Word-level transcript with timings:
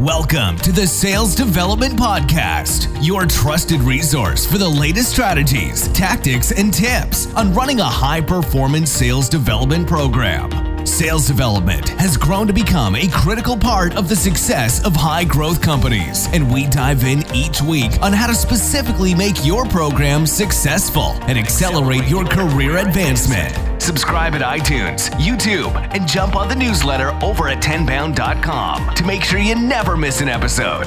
Welcome 0.00 0.56
to 0.60 0.72
the 0.72 0.86
Sales 0.86 1.34
Development 1.34 1.92
Podcast, 1.92 2.88
your 3.06 3.26
trusted 3.26 3.82
resource 3.82 4.46
for 4.46 4.56
the 4.56 4.66
latest 4.66 5.10
strategies, 5.10 5.88
tactics, 5.88 6.52
and 6.52 6.72
tips 6.72 7.26
on 7.34 7.52
running 7.52 7.80
a 7.80 7.84
high 7.84 8.22
performance 8.22 8.90
sales 8.90 9.28
development 9.28 9.86
program. 9.86 10.86
Sales 10.86 11.26
development 11.26 11.86
has 12.00 12.16
grown 12.16 12.46
to 12.46 12.52
become 12.54 12.96
a 12.96 13.08
critical 13.08 13.58
part 13.58 13.94
of 13.94 14.08
the 14.08 14.16
success 14.16 14.82
of 14.86 14.96
high 14.96 15.24
growth 15.24 15.60
companies, 15.60 16.28
and 16.32 16.50
we 16.50 16.66
dive 16.68 17.04
in 17.04 17.22
each 17.34 17.60
week 17.60 18.00
on 18.00 18.14
how 18.14 18.26
to 18.26 18.34
specifically 18.34 19.14
make 19.14 19.44
your 19.44 19.66
program 19.66 20.26
successful 20.26 21.12
and 21.24 21.38
accelerate 21.38 22.08
your 22.08 22.24
career 22.24 22.78
advancement. 22.78 23.69
Subscribe 23.80 24.34
at 24.34 24.42
iTunes, 24.42 25.08
YouTube, 25.12 25.74
and 25.94 26.06
jump 26.06 26.36
on 26.36 26.48
the 26.48 26.54
newsletter 26.54 27.18
over 27.24 27.48
at 27.48 27.62
tenbound.com 27.62 28.94
to 28.94 29.04
make 29.06 29.24
sure 29.24 29.38
you 29.38 29.54
never 29.54 29.96
miss 29.96 30.20
an 30.20 30.28
episode. 30.28 30.86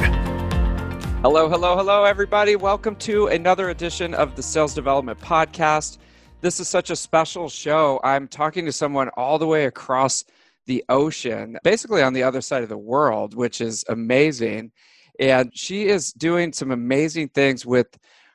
Hello, 1.23 1.49
hello, 1.49 1.75
hello, 1.75 2.03
everybody. 2.03 2.55
Welcome 2.55 2.95
to 2.97 3.27
another 3.27 3.71
edition 3.71 4.13
of 4.13 4.35
the 4.35 4.43
Sales 4.43 4.75
Development 4.75 5.19
Podcast. 5.19 5.97
This 6.41 6.59
is 6.59 6.67
such 6.67 6.91
a 6.91 6.95
special 6.95 7.49
show. 7.49 7.99
I'm 8.03 8.27
talking 8.27 8.63
to 8.65 8.71
someone 8.71 9.09
all 9.17 9.39
the 9.39 9.47
way 9.47 9.65
across 9.65 10.23
the 10.67 10.85
ocean, 10.87 11.57
basically 11.63 12.03
on 12.03 12.13
the 12.13 12.21
other 12.21 12.41
side 12.41 12.61
of 12.61 12.69
the 12.69 12.77
world, 12.77 13.33
which 13.33 13.59
is 13.59 13.83
amazing. 13.89 14.71
And 15.19 15.49
she 15.57 15.87
is 15.87 16.13
doing 16.13 16.53
some 16.53 16.69
amazing 16.69 17.29
things 17.29 17.65
with 17.65 17.87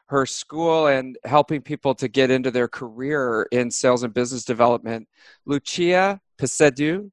her 0.08 0.24
school 0.26 0.86
and 0.86 1.18
helping 1.24 1.60
people 1.60 1.94
to 1.94 2.08
get 2.08 2.30
into 2.30 2.50
their 2.50 2.68
career 2.68 3.46
in 3.52 3.70
sales 3.70 4.02
and 4.02 4.14
business 4.14 4.44
development. 4.44 5.06
Lucia 5.44 6.20
Piseddu, 6.38 7.10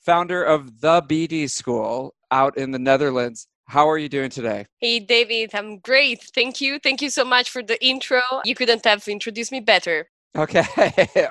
founder 0.00 0.42
of 0.44 0.80
the 0.80 1.02
BD 1.02 1.50
School 1.50 2.14
out 2.30 2.56
in 2.56 2.70
the 2.70 2.78
Netherlands. 2.78 3.48
How 3.66 3.88
are 3.90 3.98
you 3.98 4.08
doing 4.08 4.30
today? 4.30 4.66
Hey, 4.80 5.00
David, 5.00 5.50
I'm 5.54 5.78
great. 5.78 6.22
Thank 6.34 6.60
you. 6.60 6.78
Thank 6.78 7.02
you 7.02 7.10
so 7.10 7.24
much 7.24 7.50
for 7.50 7.62
the 7.62 7.84
intro. 7.84 8.22
You 8.44 8.54
couldn't 8.54 8.84
have 8.84 9.06
introduced 9.08 9.50
me 9.50 9.58
better. 9.58 10.08
Okay. 10.36 10.64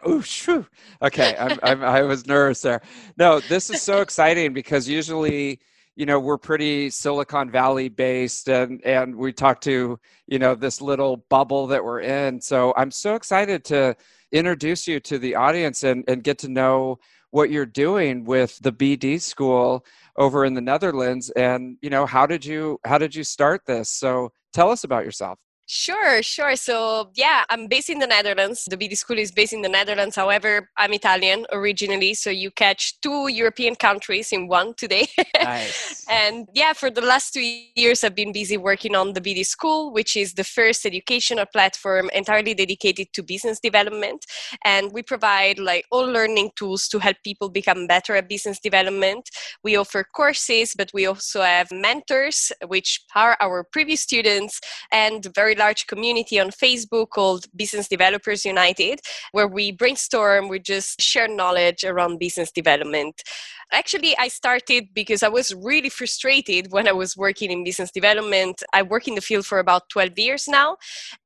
Ooh, 0.08 0.22
shoo. 0.22 0.66
Okay. 1.02 1.36
I'm, 1.40 1.60
I'm, 1.64 1.84
I 1.84 2.02
was 2.02 2.28
nervous 2.28 2.62
there. 2.62 2.82
No, 3.18 3.40
this 3.40 3.70
is 3.70 3.82
so 3.82 4.02
exciting 4.02 4.52
because 4.52 4.90
usually 4.90 5.62
you 5.96 6.06
know 6.06 6.20
we're 6.20 6.38
pretty 6.38 6.90
silicon 6.90 7.50
valley 7.50 7.90
based 7.90 8.50
and 8.50 8.84
and 8.86 9.16
we 9.16 9.32
talk 9.32 9.62
to 9.62 10.00
you 10.28 10.40
know 10.40 10.56
this 10.56 10.82
little 10.82 11.18
bubble 11.30 11.68
that 11.68 11.84
we're 11.84 12.02
in. 12.02 12.42
So 12.42 12.74
i'm 12.78 12.92
so 12.92 13.16
excited 13.16 13.64
to 13.66 13.96
introduce 14.32 14.88
you 14.88 15.00
to 15.02 15.18
the 15.18 15.36
audience 15.36 15.84
and 15.84 16.04
and 16.08 16.24
get 16.24 16.38
to 16.40 16.50
know 16.50 17.00
what 17.32 17.50
you're 17.50 17.66
doing 17.66 18.24
with 18.24 18.58
the 18.60 18.72
bd 18.72 19.22
school 19.22 19.86
over 20.18 20.46
in 20.46 20.54
the 20.54 20.62
netherlands. 20.62 21.30
And 21.32 21.78
you 21.82 21.90
know 21.90 22.06
how 22.06 22.26
did 22.26 22.46
you 22.46 22.80
how 22.86 22.98
did 22.98 23.16
you 23.16 23.24
start 23.24 23.66
this? 23.66 23.90
So 23.90 24.32
tell 24.54 24.70
us 24.72 24.84
about 24.84 25.06
yourself 25.06 25.40
Sure, 25.68 26.22
sure. 26.22 26.56
So, 26.56 27.10
yeah, 27.16 27.44
I'm 27.50 27.66
based 27.66 27.90
in 27.90 27.98
the 27.98 28.06
Netherlands. 28.06 28.66
The 28.70 28.78
BD 28.78 28.96
school 28.96 29.18
is 29.18 29.32
based 29.32 29.52
in 29.52 29.64
the 29.64 29.70
Netherlands. 29.70 30.16
However, 30.16 30.70
I'm 30.78 30.94
Italian 30.94 31.48
originally. 31.52 32.14
So, 32.14 32.30
you 32.30 32.52
catch 32.52 33.02
two 33.02 33.30
European 33.30 33.76
countries 33.76 34.32
in 34.32 34.48
one 34.48 34.74
today. 34.76 35.08
Nice. 35.46 36.06
and 36.10 36.48
yeah, 36.56 36.74
for 36.74 36.90
the 36.90 37.02
last 37.02 37.34
two 37.34 37.42
years, 37.76 38.04
I've 38.04 38.16
been 38.16 38.32
busy 38.32 38.58
working 38.58 38.96
on 38.96 39.14
the 39.14 39.22
BD 39.22 39.46
school, 39.46 39.92
which 39.94 40.16
is 40.16 40.34
the 40.34 40.44
first 40.44 40.86
educational 40.86 41.46
platform 41.46 42.10
entirely 42.16 42.56
dedicated 42.56 43.14
to 43.14 43.22
business 43.22 43.60
development. 43.60 44.26
And 44.64 44.92
we 44.92 45.04
provide 45.04 45.60
like 45.60 45.86
all 45.92 46.06
learning 46.06 46.52
tools 46.56 46.88
to 46.90 47.00
help 47.00 47.18
people 47.24 47.50
become 47.50 47.86
better 47.86 48.16
at 48.16 48.28
business 48.28 48.60
development. 48.60 49.30
We 49.64 49.76
offer 49.76 50.04
courses, 50.04 50.74
but 50.76 50.90
we 50.96 51.06
also 51.06 51.42
have 51.42 51.72
mentors, 51.72 52.52
which 52.68 53.02
are 53.16 53.38
our 53.40 53.64
previous 53.64 54.02
students 54.02 54.60
and 54.92 55.28
very 55.36 55.55
large 55.56 55.88
community 55.88 56.40
on 56.40 56.50
Facebook 56.52 57.10
called 57.10 57.46
Business 57.56 57.88
Developers 57.88 58.46
United, 58.46 59.00
where 59.32 59.48
we 59.48 59.72
brainstorm, 59.72 60.48
we 60.48 60.60
just 60.60 61.02
share 61.02 61.28
knowledge 61.28 61.84
around 61.84 62.20
business 62.20 62.52
development. 62.52 63.22
Actually, 63.72 64.16
I 64.18 64.28
started 64.28 64.90
because 64.94 65.24
I 65.24 65.28
was 65.28 65.54
really 65.56 65.90
frustrated 65.90 66.72
when 66.72 66.88
I 66.88 66.92
was 66.92 67.18
working 67.18 67.50
in 67.50 67.64
business 67.64 67.92
development. 67.92 68.62
I 68.74 68.84
work 68.84 69.08
in 69.08 69.16
the 69.16 69.22
field 69.22 69.46
for 69.46 69.60
about 69.60 69.90
12 69.90 70.20
years 70.20 70.48
now. 70.48 70.78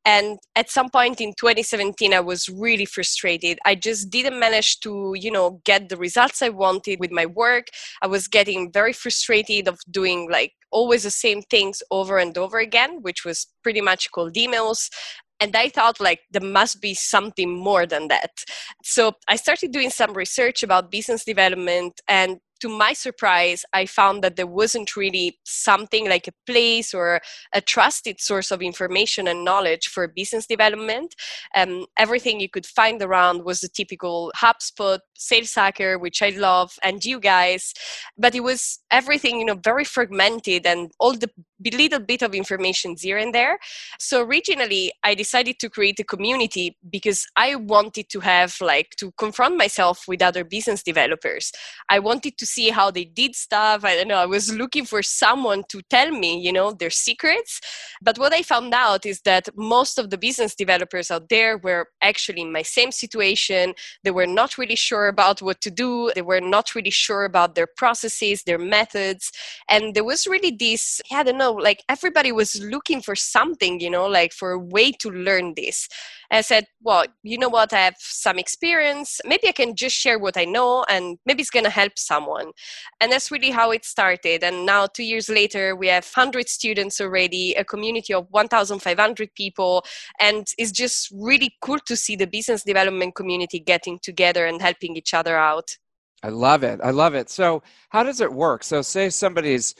And 0.06 0.40
at 0.56 0.70
some 0.70 0.90
point 0.90 1.20
in 1.20 1.34
2017, 1.34 2.14
I 2.14 2.22
was 2.22 2.48
really 2.48 2.86
frustrated. 2.86 3.60
I 3.66 3.76
just 3.76 4.10
didn't 4.10 4.40
manage 4.40 4.80
to, 4.80 5.14
you 5.18 5.32
know, 5.32 5.62
get 5.66 5.90
the 5.90 5.98
results 5.98 6.42
I 6.42 6.50
wanted 6.50 7.00
with 7.00 7.12
my 7.12 7.26
work. 7.26 7.68
I 8.02 8.08
was 8.08 8.28
getting 8.28 8.72
very 8.72 8.94
frustrated 8.94 9.68
of 9.68 9.80
doing 9.92 10.30
like 10.32 10.54
always 10.72 11.04
the 11.04 11.12
same 11.12 11.42
things 11.42 11.82
over 11.92 12.18
and 12.18 12.38
over 12.38 12.60
again, 12.60 13.02
which 13.02 13.26
was 13.26 13.48
pretty 13.64 13.82
much 13.82 14.12
cold 14.12 14.34
emails 14.34 14.90
and 15.40 15.56
i 15.56 15.70
thought 15.70 16.00
like 16.00 16.22
there 16.32 16.42
must 16.42 16.82
be 16.82 16.94
something 16.94 17.58
more 17.58 17.86
than 17.86 18.08
that 18.08 18.44
so 18.84 19.14
i 19.28 19.36
started 19.36 19.72
doing 19.72 19.90
some 19.90 20.14
research 20.14 20.64
about 20.64 20.92
business 20.92 21.24
development 21.24 22.02
and 22.08 22.40
to 22.60 22.70
my 22.70 22.94
surprise, 22.94 23.64
I 23.74 23.86
found 23.86 24.24
that 24.24 24.36
there 24.36 24.48
wasn't 24.48 24.96
really 24.96 25.40
something 25.46 26.10
like 26.10 26.28
a 26.28 26.34
place 26.46 26.94
or 26.94 27.22
a 27.54 27.62
trusted 27.62 28.20
source 28.20 28.52
of 28.52 28.62
information 28.62 29.28
and 29.28 29.46
knowledge 29.46 29.88
for 29.88 30.08
business 30.08 30.46
development. 30.46 31.16
Um, 31.56 31.86
everything 31.98 32.40
you 32.40 32.50
could 32.50 32.66
find 32.66 33.02
around 33.02 33.44
was 33.46 33.62
the 33.62 33.70
typical 33.70 34.32
HubSpot, 34.36 35.00
Sales 35.16 35.56
Hacker, 35.56 35.98
which 35.98 36.22
I 36.22 36.30
love, 36.30 36.74
and 36.84 37.04
you 37.04 37.20
guys, 37.20 37.74
but 38.18 38.36
it 38.36 38.42
was 38.42 38.80
everything, 38.92 39.40
you 39.40 39.46
know, 39.46 39.60
very 39.64 39.86
fragmented 39.86 40.66
and 40.66 40.92
all 41.00 41.14
the 41.14 41.30
little 41.74 42.00
bit 42.00 42.22
of 42.22 42.34
information 42.34 42.96
here 43.00 43.18
and 43.18 43.34
there. 43.34 43.60
So 44.00 44.24
originally, 44.24 44.92
I 45.04 45.16
decided 45.16 45.60
to 45.60 45.70
create 45.70 46.00
a 46.00 46.04
community 46.04 46.78
because 46.90 47.26
I 47.36 47.56
wanted 47.56 48.10
to 48.10 48.20
have 48.22 48.56
like 48.62 48.92
to 48.98 49.12
confront 49.18 49.58
myself 49.58 50.06
with 50.08 50.22
other 50.22 50.44
business 50.44 50.84
developers. 50.84 51.52
I 51.90 52.00
wanted 52.00 52.38
to 52.38 52.46
see 52.46 52.70
how 52.70 52.92
they 52.92 53.06
did 53.06 53.36
stuff. 53.36 53.84
I 53.84 53.96
don't 53.96 54.08
know. 54.08 54.18
I 54.18 54.26
was 54.26 54.54
looking 54.54 54.86
for 54.86 55.02
someone 55.02 55.64
to 55.70 55.82
tell 55.90 56.12
me, 56.12 56.40
you 56.40 56.54
know, 56.54 56.72
their 56.72 56.90
secrets. 56.90 57.60
But 58.02 58.18
what 58.18 58.34
I 58.34 58.42
found 58.42 58.74
out 58.74 59.06
is 59.06 59.22
that 59.22 59.50
most 59.56 59.98
of 59.98 60.10
the 60.10 60.18
business 60.18 60.56
developers 60.56 61.12
out 61.12 61.30
there 61.30 61.58
were 61.58 61.88
actually 62.02 62.42
in 62.42 62.52
my 62.52 62.62
same 62.62 62.92
situation. 62.92 63.74
They 64.04 64.12
were 64.12 64.28
not 64.28 64.58
really 64.58 64.76
sure 64.76 65.08
about 65.08 65.42
what 65.42 65.62
to 65.62 65.72
do. 65.72 66.12
They 66.16 66.22
were 66.22 66.42
not 66.42 66.76
really 66.76 66.90
sure 66.90 67.26
about 67.26 67.56
their 67.56 67.68
processes, 67.68 68.44
their 68.44 68.58
methods. 68.58 69.32
And 69.70 69.94
there 69.94 70.04
was 70.04 70.28
really 70.28 70.52
this, 70.52 71.02
I 71.12 71.24
don't 71.24 71.38
know, 71.38 71.49
like 71.54 71.84
everybody 71.90 72.32
was 72.32 72.62
looking 72.62 73.02
for 73.02 73.16
something, 73.16 73.80
you 73.80 73.90
know, 73.90 74.08
like 74.08 74.34
for 74.34 74.52
a 74.52 74.60
way 74.60 74.92
to 74.94 75.10
learn 75.10 75.54
this. 75.56 75.88
I 76.32 76.42
said, 76.42 76.68
well, 76.82 77.06
you 77.24 77.38
know 77.38 77.50
what? 77.50 77.74
I 77.74 77.80
have 77.80 77.96
some 77.98 78.38
experience. 78.38 79.20
Maybe 79.26 79.48
I 79.48 79.52
can 79.52 79.76
just 79.76 79.96
share 79.96 80.20
what 80.20 80.38
I 80.38 80.46
know 80.46 80.86
and 80.90 81.18
maybe 81.26 81.42
it's 81.42 81.50
going 81.50 81.66
to 81.66 81.72
help 81.72 81.94
someone. 81.98 82.52
And 83.02 83.12
that's 83.12 83.32
really 83.32 83.50
how 83.50 83.72
it 83.72 83.84
started. 83.84 84.44
And 84.44 84.66
now, 84.66 84.86
two 84.86 85.04
years 85.04 85.30
later, 85.30 85.76
we 85.76 85.88
have 85.88 86.06
100 86.06 86.48
students 86.48 87.02
already, 87.02 87.54
a 87.56 87.64
community 87.64 88.14
of 88.14 88.28
1,500 88.30 89.34
people. 89.36 89.84
And 90.20 90.46
it's 90.58 90.72
just 90.72 91.10
really 91.12 91.56
cool 91.62 91.80
to 91.88 91.96
see 91.96 92.16
the 92.16 92.28
business 92.28 92.64
development 92.64 93.16
community 93.16 93.60
getting 93.60 94.00
together 94.00 94.46
and 94.46 94.62
helping 94.62 94.96
each 94.96 95.14
other 95.14 95.36
out. 95.36 95.78
I 96.22 96.30
love 96.30 96.64
it. 96.64 96.80
I 96.84 96.92
love 96.92 97.16
it. 97.16 97.30
So, 97.30 97.64
how 97.90 98.04
does 98.04 98.20
it 98.22 98.32
work? 98.32 98.64
So, 98.64 98.82
say 98.82 99.10
somebody's 99.10 99.74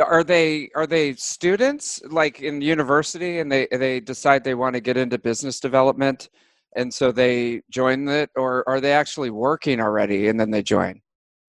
are 0.00 0.24
they 0.24 0.70
are 0.74 0.86
they 0.86 1.14
students 1.14 2.00
like 2.08 2.40
in 2.40 2.60
university 2.60 3.38
and 3.40 3.50
they 3.50 3.66
they 3.70 4.00
decide 4.00 4.42
they 4.42 4.54
want 4.54 4.74
to 4.74 4.80
get 4.80 4.96
into 4.96 5.18
business 5.18 5.60
development 5.60 6.30
and 6.76 6.92
so 6.92 7.12
they 7.12 7.60
join 7.70 8.08
it 8.08 8.30
or 8.36 8.66
are 8.68 8.80
they 8.80 8.92
actually 8.92 9.30
working 9.30 9.80
already 9.80 10.28
and 10.28 10.40
then 10.40 10.50
they 10.50 10.62
join 10.62 11.00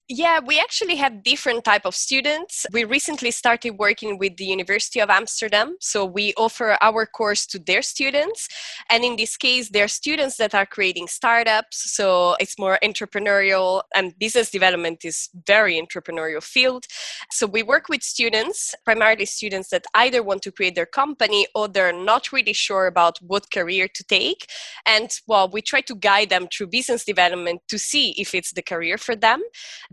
yeah 0.09 0.39
we 0.45 0.59
actually 0.59 0.95
have 0.97 1.23
different 1.23 1.63
type 1.63 1.85
of 1.85 1.95
students. 1.95 2.65
We 2.73 2.83
recently 2.83 3.31
started 3.31 3.71
working 3.71 4.17
with 4.17 4.35
the 4.35 4.43
university 4.43 4.99
of 4.99 5.09
amsterdam 5.09 5.77
so 5.79 6.03
we 6.05 6.33
offer 6.35 6.77
our 6.81 7.05
course 7.05 7.45
to 7.47 7.59
their 7.59 7.81
students. 7.81 8.49
And 8.89 9.05
in 9.05 9.15
this 9.15 9.37
case 9.37 9.69
they're 9.69 9.87
students 9.87 10.35
that 10.37 10.53
are 10.53 10.65
creating 10.65 11.07
startups 11.07 11.93
so 11.95 12.35
it's 12.41 12.59
more 12.59 12.77
entrepreneurial 12.83 13.83
and 13.95 14.17
business 14.19 14.51
development 14.51 15.05
is 15.05 15.29
very 15.47 15.81
entrepreneurial 15.81 16.43
field. 16.43 16.85
So 17.31 17.47
we 17.47 17.63
work 17.63 17.87
with 17.87 18.03
students 18.03 18.75
primarily 18.83 19.25
students 19.25 19.69
that 19.69 19.85
either 19.93 20.21
want 20.21 20.41
to 20.41 20.51
create 20.51 20.75
their 20.75 20.85
company 20.85 21.47
or 21.55 21.69
they're 21.69 21.93
not 21.93 22.33
really 22.33 22.53
sure 22.53 22.87
about 22.87 23.19
what 23.21 23.51
career 23.51 23.87
to 23.87 24.03
take. 24.03 24.47
And 24.85 25.09
well 25.27 25.47
we 25.47 25.61
try 25.61 25.79
to 25.81 25.95
guide 25.95 26.29
them 26.29 26.47
through 26.51 26.67
business 26.67 27.05
development 27.05 27.61
to 27.69 27.79
see 27.79 28.11
if 28.17 28.35
it's 28.35 28.51
the 28.51 28.61
career 28.61 28.97
for 28.97 29.15
them. 29.15 29.41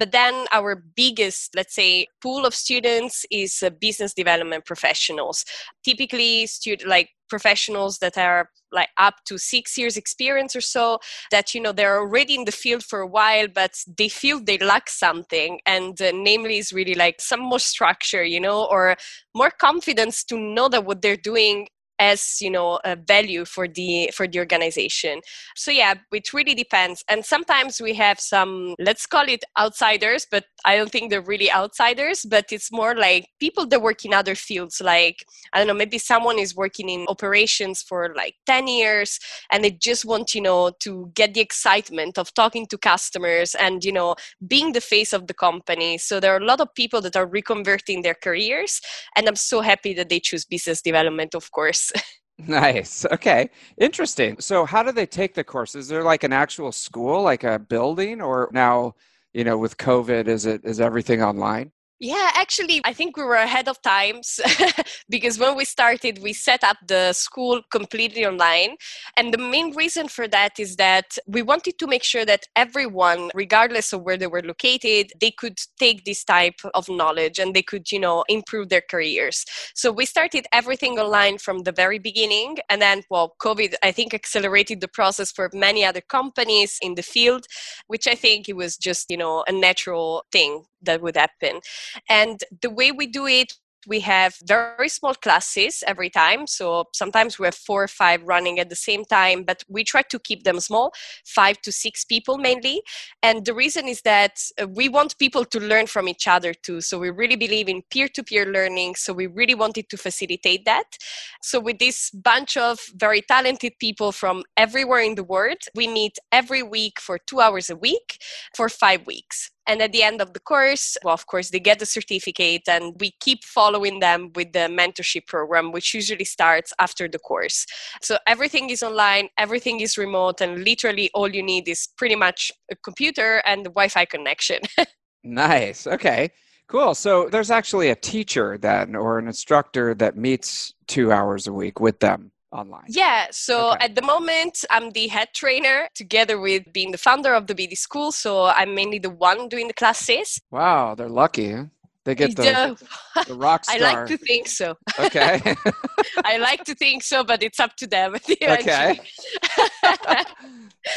But 0.00 0.09
Then 0.10 0.46
our 0.52 0.76
biggest, 0.96 1.54
let's 1.54 1.74
say, 1.74 2.06
pool 2.22 2.46
of 2.46 2.54
students 2.54 3.24
is 3.30 3.62
uh, 3.62 3.70
business 3.70 4.14
development 4.14 4.64
professionals. 4.66 5.44
Typically, 5.84 6.46
student 6.46 6.88
like 6.88 7.10
professionals 7.28 7.98
that 7.98 8.18
are 8.18 8.50
like 8.72 8.88
up 8.98 9.14
to 9.24 9.38
six 9.38 9.78
years 9.78 9.96
experience 9.96 10.54
or 10.54 10.60
so 10.60 10.98
that 11.30 11.54
you 11.54 11.60
know 11.60 11.72
they're 11.72 11.98
already 11.98 12.34
in 12.34 12.44
the 12.44 12.52
field 12.52 12.82
for 12.82 13.00
a 13.00 13.06
while 13.06 13.46
but 13.48 13.72
they 13.96 14.08
feel 14.08 14.40
they 14.40 14.58
lack 14.58 14.90
something 14.90 15.60
and 15.64 16.02
uh, 16.02 16.12
namely 16.12 16.58
is 16.58 16.72
really 16.72 16.94
like 16.94 17.20
some 17.20 17.40
more 17.40 17.58
structure 17.58 18.22
you 18.22 18.40
know 18.40 18.64
or 18.64 18.96
more 19.34 19.50
confidence 19.50 20.22
to 20.24 20.36
know 20.36 20.68
that 20.68 20.84
what 20.84 21.00
they're 21.02 21.16
doing 21.16 21.66
as 22.00 22.38
you 22.40 22.50
know 22.50 22.80
a 22.84 22.96
value 22.96 23.44
for 23.44 23.68
the 23.68 24.10
for 24.12 24.26
the 24.26 24.40
organization. 24.40 25.20
So 25.54 25.70
yeah 25.70 25.94
it 26.10 26.32
really 26.32 26.54
depends. 26.54 27.04
And 27.08 27.24
sometimes 27.24 27.80
we 27.80 27.94
have 27.94 28.18
some 28.18 28.74
let's 28.78 29.06
call 29.06 29.28
it 29.28 29.44
outsiders 29.58 30.26
but 30.30 30.44
i 30.64 30.76
don't 30.76 30.90
think 30.90 31.10
they're 31.10 31.20
really 31.20 31.50
outsiders 31.52 32.24
but 32.24 32.46
it's 32.50 32.72
more 32.72 32.94
like 32.94 33.26
people 33.38 33.66
that 33.66 33.82
work 33.82 34.04
in 34.04 34.14
other 34.14 34.34
fields 34.34 34.80
like 34.80 35.24
i 35.52 35.58
don't 35.58 35.66
know 35.66 35.74
maybe 35.74 35.98
someone 35.98 36.38
is 36.38 36.56
working 36.56 36.88
in 36.88 37.04
operations 37.08 37.82
for 37.82 38.14
like 38.16 38.34
10 38.46 38.66
years 38.66 39.18
and 39.50 39.62
they 39.62 39.70
just 39.70 40.04
want 40.04 40.34
you 40.34 40.40
know 40.40 40.70
to 40.80 41.10
get 41.14 41.34
the 41.34 41.40
excitement 41.40 42.18
of 42.18 42.32
talking 42.34 42.66
to 42.66 42.78
customers 42.78 43.54
and 43.56 43.84
you 43.84 43.92
know 43.92 44.14
being 44.46 44.72
the 44.72 44.80
face 44.80 45.12
of 45.12 45.26
the 45.26 45.34
company. 45.34 45.98
So 45.98 46.20
there 46.20 46.32
are 46.34 46.40
a 46.40 46.44
lot 46.44 46.60
of 46.60 46.74
people 46.74 47.00
that 47.02 47.16
are 47.16 47.26
reconverting 47.26 48.02
their 48.02 48.14
careers 48.14 48.80
and 49.16 49.28
i'm 49.28 49.36
so 49.36 49.60
happy 49.60 49.92
that 49.94 50.08
they 50.08 50.20
choose 50.20 50.44
business 50.44 50.82
development 50.82 51.34
of 51.34 51.50
course 51.50 51.89
Nice. 52.46 53.04
Okay. 53.04 53.50
Interesting. 53.78 54.40
So, 54.40 54.64
how 54.64 54.82
do 54.82 54.92
they 54.92 55.04
take 55.04 55.34
the 55.34 55.44
course? 55.44 55.74
Is 55.74 55.88
there 55.88 56.02
like 56.02 56.24
an 56.24 56.32
actual 56.32 56.72
school, 56.72 57.22
like 57.22 57.44
a 57.44 57.58
building, 57.58 58.22
or 58.22 58.48
now, 58.52 58.94
you 59.34 59.44
know, 59.44 59.58
with 59.58 59.76
COVID, 59.76 60.26
is 60.26 60.46
it 60.46 60.62
is 60.64 60.80
everything 60.80 61.22
online? 61.22 61.70
Yeah, 62.02 62.30
actually, 62.34 62.80
I 62.86 62.94
think 62.94 63.18
we 63.18 63.24
were 63.24 63.34
ahead 63.34 63.68
of 63.68 63.82
times 63.82 64.40
because 65.10 65.38
when 65.38 65.54
we 65.54 65.66
started, 65.66 66.18
we 66.22 66.32
set 66.32 66.64
up 66.64 66.78
the 66.88 67.12
school 67.12 67.60
completely 67.70 68.24
online. 68.24 68.76
And 69.18 69.34
the 69.34 69.38
main 69.38 69.74
reason 69.76 70.08
for 70.08 70.26
that 70.28 70.58
is 70.58 70.76
that 70.76 71.18
we 71.26 71.42
wanted 71.42 71.78
to 71.78 71.86
make 71.86 72.02
sure 72.02 72.24
that 72.24 72.44
everyone, 72.56 73.30
regardless 73.34 73.92
of 73.92 74.00
where 74.00 74.16
they 74.16 74.28
were 74.28 74.40
located, 74.40 75.12
they 75.20 75.30
could 75.30 75.58
take 75.78 76.06
this 76.06 76.24
type 76.24 76.60
of 76.72 76.88
knowledge 76.88 77.38
and 77.38 77.54
they 77.54 77.60
could, 77.62 77.92
you 77.92 77.98
know, 77.98 78.24
improve 78.30 78.70
their 78.70 78.80
careers. 78.90 79.44
So 79.74 79.92
we 79.92 80.06
started 80.06 80.46
everything 80.52 80.98
online 80.98 81.36
from 81.36 81.64
the 81.64 81.72
very 81.72 81.98
beginning. 81.98 82.56
And 82.70 82.80
then, 82.80 83.02
well, 83.10 83.34
COVID, 83.42 83.74
I 83.82 83.92
think, 83.92 84.14
accelerated 84.14 84.80
the 84.80 84.88
process 84.88 85.30
for 85.30 85.50
many 85.52 85.84
other 85.84 86.00
companies 86.00 86.78
in 86.80 86.94
the 86.94 87.02
field, 87.02 87.44
which 87.88 88.06
I 88.08 88.14
think 88.14 88.48
it 88.48 88.56
was 88.56 88.78
just, 88.78 89.10
you 89.10 89.18
know, 89.18 89.44
a 89.46 89.52
natural 89.52 90.24
thing 90.32 90.64
that 90.82 91.02
would 91.02 91.16
happen. 91.16 91.60
And 92.08 92.42
the 92.60 92.70
way 92.70 92.92
we 92.92 93.06
do 93.06 93.26
it 93.26 93.52
we 93.86 94.00
have 94.00 94.34
very 94.44 94.88
small 94.88 95.14
classes 95.14 95.82
every 95.86 96.10
time. 96.10 96.46
So 96.46 96.84
sometimes 96.94 97.38
we 97.38 97.46
have 97.46 97.54
four 97.54 97.84
or 97.84 97.88
five 97.88 98.22
running 98.22 98.58
at 98.58 98.68
the 98.68 98.76
same 98.76 99.04
time 99.04 99.44
but 99.44 99.64
we 99.68 99.84
try 99.84 100.02
to 100.02 100.18
keep 100.18 100.44
them 100.44 100.60
small 100.60 100.92
five 101.24 101.60
to 101.62 101.72
six 101.72 102.04
people 102.04 102.38
mainly. 102.38 102.82
And 103.22 103.44
the 103.44 103.54
reason 103.54 103.88
is 103.88 104.02
that 104.02 104.38
uh, 104.60 104.66
we 104.68 104.88
want 104.88 105.18
people 105.18 105.44
to 105.46 105.60
learn 105.60 105.86
from 105.86 106.08
each 106.08 106.28
other 106.28 106.52
too. 106.52 106.80
So 106.80 106.98
we 106.98 107.10
really 107.10 107.36
believe 107.36 107.68
in 107.68 107.82
peer-to-peer 107.90 108.46
learning. 108.46 108.96
So 108.96 109.12
we 109.12 109.26
really 109.26 109.54
wanted 109.54 109.88
to 109.90 109.96
facilitate 109.96 110.64
that. 110.66 110.98
So 111.42 111.60
with 111.60 111.78
this 111.78 112.10
bunch 112.10 112.56
of 112.56 112.78
very 112.94 113.22
talented 113.22 113.72
people 113.78 114.12
from 114.12 114.44
everywhere 114.56 115.00
in 115.00 115.14
the 115.14 115.24
world 115.24 115.58
we 115.74 115.88
meet 115.88 116.18
every 116.32 116.62
week 116.62 117.00
for 117.00 117.18
two 117.18 117.40
hours 117.40 117.70
a 117.70 117.76
week 117.76 118.18
for 118.54 118.68
five 118.68 119.06
weeks 119.06 119.50
and 119.70 119.80
at 119.80 119.92
the 119.92 120.02
end 120.02 120.20
of 120.20 120.32
the 120.32 120.40
course 120.40 120.96
well 121.04 121.14
of 121.14 121.26
course 121.26 121.50
they 121.50 121.60
get 121.60 121.78
the 121.78 121.86
certificate 121.86 122.66
and 122.68 122.84
we 123.00 123.12
keep 123.20 123.44
following 123.44 124.00
them 124.00 124.32
with 124.34 124.52
the 124.52 124.66
mentorship 124.80 125.26
program 125.26 125.70
which 125.70 125.94
usually 125.94 126.24
starts 126.24 126.72
after 126.80 127.06
the 127.08 127.18
course. 127.18 127.66
So 128.02 128.18
everything 128.26 128.70
is 128.70 128.82
online 128.82 129.28
everything 129.38 129.80
is 129.80 129.96
remote 129.96 130.40
and 130.40 130.64
literally 130.64 131.10
all 131.14 131.28
you 131.28 131.42
need 131.42 131.68
is 131.68 131.88
pretty 131.96 132.16
much 132.16 132.50
a 132.70 132.76
computer 132.76 133.42
and 133.46 133.64
the 133.64 133.70
wi-fi 133.70 134.04
connection. 134.04 134.60
Nice. 135.22 135.86
Okay. 135.86 136.30
Cool. 136.66 136.94
So 136.94 137.28
there's 137.28 137.50
actually 137.50 137.90
a 137.90 137.94
teacher 137.94 138.56
then 138.56 138.96
or 138.96 139.18
an 139.18 139.26
instructor 139.26 139.94
that 139.96 140.16
meets 140.16 140.72
two 140.86 141.12
hours 141.12 141.46
a 141.46 141.52
week 141.52 141.78
with 141.78 142.00
them 142.00 142.32
online? 142.52 142.84
Yeah, 142.88 143.26
so 143.30 143.72
okay. 143.72 143.84
at 143.86 143.94
the 143.94 144.02
moment, 144.02 144.64
I'm 144.70 144.90
the 144.90 145.08
head 145.08 145.28
trainer 145.34 145.88
together 145.94 146.40
with 146.40 146.72
being 146.72 146.90
the 146.92 146.98
founder 146.98 147.34
of 147.34 147.46
the 147.46 147.54
BD 147.54 147.76
School. 147.76 148.12
So 148.12 148.46
I'm 148.46 148.74
mainly 148.74 148.98
the 148.98 149.10
one 149.10 149.48
doing 149.48 149.68
the 149.68 149.74
classes. 149.74 150.40
Wow, 150.50 150.94
they're 150.94 151.08
lucky. 151.08 151.56
They 152.04 152.14
get 152.14 152.34
the, 152.34 152.76
the 153.26 153.34
rock 153.34 153.64
star. 153.64 153.76
I 153.76 153.94
like 153.94 154.06
to 154.06 154.16
think 154.16 154.48
so. 154.48 154.76
Okay. 154.98 155.54
I 156.24 156.38
like 156.38 156.64
to 156.64 156.74
think 156.74 157.02
so, 157.02 157.22
but 157.22 157.42
it's 157.42 157.60
up 157.60 157.76
to 157.76 157.86
them. 157.86 158.16
Okay. 158.42 158.98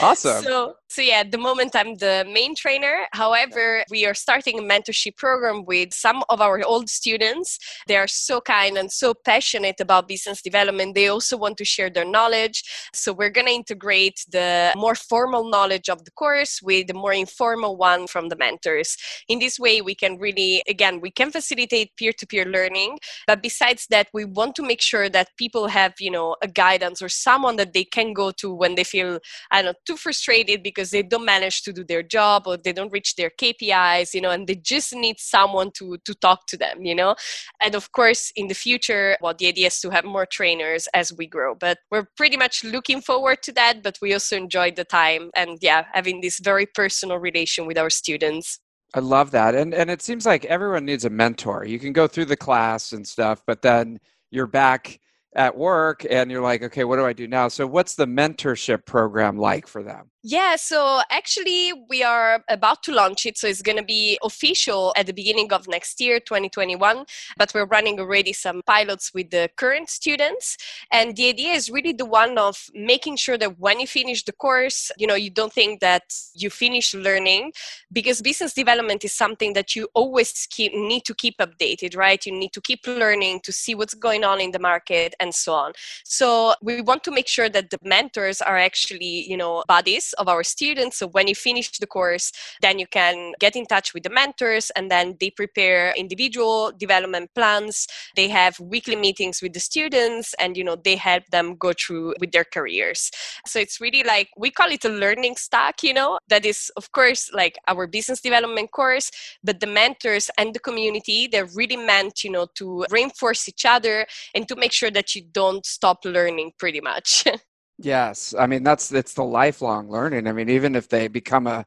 awesome. 0.02 0.44
So, 0.44 0.76
so 0.88 1.02
yeah, 1.02 1.22
at 1.22 1.32
the 1.32 1.38
moment 1.38 1.76
I'm 1.76 1.96
the 1.96 2.26
main 2.32 2.56
trainer. 2.56 3.06
However, 3.12 3.84
we 3.90 4.06
are 4.06 4.14
starting 4.14 4.60
a 4.60 4.62
mentorship 4.62 5.18
program 5.18 5.66
with 5.66 5.94
some 5.94 6.24
of 6.30 6.40
our 6.40 6.62
old 6.64 6.90
students. 6.90 7.60
They 7.88 7.98
are 7.98 8.08
so 8.08 8.40
kind 8.40 8.78
and 8.78 8.92
so 8.92 9.14
passionate 9.14 9.80
about 9.80 10.08
business 10.08 10.42
development. 10.42 10.96
They 10.96 11.08
also 11.08 11.38
want 11.38 11.58
to 11.58 11.66
share 11.66 11.90
their 11.90 12.06
knowledge. 12.06 12.64
So 12.94 13.12
we're 13.12 13.30
going 13.30 13.48
to 13.48 13.54
integrate 13.54 14.24
the 14.32 14.74
more 14.78 14.96
formal 14.96 15.50
knowledge 15.50 15.90
of 15.90 16.06
the 16.06 16.12
course 16.12 16.62
with 16.62 16.88
the 16.88 16.94
more 16.94 17.14
informal 17.14 17.76
one 17.76 18.08
from 18.08 18.30
the 18.30 18.38
mentors. 18.38 18.96
In 19.28 19.40
this 19.40 19.60
way, 19.60 19.82
we 19.82 19.96
can 19.96 20.18
really, 20.18 20.64
again, 20.68 20.93
we 21.02 21.12
can 21.12 21.32
facilitate 21.32 21.96
peer-to-peer 21.98 22.46
learning. 22.46 23.00
But 23.28 23.42
besides 23.42 23.88
that, 23.90 24.08
we 24.14 24.26
want 24.26 24.56
to 24.56 24.64
make 24.64 24.82
sure 24.82 25.10
that 25.10 25.30
people 25.38 25.68
have, 25.68 25.94
you 26.00 26.12
know, 26.12 26.36
a 26.42 26.48
guidance 26.48 27.02
or 27.02 27.10
someone 27.10 27.56
that 27.58 27.74
they 27.74 27.84
can 27.84 28.14
go 28.14 28.32
to 28.32 28.54
when 28.54 28.76
they 28.76 28.84
feel, 28.84 29.20
I 29.52 29.62
don't 29.62 29.74
know, 29.74 29.80
too 29.86 29.98
frustrated 29.98 30.64
because 30.64 30.92
they 30.92 31.04
don't 31.04 31.26
manage 31.26 31.64
to 31.64 31.74
do 31.74 31.84
their 31.84 32.04
job 32.04 32.44
or 32.46 32.58
they 32.58 32.74
don't 32.74 32.92
reach 32.92 33.16
their 33.16 33.30
KPIs, 33.30 34.14
you 34.14 34.22
know, 34.22 34.32
and 34.32 34.48
they 34.48 34.56
just 34.56 34.94
need 34.94 35.20
someone 35.20 35.72
to 35.72 35.98
to 36.06 36.14
talk 36.16 36.48
to 36.48 36.58
them, 36.58 36.86
you 36.86 36.96
know. 36.96 37.16
And 37.62 37.76
of 37.76 37.92
course, 37.92 38.32
in 38.36 38.48
the 38.48 38.54
future, 38.54 39.18
well, 39.22 39.34
the 39.38 39.48
idea 39.48 39.68
is 39.68 39.80
to 39.82 39.90
have 39.90 40.06
more 40.06 40.26
trainers 40.26 40.88
as 40.94 41.14
we 41.14 41.28
grow. 41.28 41.56
But 41.56 41.80
we're 41.92 42.08
pretty 42.18 42.38
much 42.38 42.64
looking 42.64 43.02
forward 43.02 43.44
to 43.44 43.52
that. 43.54 43.84
But 43.84 43.98
we 44.02 44.14
also 44.14 44.36
enjoyed 44.38 44.76
the 44.76 44.86
time 44.86 45.32
and 45.36 45.58
yeah, 45.62 45.86
having 45.94 46.22
this 46.22 46.40
very 46.40 46.66
personal 46.66 47.18
relation 47.18 47.66
with 47.66 47.78
our 47.78 47.90
students. 47.90 48.60
I 48.94 49.00
love 49.00 49.32
that. 49.32 49.56
And 49.56 49.74
and 49.74 49.90
it 49.90 50.02
seems 50.02 50.26
like 50.26 50.46
everyone 50.46 50.86
needs 50.86 51.06
a 51.06 51.10
mentor. 51.10 51.66
You 51.66 51.80
can 51.80 51.94
go 51.94 52.08
through 52.08 52.26
the 52.26 52.38
class 52.38 52.94
and 52.94 53.08
stuff, 53.08 53.42
but 53.46 53.62
then 53.62 54.00
you're 54.32 54.48
back 54.48 55.00
at 55.36 55.58
work 55.58 56.06
and 56.10 56.30
you're 56.30 56.42
like, 56.42 56.64
okay, 56.64 56.84
what 56.84 56.98
do 56.98 57.06
I 57.06 57.14
do 57.14 57.28
now? 57.28 57.48
So, 57.48 57.66
what's 57.66 57.96
the 57.96 58.06
mentorship 58.06 58.86
program 58.86 59.38
like 59.38 59.68
for 59.68 59.84
them? 59.84 60.10
Yeah, 60.26 60.56
so 60.56 61.02
actually, 61.12 61.74
we 61.90 62.02
are 62.02 62.42
about 62.48 62.82
to 62.84 62.94
launch 62.94 63.26
it. 63.26 63.38
So, 63.38 63.48
it's 63.48 63.62
going 63.62 63.78
to 63.78 63.84
be 63.84 64.18
official 64.24 64.94
at 64.96 65.08
the 65.08 65.14
beginning 65.14 65.52
of 65.52 65.68
next 65.68 66.00
year, 66.00 66.20
2021. 66.20 67.06
But 67.38 67.52
we're 67.54 67.66
running 67.66 68.00
already 68.00 68.34
some 68.34 68.62
pilots 68.66 69.14
with 69.14 69.32
the 69.32 69.50
current 69.58 69.90
students. 69.90 70.58
And 70.92 71.16
the 71.16 71.30
idea 71.30 71.54
is 71.54 71.70
really 71.70 71.94
the 71.94 72.06
one 72.06 72.38
of 72.38 72.70
making 72.74 73.18
sure 73.18 73.38
that 73.38 73.60
when 73.60 73.80
you 73.80 73.88
finish 73.88 74.24
the 74.24 74.32
course, 74.32 74.92
you 74.98 75.08
know, 75.08 75.16
you 75.16 75.30
don't 75.30 75.52
think 75.52 75.80
that 75.82 76.04
you 76.34 76.50
finish 76.50 76.94
learning 76.94 77.54
because 77.92 78.22
business 78.22 78.54
development 78.54 79.04
is 79.04 79.14
something 79.14 79.54
that 79.54 79.76
you 79.76 79.88
always 79.94 80.48
keep, 80.50 80.74
need 80.74 81.06
to 81.06 81.14
keep 81.14 81.38
updated, 81.40 81.98
right? 81.98 82.26
You 82.26 82.32
need 82.32 82.54
to 82.54 82.62
keep 82.62 82.86
learning 82.88 83.42
to 83.42 83.52
see 83.52 83.76
what's 83.76 83.94
going 83.94 84.24
on 84.24 84.40
in 84.40 84.52
the 84.52 84.60
market 84.60 85.16
and 85.24 85.34
so 85.34 85.54
on. 85.54 85.72
So, 86.04 86.54
we 86.62 86.82
want 86.82 87.04
to 87.06 87.12
make 87.12 87.28
sure 87.28 87.50
that 87.50 87.70
the 87.72 87.80
mentors 87.84 88.42
are 88.42 88.58
actually, 88.58 89.28
you 89.30 89.38
know, 89.38 89.64
buddies 89.68 90.14
of 90.20 90.28
our 90.28 90.44
students. 90.44 90.98
So 90.98 91.08
when 91.08 91.28
you 91.28 91.36
finish 91.36 91.72
the 91.72 91.88
course, 91.88 92.32
then 92.62 92.80
you 92.80 92.88
can 92.88 93.34
get 93.40 93.56
in 93.56 93.66
touch 93.66 93.94
with 93.94 94.04
the 94.04 94.10
mentors 94.10 94.70
and 94.76 94.92
then 94.92 95.16
they 95.20 95.30
prepare 95.30 95.94
individual 95.98 96.72
development 96.78 97.32
plans. 97.36 97.88
They 98.16 98.28
have 98.30 98.60
weekly 98.60 98.96
meetings 98.96 99.42
with 99.42 99.54
the 99.54 99.60
students 99.60 100.34
and 100.40 100.58
you 100.58 100.64
know 100.64 100.76
they 100.76 100.96
help 100.96 101.24
them 101.32 101.56
go 101.56 101.74
through 101.74 102.16
with 102.20 102.32
their 102.32 102.44
careers. 102.44 103.12
So 103.46 103.60
it's 103.60 103.80
really 103.82 104.04
like 104.04 104.30
we 104.38 104.52
call 104.52 104.70
it 104.72 104.86
a 104.86 104.90
learning 104.90 105.36
stack, 105.38 105.84
you 105.84 105.94
know, 105.94 106.20
that 106.30 106.46
is 106.46 106.72
of 106.78 106.92
course 106.92 107.32
like 107.34 107.58
our 107.68 107.88
business 107.88 108.22
development 108.22 108.72
course, 108.72 109.12
but 109.44 109.60
the 109.60 109.68
mentors 109.68 110.30
and 110.38 110.54
the 110.54 110.60
community, 110.60 111.28
they're 111.28 111.50
really 111.56 111.78
meant, 111.78 112.24
you 112.24 112.32
know, 112.32 112.48
to 112.56 112.86
reinforce 112.90 113.48
each 113.48 113.66
other 113.66 114.06
and 114.36 114.48
to 114.48 114.56
make 114.56 114.72
sure 114.72 114.92
that 114.92 115.13
you 115.16 115.24
don't 115.32 115.66
stop 115.66 116.06
learning 116.06 116.52
pretty 116.58 116.82
much. 116.82 117.26
Yes, 117.80 118.36
I 118.38 118.46
mean 118.46 118.64
that's 118.64 118.92
it's 118.92 119.16
the 119.16 119.24
lifelong 119.24 119.90
learning. 119.90 120.28
I 120.28 120.32
mean, 120.32 120.48
even 120.48 120.76
if 120.76 120.88
they 120.88 121.08
become 121.08 121.48
a 121.48 121.66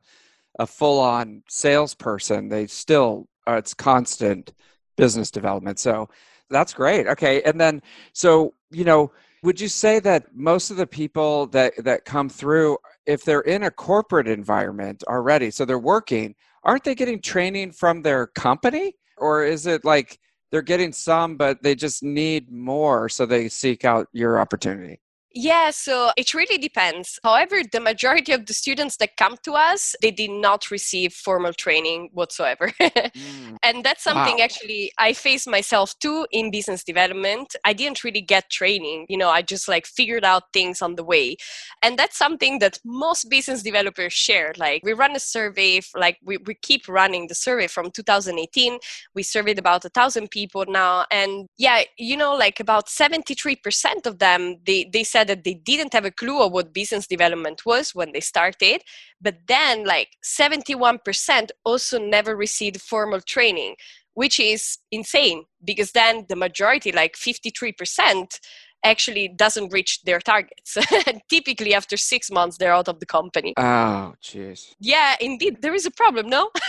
a 0.59 0.67
full 0.67 1.01
on 1.01 1.43
salesperson, 1.49 2.49
they 2.49 2.67
still 2.69 3.29
uh, 3.47 3.55
it's 3.55 3.75
constant 3.75 4.53
business 4.97 5.31
development. 5.31 5.79
So 5.79 6.09
that's 6.49 6.73
great. 6.73 7.07
Okay, 7.09 7.43
and 7.43 7.61
then 7.61 7.83
so 8.13 8.55
you 8.71 8.85
know, 8.85 9.13
would 9.43 9.61
you 9.61 9.69
say 9.69 9.99
that 10.01 10.35
most 10.35 10.71
of 10.71 10.77
the 10.77 10.87
people 10.87 11.47
that 11.49 11.73
that 11.85 12.05
come 12.05 12.29
through, 12.29 12.79
if 13.07 13.25
they're 13.25 13.41
in 13.41 13.65
a 13.65 13.71
corporate 13.71 14.29
environment 14.29 15.03
already, 15.09 15.51
so 15.51 15.65
they're 15.65 15.79
working, 15.79 16.35
aren't 16.63 16.85
they 16.85 16.95
getting 16.95 17.21
training 17.21 17.73
from 17.73 18.03
their 18.03 18.29
company? 18.29 18.95
Or 19.19 19.45
is 19.45 19.67
it 19.67 19.85
like 19.85 20.19
they're 20.51 20.63
getting 20.63 20.93
some, 20.93 21.37
but 21.37 21.63
they 21.63 21.75
just 21.75 22.03
need 22.03 22.51
more, 22.51 23.09
so 23.09 23.27
they 23.27 23.49
seek 23.49 23.85
out 23.85 24.09
your 24.13 24.39
opportunity? 24.39 25.01
Yeah, 25.39 25.69
so 25.69 26.13
it 26.17 26.33
really 26.33 26.57
depends. 26.57 27.21
However, 27.23 27.57
the 27.71 27.79
majority 27.79 28.33
of 28.33 28.47
the 28.47 28.55
students 28.55 28.97
that 28.97 29.19
come 29.19 29.37
to 29.43 29.53
us, 29.53 29.95
they 30.01 30.11
did 30.11 30.31
not 30.31 30.71
receive 30.71 31.13
formal 31.13 31.53
training 31.53 32.09
whatsoever. 32.15 32.73
mm. 32.81 33.57
And 33.63 33.85
that's 33.85 34.03
something 34.03 34.39
wow. 34.39 34.45
actually 34.45 34.93
I 34.97 35.13
face 35.13 35.47
myself 35.47 35.99
too 35.99 36.27
in 36.33 36.51
business 36.51 36.83
development. 36.83 37.55
I 37.67 37.75
didn't 37.75 38.03
really 38.03 38.23
get 38.23 38.49
training, 38.49 39.05
you 39.11 39.19
know, 39.19 39.29
I 39.29 39.43
just 39.43 39.69
like 39.69 39.85
figured 39.85 40.25
out 40.25 40.55
things 40.55 40.81
on 40.81 40.95
the 40.95 41.05
way. 41.05 41.37
And 41.83 41.99
that's 41.99 42.17
something 42.17 42.59
that 42.61 42.79
most 42.83 43.29
business 43.29 43.63
developers 43.63 44.15
share. 44.15 44.55
Like 44.57 44.81
we 44.85 44.95
run 44.95 45.15
a 45.15 45.21
survey, 45.21 45.83
like 45.95 46.17
we, 46.25 46.39
we 46.39 46.55
keep 46.55 46.89
running 46.89 47.27
the 47.27 47.35
survey 47.35 47.67
from 47.67 47.91
2018. 47.91 48.79
We 49.15 49.23
surveyed 49.23 49.59
about 49.59 49.85
a 49.85 49.91
thousand 49.91 50.31
people 50.31 50.65
now. 50.67 51.05
And 51.11 51.47
yeah, 51.59 51.83
you 51.99 52.17
know, 52.17 52.35
like 52.35 52.59
about 52.59 52.87
73% 52.87 54.07
of 54.07 54.19
them, 54.19 54.57
they, 54.65 54.89
they 54.91 55.05
said 55.05 55.26
that 55.27 55.45
they 55.45 55.55
didn't 55.55 55.93
have 55.93 56.05
a 56.05 56.11
clue 56.11 56.41
of 56.43 56.53
what 56.53 56.73
business 56.73 57.07
development 57.07 57.63
was 57.67 57.95
when 57.95 58.13
they 58.13 58.21
started 58.21 58.83
but 59.21 59.37
then 59.47 59.85
like 59.85 60.09
71% 60.25 61.51
also 61.65 61.99
never 61.99 62.37
received 62.37 62.81
formal 62.81 63.21
training 63.21 63.75
which 64.17 64.41
is 64.41 64.79
insane 64.91 65.45
because 65.63 65.93
then 65.93 66.25
the 66.29 66.37
majority 66.37 66.91
like 66.91 67.15
53% 67.17 68.41
actually 68.83 69.29
doesn't 69.29 69.73
reach 69.73 70.03
their 70.05 70.21
targets. 70.21 70.77
Typically 71.29 71.75
after 71.75 71.97
six 71.97 72.31
months 72.31 72.57
they're 72.57 72.73
out 72.73 72.89
of 72.89 72.99
the 73.01 73.07
company. 73.07 73.53
Oh 73.57 74.15
jeez. 74.23 74.75
Yeah 74.81 75.17
indeed 75.21 75.61
there 75.63 75.75
is 75.75 75.87
a 75.87 75.91
problem 75.91 76.29
no? 76.29 76.51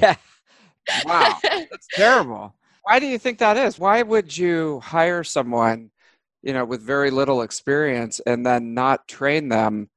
Yeah. 0.00 0.16
Wow 1.04 1.38
that's 1.42 1.88
terrible. 1.92 2.54
Why 2.84 3.00
do 3.00 3.06
you 3.06 3.18
think 3.18 3.38
that 3.38 3.56
is? 3.56 3.78
Why 3.78 4.02
would 4.02 4.36
you 4.36 4.80
hire 4.80 5.24
someone 5.24 5.90
you 6.44 6.52
know, 6.52 6.64
with 6.64 6.82
very 6.82 7.10
little 7.10 7.42
experience 7.42 8.20
and 8.26 8.44
then 8.44 8.74
not 8.74 9.08
train 9.08 9.48
them 9.48 9.88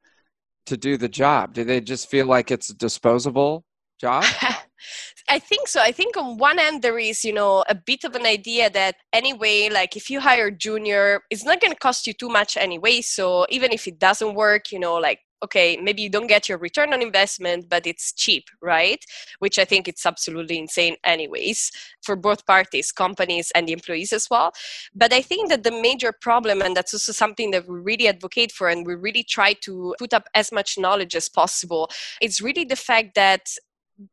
to 0.66 0.78
do 0.78 0.98
the 0.98 1.10
job? 1.10 1.54
Do 1.54 1.64
they 1.64 1.82
just 1.82 2.10
feel 2.10 2.26
like 2.26 2.52
it's 2.52 2.70
a 2.70 2.76
disposable 2.76 3.66
job? 4.00 4.24
I 5.30 5.40
think 5.40 5.68
so. 5.68 5.82
I 5.82 5.92
think 5.92 6.16
on 6.16 6.38
one 6.38 6.58
end 6.58 6.82
there 6.82 6.98
is, 6.98 7.26
you 7.26 7.34
know, 7.34 7.66
a 7.68 7.76
bit 7.76 8.06
of 8.06 8.16
an 8.16 8.26
idea 8.26 8.70
that 8.70 8.96
anyway, 9.12 9.68
like 9.70 9.98
if 9.98 10.10
you 10.10 10.22
hire 10.22 10.50
junior, 10.50 11.22
it's 11.30 11.44
not 11.44 11.60
going 11.60 11.74
to 11.74 11.80
cost 11.80 12.08
you 12.08 12.14
too 12.14 12.30
much 12.30 12.56
anyway. 12.56 13.02
So 13.02 13.46
even 13.50 13.74
if 13.74 13.86
it 13.86 14.00
doesn't 14.00 14.36
work, 14.36 14.72
you 14.72 14.80
know, 14.80 14.96
like 14.96 15.20
okay 15.44 15.78
maybe 15.78 16.02
you 16.02 16.10
don't 16.10 16.28
get 16.28 16.50
your 16.50 16.58
return 16.58 16.94
on 16.94 17.02
investment 17.02 17.70
but 17.70 17.86
it's 17.86 18.14
cheap 18.14 18.46
right? 18.62 19.04
Which 19.40 19.60
i 19.60 19.66
think 19.66 19.88
it's 19.88 20.06
absolutely 20.06 20.58
insane 20.58 20.96
anyways 21.04 21.72
for 22.02 22.16
both 22.16 22.46
parties 22.46 22.92
companies 22.92 23.52
and 23.56 23.68
the 23.68 23.74
employees 23.74 24.14
as 24.14 24.28
well. 24.30 24.52
But 24.96 25.14
i 25.14 25.22
think 25.22 25.50
that 25.50 25.64
the 25.64 25.72
major 25.72 26.12
problem 26.12 26.62
and 26.62 26.76
that's 26.76 26.94
also 26.94 27.12
something 27.12 27.52
that 27.52 27.68
we 27.68 27.80
really 27.80 28.08
advocate 28.08 28.52
for 28.52 28.70
and 28.70 28.86
we 28.86 28.96
really 28.96 29.24
try 29.24 29.54
to 29.62 29.96
put 30.00 30.14
up 30.14 30.28
as 30.34 30.52
much 30.52 30.78
knowledge 30.78 31.16
as 31.16 31.30
possible 31.30 31.90
it's 32.22 32.42
really 32.42 32.64
the 32.64 32.76
fact 32.76 33.16
that 33.16 33.48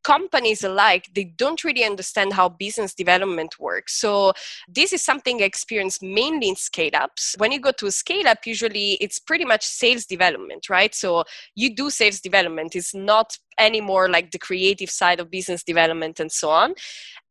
companies 0.02 0.64
alike 0.64 1.08
they 1.14 1.24
don't 1.24 1.64
really 1.64 1.84
understand 1.84 2.32
how 2.32 2.48
business 2.48 2.94
development 2.94 3.58
works. 3.58 3.94
So 4.00 4.32
this 4.68 4.92
is 4.92 5.02
something 5.02 5.42
i 5.42 5.44
experience 5.44 6.00
mainly 6.02 6.48
in 6.48 6.56
scale 6.56 6.94
ups 6.94 7.34
when 7.38 7.52
you 7.52 7.60
go 7.60 7.72
to 7.72 7.86
a 7.86 7.90
scale 7.90 8.26
up 8.28 8.46
usually 8.46 8.92
it's 8.94 9.18
pretty 9.18 9.44
much 9.44 9.64
sales 9.64 10.06
development 10.06 10.68
right? 10.68 10.94
So 10.94 11.24
you 11.54 11.74
do 11.74 11.90
sales 11.90 12.20
development. 12.20 12.74
It's 12.76 12.94
not 12.94 13.36
anymore 13.58 14.08
like 14.08 14.30
the 14.30 14.38
creative 14.38 14.90
side 14.90 15.20
of 15.20 15.30
business 15.30 15.62
development 15.62 16.18
and 16.20 16.30
so 16.30 16.50
on. 16.50 16.74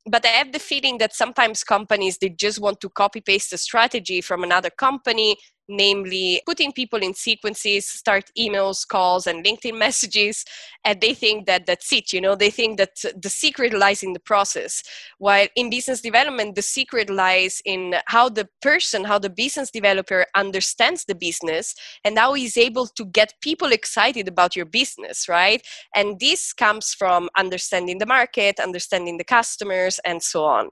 But 0.06 0.26
i 0.26 0.30
have 0.30 0.52
the 0.52 0.60
feeling 0.60 0.98
that 1.00 1.14
sometimes 1.14 1.64
companies 1.64 2.18
they 2.18 2.30
just 2.30 2.60
want 2.60 2.80
to 2.82 2.90
copy 2.90 3.22
paste 3.22 3.54
a 3.54 3.58
strategy 3.58 4.22
from 4.22 4.44
another 4.44 4.70
company 4.70 5.38
namely 5.68 6.42
putting 6.46 6.72
people 6.72 7.00
in 7.00 7.14
sequences, 7.14 7.86
start 7.88 8.30
emails, 8.38 8.88
calls, 8.88 9.28
and 9.28 9.46
LinkedIn 9.46 9.78
messages, 9.88 10.46
and 10.86 11.00
they 11.02 11.14
think 11.14 11.46
that 11.46 11.66
that's 11.66 11.92
it. 11.94 12.12
You 12.14 12.22
know, 12.22 12.36
they 12.36 12.50
think 12.50 12.78
that 12.78 12.96
the 13.16 13.30
secret 13.30 13.74
lies 13.74 14.04
in 14.04 14.14
the 14.14 14.20
process. 14.20 14.84
While 15.18 15.48
in 15.56 15.70
business 15.70 16.02
development, 16.02 16.56
the 16.56 16.62
secret 16.62 17.10
lies 17.10 17.62
in 17.66 17.96
how 18.08 18.30
the 18.30 18.48
person, 18.62 19.04
how 19.04 19.20
the 19.20 19.30
business 19.30 19.72
developer 19.72 20.26
understands 20.36 21.06
the 21.06 21.16
business, 21.16 21.76
and 22.04 22.18
how 22.18 22.34
he's 22.34 22.58
able 22.58 22.88
to 22.88 23.06
get 23.06 23.34
people 23.42 23.72
excited 23.72 24.28
about 24.28 24.56
your 24.56 24.66
business, 24.66 25.30
right? 25.30 25.66
And 25.96 26.20
this 26.20 26.54
comes 26.54 26.94
from 26.94 27.30
understanding 27.38 27.98
the 28.00 28.06
market, 28.06 28.60
understanding 28.60 29.18
the 29.18 29.24
customers, 29.24 30.00
and 30.06 30.22
so 30.22 30.44
on 30.44 30.70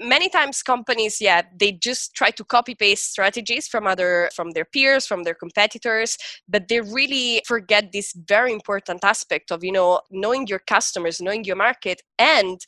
many 0.00 0.28
times 0.28 0.62
companies 0.62 1.20
yeah 1.20 1.42
they 1.58 1.72
just 1.72 2.14
try 2.14 2.30
to 2.30 2.44
copy 2.44 2.74
paste 2.74 3.10
strategies 3.10 3.66
from 3.66 3.86
other 3.86 4.28
from 4.34 4.50
their 4.50 4.64
peers 4.64 5.06
from 5.06 5.22
their 5.22 5.34
competitors 5.34 6.18
but 6.48 6.68
they 6.68 6.80
really 6.80 7.42
forget 7.46 7.92
this 7.92 8.12
very 8.12 8.52
important 8.52 9.02
aspect 9.04 9.50
of 9.50 9.64
you 9.64 9.72
know 9.72 10.00
knowing 10.10 10.46
your 10.46 10.58
customers 10.58 11.20
knowing 11.20 11.44
your 11.44 11.56
market 11.56 12.02
and 12.18 12.60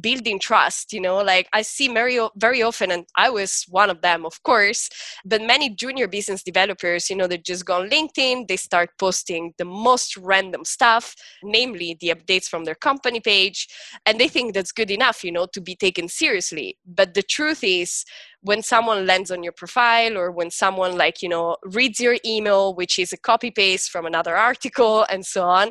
building 0.00 0.38
trust 0.38 0.92
you 0.92 1.00
know 1.00 1.18
like 1.18 1.48
i 1.52 1.62
see 1.62 1.88
very 1.88 2.18
very 2.36 2.62
often 2.62 2.90
and 2.90 3.06
i 3.16 3.28
was 3.28 3.64
one 3.68 3.90
of 3.90 4.00
them 4.02 4.24
of 4.24 4.42
course 4.42 4.88
but 5.24 5.42
many 5.42 5.70
junior 5.70 6.08
business 6.08 6.42
developers 6.42 7.10
you 7.10 7.16
know 7.16 7.26
they 7.26 7.38
just 7.38 7.64
go 7.64 7.80
on 7.80 7.90
linkedin 7.90 8.46
they 8.48 8.56
start 8.56 8.90
posting 8.98 9.52
the 9.58 9.64
most 9.64 10.16
random 10.16 10.64
stuff 10.64 11.14
namely 11.42 11.96
the 12.00 12.08
updates 12.08 12.46
from 12.46 12.64
their 12.64 12.74
company 12.74 13.20
page 13.20 13.68
and 14.06 14.18
they 14.18 14.28
think 14.28 14.54
that's 14.54 14.72
good 14.72 14.90
enough 14.90 15.22
you 15.24 15.32
know 15.32 15.46
to 15.52 15.60
be 15.60 15.74
taken 15.74 16.08
seriously. 16.08 16.76
But 16.86 17.14
the 17.14 17.22
truth 17.22 17.62
is 17.62 18.04
when 18.42 18.62
someone 18.62 19.06
lands 19.06 19.30
on 19.30 19.42
your 19.42 19.52
profile 19.52 20.16
or 20.16 20.30
when 20.30 20.50
someone 20.50 20.96
like 20.96 21.22
you 21.22 21.28
know 21.28 21.56
reads 21.62 22.00
your 22.00 22.16
email 22.24 22.74
which 22.74 22.98
is 22.98 23.12
a 23.12 23.18
copy 23.18 23.50
paste 23.50 23.90
from 23.90 24.06
another 24.06 24.36
article 24.36 25.04
and 25.10 25.24
so 25.26 25.44
on 25.44 25.70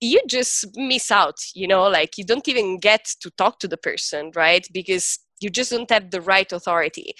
you 0.00 0.20
just 0.28 0.66
miss 0.76 1.10
out 1.10 1.36
you 1.54 1.66
know 1.66 1.88
like 1.88 2.16
you 2.16 2.24
don't 2.24 2.48
even 2.48 2.78
get 2.78 3.04
to 3.20 3.30
talk 3.30 3.58
to 3.58 3.68
the 3.68 3.76
person 3.76 4.30
right? 4.34 4.66
Because 4.72 5.18
you 5.40 5.50
just 5.50 5.70
don't 5.70 5.90
have 5.90 6.10
the 6.10 6.20
right 6.20 6.50
authority. 6.52 7.12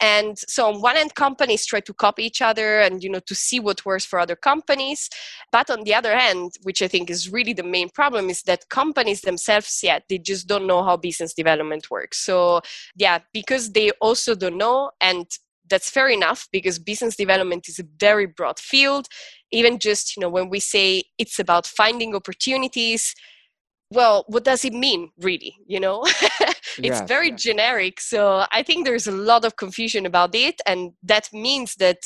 And 0.00 0.38
so 0.38 0.66
on 0.68 0.80
one 0.80 0.96
end 0.96 1.14
companies 1.14 1.66
try 1.66 1.80
to 1.80 1.92
copy 1.92 2.24
each 2.24 2.42
other 2.42 2.80
and 2.80 3.02
you 3.02 3.10
know 3.10 3.20
to 3.26 3.34
see 3.34 3.60
what 3.60 3.84
works 3.84 4.04
for 4.04 4.18
other 4.18 4.36
companies. 4.36 5.08
But 5.52 5.70
on 5.70 5.84
the 5.84 5.94
other 5.94 6.16
hand 6.16 6.52
which 6.62 6.82
i 6.82 6.88
think 6.88 7.10
is 7.10 7.32
really 7.32 7.52
the 7.52 7.62
main 7.62 7.88
problem 7.90 8.28
is 8.30 8.42
that 8.42 8.68
companies 8.68 9.22
themselves 9.22 9.80
yet 9.82 10.04
they 10.08 10.18
just 10.18 10.46
don't 10.46 10.66
know 10.66 10.82
how 10.82 10.96
business 10.96 11.34
development 11.34 11.90
works. 11.90 12.18
So 12.18 12.60
yeah 12.96 13.18
because 13.32 13.72
they 13.72 13.90
also 14.00 14.34
don't 14.34 14.58
know 14.58 14.90
and 15.00 15.26
that's 15.68 15.90
fair 15.90 16.08
enough 16.08 16.48
because 16.52 16.78
business 16.78 17.16
development 17.16 17.68
is 17.68 17.78
a 17.78 17.84
very 17.98 18.26
broad 18.26 18.58
field. 18.58 19.06
Even 19.52 19.78
just 19.78 20.16
you 20.16 20.20
know 20.20 20.28
when 20.28 20.48
we 20.48 20.60
say 20.60 21.04
it's 21.18 21.38
about 21.38 21.66
finding 21.66 22.14
opportunities 22.14 23.14
well 23.92 24.24
what 24.28 24.44
does 24.44 24.64
it 24.64 24.72
mean 24.72 25.10
really 25.20 25.54
you 25.66 25.80
know? 25.80 26.04
It's 26.78 27.00
very 27.00 27.30
generic 27.30 28.00
so 28.00 28.44
i 28.52 28.62
think 28.62 28.84
there's 28.84 29.06
a 29.06 29.12
lot 29.12 29.46
of 29.46 29.56
confusion 29.56 30.04
about 30.04 30.34
it 30.34 30.60
and 30.66 30.92
that 31.02 31.32
means 31.32 31.74
that 31.76 31.98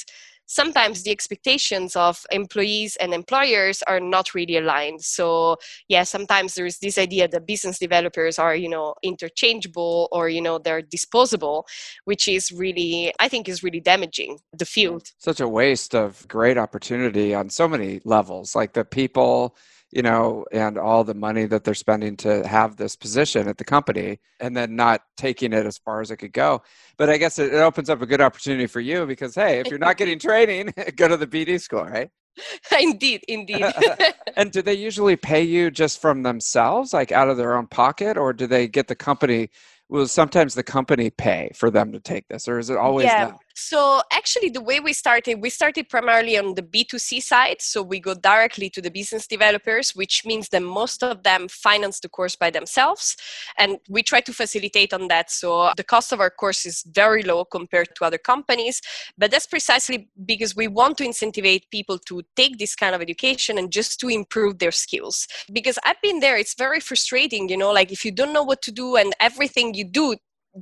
sometimes 0.51 1.05
the 1.05 1.13
expectations 1.13 1.95
of 1.95 2.27
employees 2.33 2.97
and 2.97 3.15
employers 3.15 3.83
are 3.87 4.01
not 4.01 4.35
really 4.35 4.57
aligned. 4.57 5.01
So 5.03 5.57
yeah 5.89 6.03
sometimes 6.03 6.55
there's 6.55 6.79
this 6.79 6.99
idea 6.99 7.29
that 7.29 7.47
business 7.47 7.79
developers 7.79 8.39
are 8.39 8.57
you 8.57 8.69
know 8.69 8.95
interchangeable 9.03 10.09
or 10.11 10.29
you 10.29 10.43
know 10.43 10.59
they're 10.59 10.83
disposable 10.83 11.67
which 12.05 12.27
is 12.27 12.51
really 12.51 13.13
i 13.21 13.29
think 13.29 13.49
is 13.49 13.63
really 13.63 13.81
damaging 13.81 14.39
the 14.53 14.65
field. 14.65 15.05
Such 15.19 15.41
a 15.41 15.49
waste 15.49 15.95
of 15.95 16.27
great 16.29 16.59
opportunity 16.59 17.35
on 17.35 17.49
so 17.51 17.69
many 17.69 18.01
levels 18.05 18.55
like 18.57 18.73
the 18.73 18.85
people 18.85 19.57
you 19.93 20.03
know, 20.03 20.45
and 20.53 20.79
all 20.79 21.03
the 21.03 21.15
money 21.15 21.47
that 21.47 21.65
they're 21.65 21.75
spending 21.75 22.17
to 22.19 22.47
have 22.47 22.77
this 22.77 22.97
position 22.97 23.49
at 23.49 23.59
the 23.59 23.65
company 23.65 24.21
and 24.39 24.57
then 24.57 24.77
not 24.77 25.03
taking 25.17 25.53
it 25.53 25.67
as 25.67 25.79
far 25.79 26.01
as 26.01 26.11
it 26.11 26.19
could 26.19 26.33
go. 26.33 26.63
But 26.97 27.11
I 27.11 27.19
guess 27.19 27.39
it, 27.39 27.53
it 27.53 27.59
opens 27.59 27.91
up 27.91 28.01
a 28.01 28.07
good 28.07 28.21
opportunity 28.21 28.67
for 28.67 28.81
you 28.81 29.07
because, 29.07 29.35
hey, 29.35 29.61
if 29.61 29.67
you're 29.67 29.79
not 29.79 29.97
getting 29.97 30.19
training, 30.19 30.73
go 30.97 31.09
to 31.09 31.17
the 31.17 31.27
BD 31.27 31.61
school, 31.61 31.85
right? 31.85 32.11
indeed, 32.81 33.23
indeed. 33.29 33.65
and 34.37 34.53
do 34.53 34.63
they 34.63 34.75
usually 34.75 35.17
pay 35.17 35.43
you 35.43 35.71
just 35.71 36.01
from 36.01 36.23
themselves, 36.23 36.93
like 36.93 37.13
out 37.13 37.29
of 37.29 37.37
their 37.37 37.57
own 37.57 37.67
pocket, 37.67 38.17
or 38.17 38.33
do 38.33 38.47
they 38.47 38.69
get 38.69 38.89
the 38.89 38.95
company? 38.95 39.51
Will 39.89 40.07
sometimes 40.07 40.55
the 40.55 40.63
company 40.63 41.11
pay 41.11 41.51
for 41.57 41.69
them 41.69 41.93
to 41.93 42.01
take 42.01 42.29
this, 42.29 42.47
or 42.47 42.61
is 42.61 42.71
it 42.71 42.77
always 42.77 43.07
yeah. 43.07 43.27
them? 43.27 43.37
So 43.63 44.01
actually, 44.11 44.49
the 44.49 44.63
way 44.63 44.81
we 44.81 44.95
started, 44.95 45.43
we 45.43 45.51
started 45.51 45.91
primarily 45.91 46.39
on 46.39 46.55
the 46.55 46.63
B2C 46.63 47.23
side. 47.23 47.61
So 47.61 47.83
we 47.83 48.01
go 48.01 48.15
directly 48.15 48.71
to 48.71 48.81
the 48.81 48.91
business 48.91 49.27
developers, 49.27 49.95
which 49.95 50.25
means 50.25 50.49
that 50.49 50.63
most 50.63 51.03
of 51.03 51.25
them 51.25 51.47
finance 51.47 52.01
the 52.01 52.09
course 52.09 52.35
by 52.35 52.49
themselves. 52.49 53.19
And 53.59 53.77
we 53.87 54.03
try 54.03 54.23
to 54.23 54.33
facilitate 54.33 54.95
on 54.95 55.09
that. 55.09 55.31
So 55.31 55.73
the 55.77 55.85
cost 55.85 56.11
of 56.11 56.21
our 56.21 56.31
course 56.31 56.65
is 56.65 56.83
very 56.91 57.23
low 57.23 57.45
compared 57.45 57.95
to 57.97 58.05
other 58.07 58.17
companies. 58.17 58.81
But 59.19 59.31
that's 59.31 59.47
precisely 59.47 60.09
because 60.25 60.57
we 60.57 60.67
want 60.67 60.97
to 60.99 61.05
incentivize 61.05 61.63
people 61.71 61.99
to 62.07 62.23
take 62.37 62.57
this 62.57 62.75
kind 62.75 62.95
of 62.95 63.03
education 63.03 63.59
and 63.59 63.71
just 63.71 64.01
to 64.01 64.09
improve 64.09 64.59
their 64.59 64.73
skills. 64.73 65.29
Because 65.53 65.79
I've 65.85 66.01
been 66.01 66.21
there, 66.21 66.39
it's 66.39 66.55
very 66.55 66.81
frustrating, 66.81 67.51
you 67.51 67.59
know, 67.59 67.73
like 67.73 67.93
if 67.93 68.07
you 68.07 68.11
don't 68.11 68.33
know 68.33 68.43
what 68.43 68.63
to 68.63 68.73
do 68.73 68.97
and 68.97 69.15
everything 69.21 69.75
you 69.75 69.85
do 69.85 70.17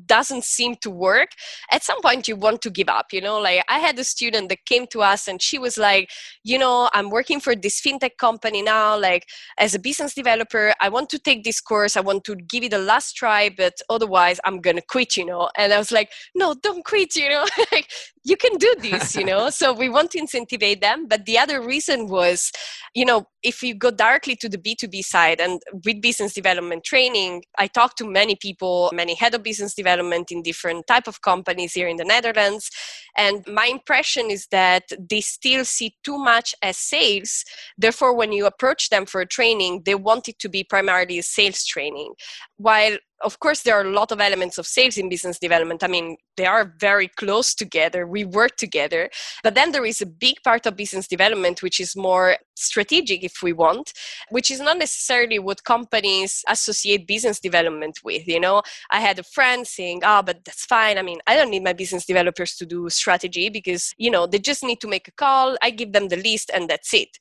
doesn't 0.07 0.45
seem 0.45 0.76
to 0.76 0.90
work 0.90 1.30
at 1.73 1.83
some 1.83 2.00
point 2.02 2.28
you 2.28 2.37
want 2.37 2.61
to 2.62 2.71
give 2.71 2.88
up 2.88 3.07
you 3.12 3.21
know? 3.21 3.38
Like 3.38 3.64
i 3.68 3.78
had 3.78 3.99
a 3.99 4.04
student 4.04 4.49
that 4.49 4.64
came 4.66 4.87
to 4.88 5.02
us 5.02 5.28
and 5.28 5.40
she 5.40 5.59
was 5.59 5.78
like 5.78 6.11
you 6.45 6.59
know 6.59 6.90
i'm 6.92 7.11
working 7.11 7.40
for 7.40 7.54
this 7.54 7.80
fintech 7.80 8.16
company 8.18 8.62
now 8.62 8.99
like 8.99 9.26
as 9.59 9.75
a 9.75 9.78
business 9.78 10.14
developer 10.14 10.73
i 10.80 10.88
want 10.88 11.09
to 11.11 11.18
take 11.18 11.45
this 11.45 11.61
course 11.61 11.97
i 11.97 12.00
want 12.00 12.25
to 12.25 12.37
give 12.37 12.62
it 12.64 12.73
a 12.73 12.78
last 12.78 13.12
try 13.14 13.49
but 13.49 13.75
otherwise 13.88 14.40
i'm 14.45 14.61
gonna 14.61 14.83
quit 14.83 15.16
you 15.16 15.25
know? 15.25 15.49
And 15.57 15.73
i 15.73 15.78
was 15.78 15.92
like 15.92 16.11
no 16.35 16.54
don't 16.62 16.85
quit 16.85 17.16
you 17.16 17.28
know? 17.28 17.47
Like 17.73 17.90
you 18.28 18.37
can 18.37 18.56
do 18.58 18.75
this 18.80 19.16
you 19.16 19.25
know? 19.25 19.50
So 19.50 19.73
we 19.73 19.88
want 19.88 20.11
to 20.12 20.20
incentivize 20.20 20.80
them 20.80 21.06
but 21.08 21.25
the 21.26 21.38
other 21.38 21.61
reason 21.61 22.08
was 22.08 22.52
you 22.94 23.04
know 23.04 23.26
if 23.42 23.62
you 23.62 23.75
go 23.75 23.90
directly 23.90 24.37
to 24.37 24.49
the 24.49 24.58
b2b 24.58 25.02
side 25.04 25.40
and 25.40 25.61
with 25.85 26.00
business 26.02 26.35
development 26.35 26.85
training 26.85 27.42
i 27.58 27.66
talk 27.66 27.97
to 27.97 28.04
many 28.04 28.35
people 28.35 28.90
many 28.92 29.14
head 29.14 29.35
of 29.35 29.42
business 29.42 29.75
development 29.75 30.30
in 30.30 30.42
different 30.42 30.87
type 30.87 31.06
of 31.06 31.23
companies 31.23 31.73
here 31.73 31.88
in 31.88 31.97
the 31.97 32.04
netherlands 32.04 32.70
and 33.18 33.44
my 33.47 33.66
impression 33.66 34.30
is 34.30 34.47
that 34.52 34.85
they 35.11 35.20
still 35.20 35.64
see 35.64 35.97
too 36.04 36.18
much 36.18 36.54
as 36.62 36.78
sales. 36.78 37.44
Therefore 37.76 38.14
when 38.14 38.32
you 38.32 38.47
approach 38.47 38.90
them 38.90 39.06
for 39.06 39.20
a 39.20 39.26
training 39.26 39.82
they 39.85 39.97
want 39.97 40.28
it 40.28 40.38
to 40.40 40.49
be 40.49 40.62
primarily 40.64 41.18
a 41.18 41.23
sales 41.23 41.64
training. 41.64 42.14
While 42.56 42.99
of 43.23 43.39
course 43.41 43.63
there 43.63 43.75
are 43.75 43.87
a 43.87 43.93
lot 43.93 44.13
of 44.13 44.21
elements 44.21 44.59
of 44.59 44.67
sales 44.67 44.97
in 44.97 45.09
business 45.09 45.39
development. 45.39 45.83
I 45.83 45.89
mean 45.89 46.17
they 46.37 46.47
are 46.47 46.75
very 46.79 47.09
close 47.09 47.55
together. 47.55 48.07
We 48.07 48.25
work 48.25 48.57
together. 48.57 49.11
But 49.43 49.55
then 49.55 49.73
there 49.73 49.85
is 49.85 50.01
a 50.01 50.07
big 50.07 50.37
part 50.45 50.67
of 50.67 50.77
business 50.77 51.09
development 51.09 51.63
which 51.63 51.81
is 51.81 51.97
more 51.97 52.37
strategic 52.55 53.23
if 53.25 53.43
we 53.43 53.53
want 53.53 53.93
which 54.31 54.51
is 54.51 54.61
not 54.61 54.79
necessarily 54.79 55.39
what 55.39 55.63
companies 55.65 56.45
associate 56.49 57.07
business 57.07 57.41
development 57.41 58.01
with 58.05 58.27
you 58.27 58.41
know? 58.41 58.63
I 58.91 59.01
had 59.01 59.19
a 59.19 59.23
friend 59.23 59.67
saying 59.67 60.03
oh 60.05 60.23
but 60.23 60.45
that's 60.45 60.65
fine. 60.65 60.99
I 60.99 61.03
mean 61.03 61.19
i 61.27 61.37
don't 61.37 61.51
need 61.51 61.65
my 61.65 61.73
business 61.73 62.07
developers 62.07 62.57
to 62.57 62.67
do 62.67 62.89
strategy 62.91 63.49
because 63.49 63.95
you 63.99 64.11
know 64.11 64.27
they 64.27 64.39
just 64.39 64.63
need 64.65 64.81
to 64.81 64.89
make 64.89 65.09
a 65.09 65.13
call. 65.13 65.57
I 65.63 65.71
give 65.71 65.93
them 65.93 66.09
the 66.09 66.17
list 66.17 66.51
and 66.55 66.69
that's 66.69 66.95
it 66.95 67.19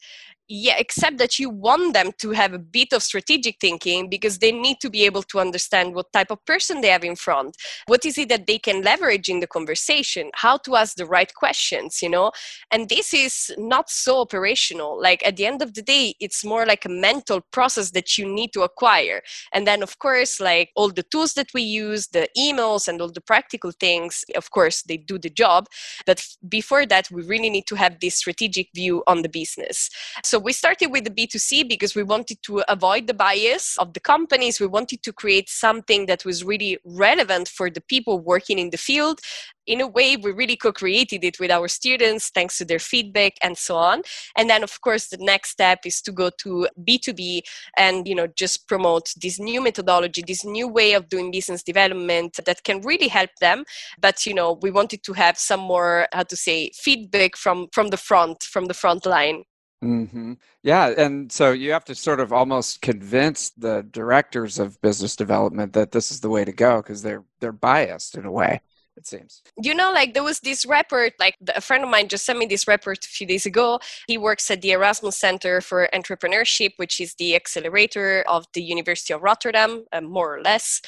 yeah 0.48 0.75
except 0.77 1.18
that 1.18 1.39
you 1.39 1.50
want 1.50 1.94
them 1.94 2.12
to 2.18 2.32
have 2.32 2.54
a 2.54 2.60
bit 2.60 2.94
of 2.94 3.04
strategic 3.04 3.60
thinking 3.60 4.10
because 4.10 4.39
they 4.39 4.51
need 4.51 4.80
to 4.80 4.89
be 4.89 5.04
able 5.04 5.24
to 5.24 5.39
understand 5.39 5.94
what 5.94 6.12
type 6.13 6.32
of 6.32 6.44
person 6.46 6.82
they 6.82 6.89
have 6.89 7.04
in 7.04 7.16
front. 7.16 7.56
What 7.88 8.06
is 8.06 8.18
it 8.18 8.30
that 8.30 8.48
they 8.48 8.58
can 8.58 8.82
leverage 8.82 9.30
in 9.30 9.39
the 9.39 9.48
conversation? 9.48 10.32
How 10.36 10.58
to 10.58 10.75
ask 10.75 10.96
the 10.96 11.06
right 11.06 11.34
questions 11.34 12.01
you 12.01 12.10
know? 12.10 12.32
And 12.72 12.89
this 12.89 13.13
is 13.13 13.51
not 13.58 13.89
so 13.89 14.22
operational. 14.22 15.01
Like 15.01 15.25
at 15.25 15.36
the 15.36 15.46
end 15.46 15.62
of 15.62 15.74
the 15.74 15.82
day 15.82 16.16
it's 16.20 16.46
more 16.46 16.66
like 16.66 16.86
a 16.86 16.89
mental 16.89 17.42
process 17.51 17.92
that 17.92 18.18
you 18.18 18.27
need 18.27 18.54
to 18.54 18.62
acquire. 18.62 19.22
And 19.54 19.68
then 19.68 19.84
of 19.84 20.00
course 20.00 20.39
like 20.39 20.72
all 20.75 20.89
the 20.89 21.04
tools 21.04 21.34
that 21.34 21.54
we 21.54 21.62
use 21.62 22.08
the 22.08 22.27
emails 22.38 22.88
and 22.88 23.01
all 23.01 23.12
the 23.12 23.22
practical 23.22 23.72
things 23.72 24.24
of 24.36 24.51
course 24.51 24.84
they 24.84 24.98
do 24.98 25.18
the 25.18 25.30
job. 25.30 25.68
But 26.06 26.25
before 26.48 26.86
that 26.86 27.10
we 27.12 27.24
really 27.24 27.50
need 27.50 27.68
to 27.68 27.75
have 27.75 28.00
this 28.00 28.16
strategic 28.16 28.70
view 28.74 29.04
on 29.08 29.22
the 29.22 29.30
business. 29.30 29.89
So 30.24 30.37
so 30.38 30.41
we 30.41 30.53
started 30.53 30.91
with 30.91 31.03
the 31.03 31.10
B2C 31.10 31.67
because 31.67 31.96
we 31.96 32.03
wanted 32.03 32.44
to 32.44 32.63
avoid 32.72 33.08
the 33.08 33.13
bias 33.15 33.75
of 33.79 33.94
the 33.94 34.00
companies. 34.00 34.60
We 34.60 34.67
wanted 34.67 35.01
to 35.01 35.12
create 35.12 35.50
something 35.50 36.06
that 36.06 36.25
was 36.25 36.44
really 36.44 36.77
relevant 36.86 37.48
for 37.48 37.72
the 37.72 37.82
people 37.82 38.20
working 38.20 38.60
in 38.60 38.70
the 38.70 38.77
field. 38.77 39.20
In 39.65 39.82
a 39.82 39.88
way, 39.88 40.15
we 40.15 40.32
really 40.32 40.56
co 40.56 40.72
created 40.72 41.24
it 41.24 41.39
with 41.39 41.50
our 41.50 41.67
students 41.67 42.29
thanks 42.29 42.60
to 42.60 42.65
their 42.65 42.77
feedback 42.77 43.34
and 43.41 43.58
so 43.58 43.77
on. 43.77 44.03
And 44.36 44.48
then, 44.48 44.62
of 44.62 44.79
course, 44.82 45.08
the 45.08 45.17
next 45.20 45.50
step 45.50 45.79
is 45.86 46.03
to 46.03 46.12
go 46.12 46.29
to 46.44 46.67
B2B 46.88 47.41
and, 47.75 48.08
you 48.08 48.13
know, 48.13 48.27
just 48.27 48.67
promote 48.67 49.12
this 49.20 49.39
new 49.39 49.60
methodology, 49.60 50.24
this 50.25 50.46
new 50.46 50.67
way 50.67 50.94
of 50.94 51.10
doing 51.10 51.32
business 51.32 51.63
development 51.63 52.39
that 52.46 52.63
can 52.63 52.82
really 52.82 53.08
help 53.08 53.32
them. 53.41 53.65
But, 54.00 54.24
you 54.27 54.36
know, 54.36 54.60
we 54.62 54.70
wanted 54.70 55.01
to 55.01 55.13
have 55.13 55.39
some 55.39 55.62
more, 55.62 56.08
how 56.13 56.24
to 56.24 56.36
say, 56.36 56.70
feedback 56.75 57.36
from, 57.36 57.70
from 57.74 57.88
the 57.88 57.98
front, 57.98 58.44
from 58.44 58.65
the 58.65 58.75
front 58.75 59.08
line. 59.08 59.44
Mm-hmm. 59.84 60.34
Yeah, 60.63 60.88
and 60.98 61.31
so 61.31 61.51
you 61.51 61.72
have 61.72 61.86
to 61.86 61.93
sort 61.93 62.19
of 62.19 62.34
almost 62.34 62.81
convince 62.81 63.51
the 63.51 63.84
directors 63.91 64.57
of 64.57 64.81
business 64.81 65.15
development 65.15 65.74
that 65.74 65.91
this 65.91 66.12
is 66.12 66.19
the 66.19 66.29
way 66.29 66.43
to 66.43 66.51
go 66.51 66.77
because 66.77 67.03
they're 67.03 67.24
they're 67.39 67.51
biased 67.51 68.17
in 68.17 68.25
a 68.25 68.31
way 68.31 68.62
it 68.98 69.06
seems. 69.06 69.42
You 69.62 69.74
know, 69.75 69.92
like 69.94 70.13
there 70.13 70.24
was 70.24 70.39
this 70.39 70.66
report, 70.66 71.13
like 71.20 71.36
a 71.56 71.62
friend 71.62 71.83
of 71.83 71.90
mine 71.90 72.07
just 72.07 72.25
sent 72.25 72.40
me 72.40 72.48
this 72.48 72.68
report 72.68 73.05
a 73.05 73.07
few 73.07 73.27
days 73.27 73.46
ago. 73.46 73.79
He 74.07 74.18
works 74.18 74.50
at 74.50 74.62
the 74.62 74.72
Erasmus 74.72 75.18
Center 75.18 75.62
for 75.62 75.88
Entrepreneurship, 75.94 76.72
which 76.77 77.00
is 77.00 77.14
the 77.16 77.36
accelerator 77.36 78.24
of 78.27 78.46
the 78.53 78.62
University 78.62 79.14
of 79.14 79.22
Rotterdam, 79.22 79.86
uh, 79.94 80.01
more 80.01 80.36
or 80.38 80.42
less. 80.42 80.81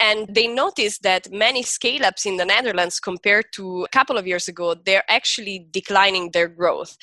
And 0.00 0.26
they 0.34 0.48
noticed 0.48 1.02
that 1.04 1.30
many 1.32 1.62
scale 1.62 2.04
ups 2.04 2.26
in 2.26 2.36
the 2.36 2.44
Netherlands, 2.44 2.98
compared 2.98 3.46
to 3.52 3.84
a 3.84 3.88
couple 3.88 4.18
of 4.18 4.26
years 4.26 4.48
ago, 4.48 4.74
they're 4.74 5.04
actually 5.08 5.66
declining 5.70 6.30
their 6.32 6.48
growth. 6.48 6.96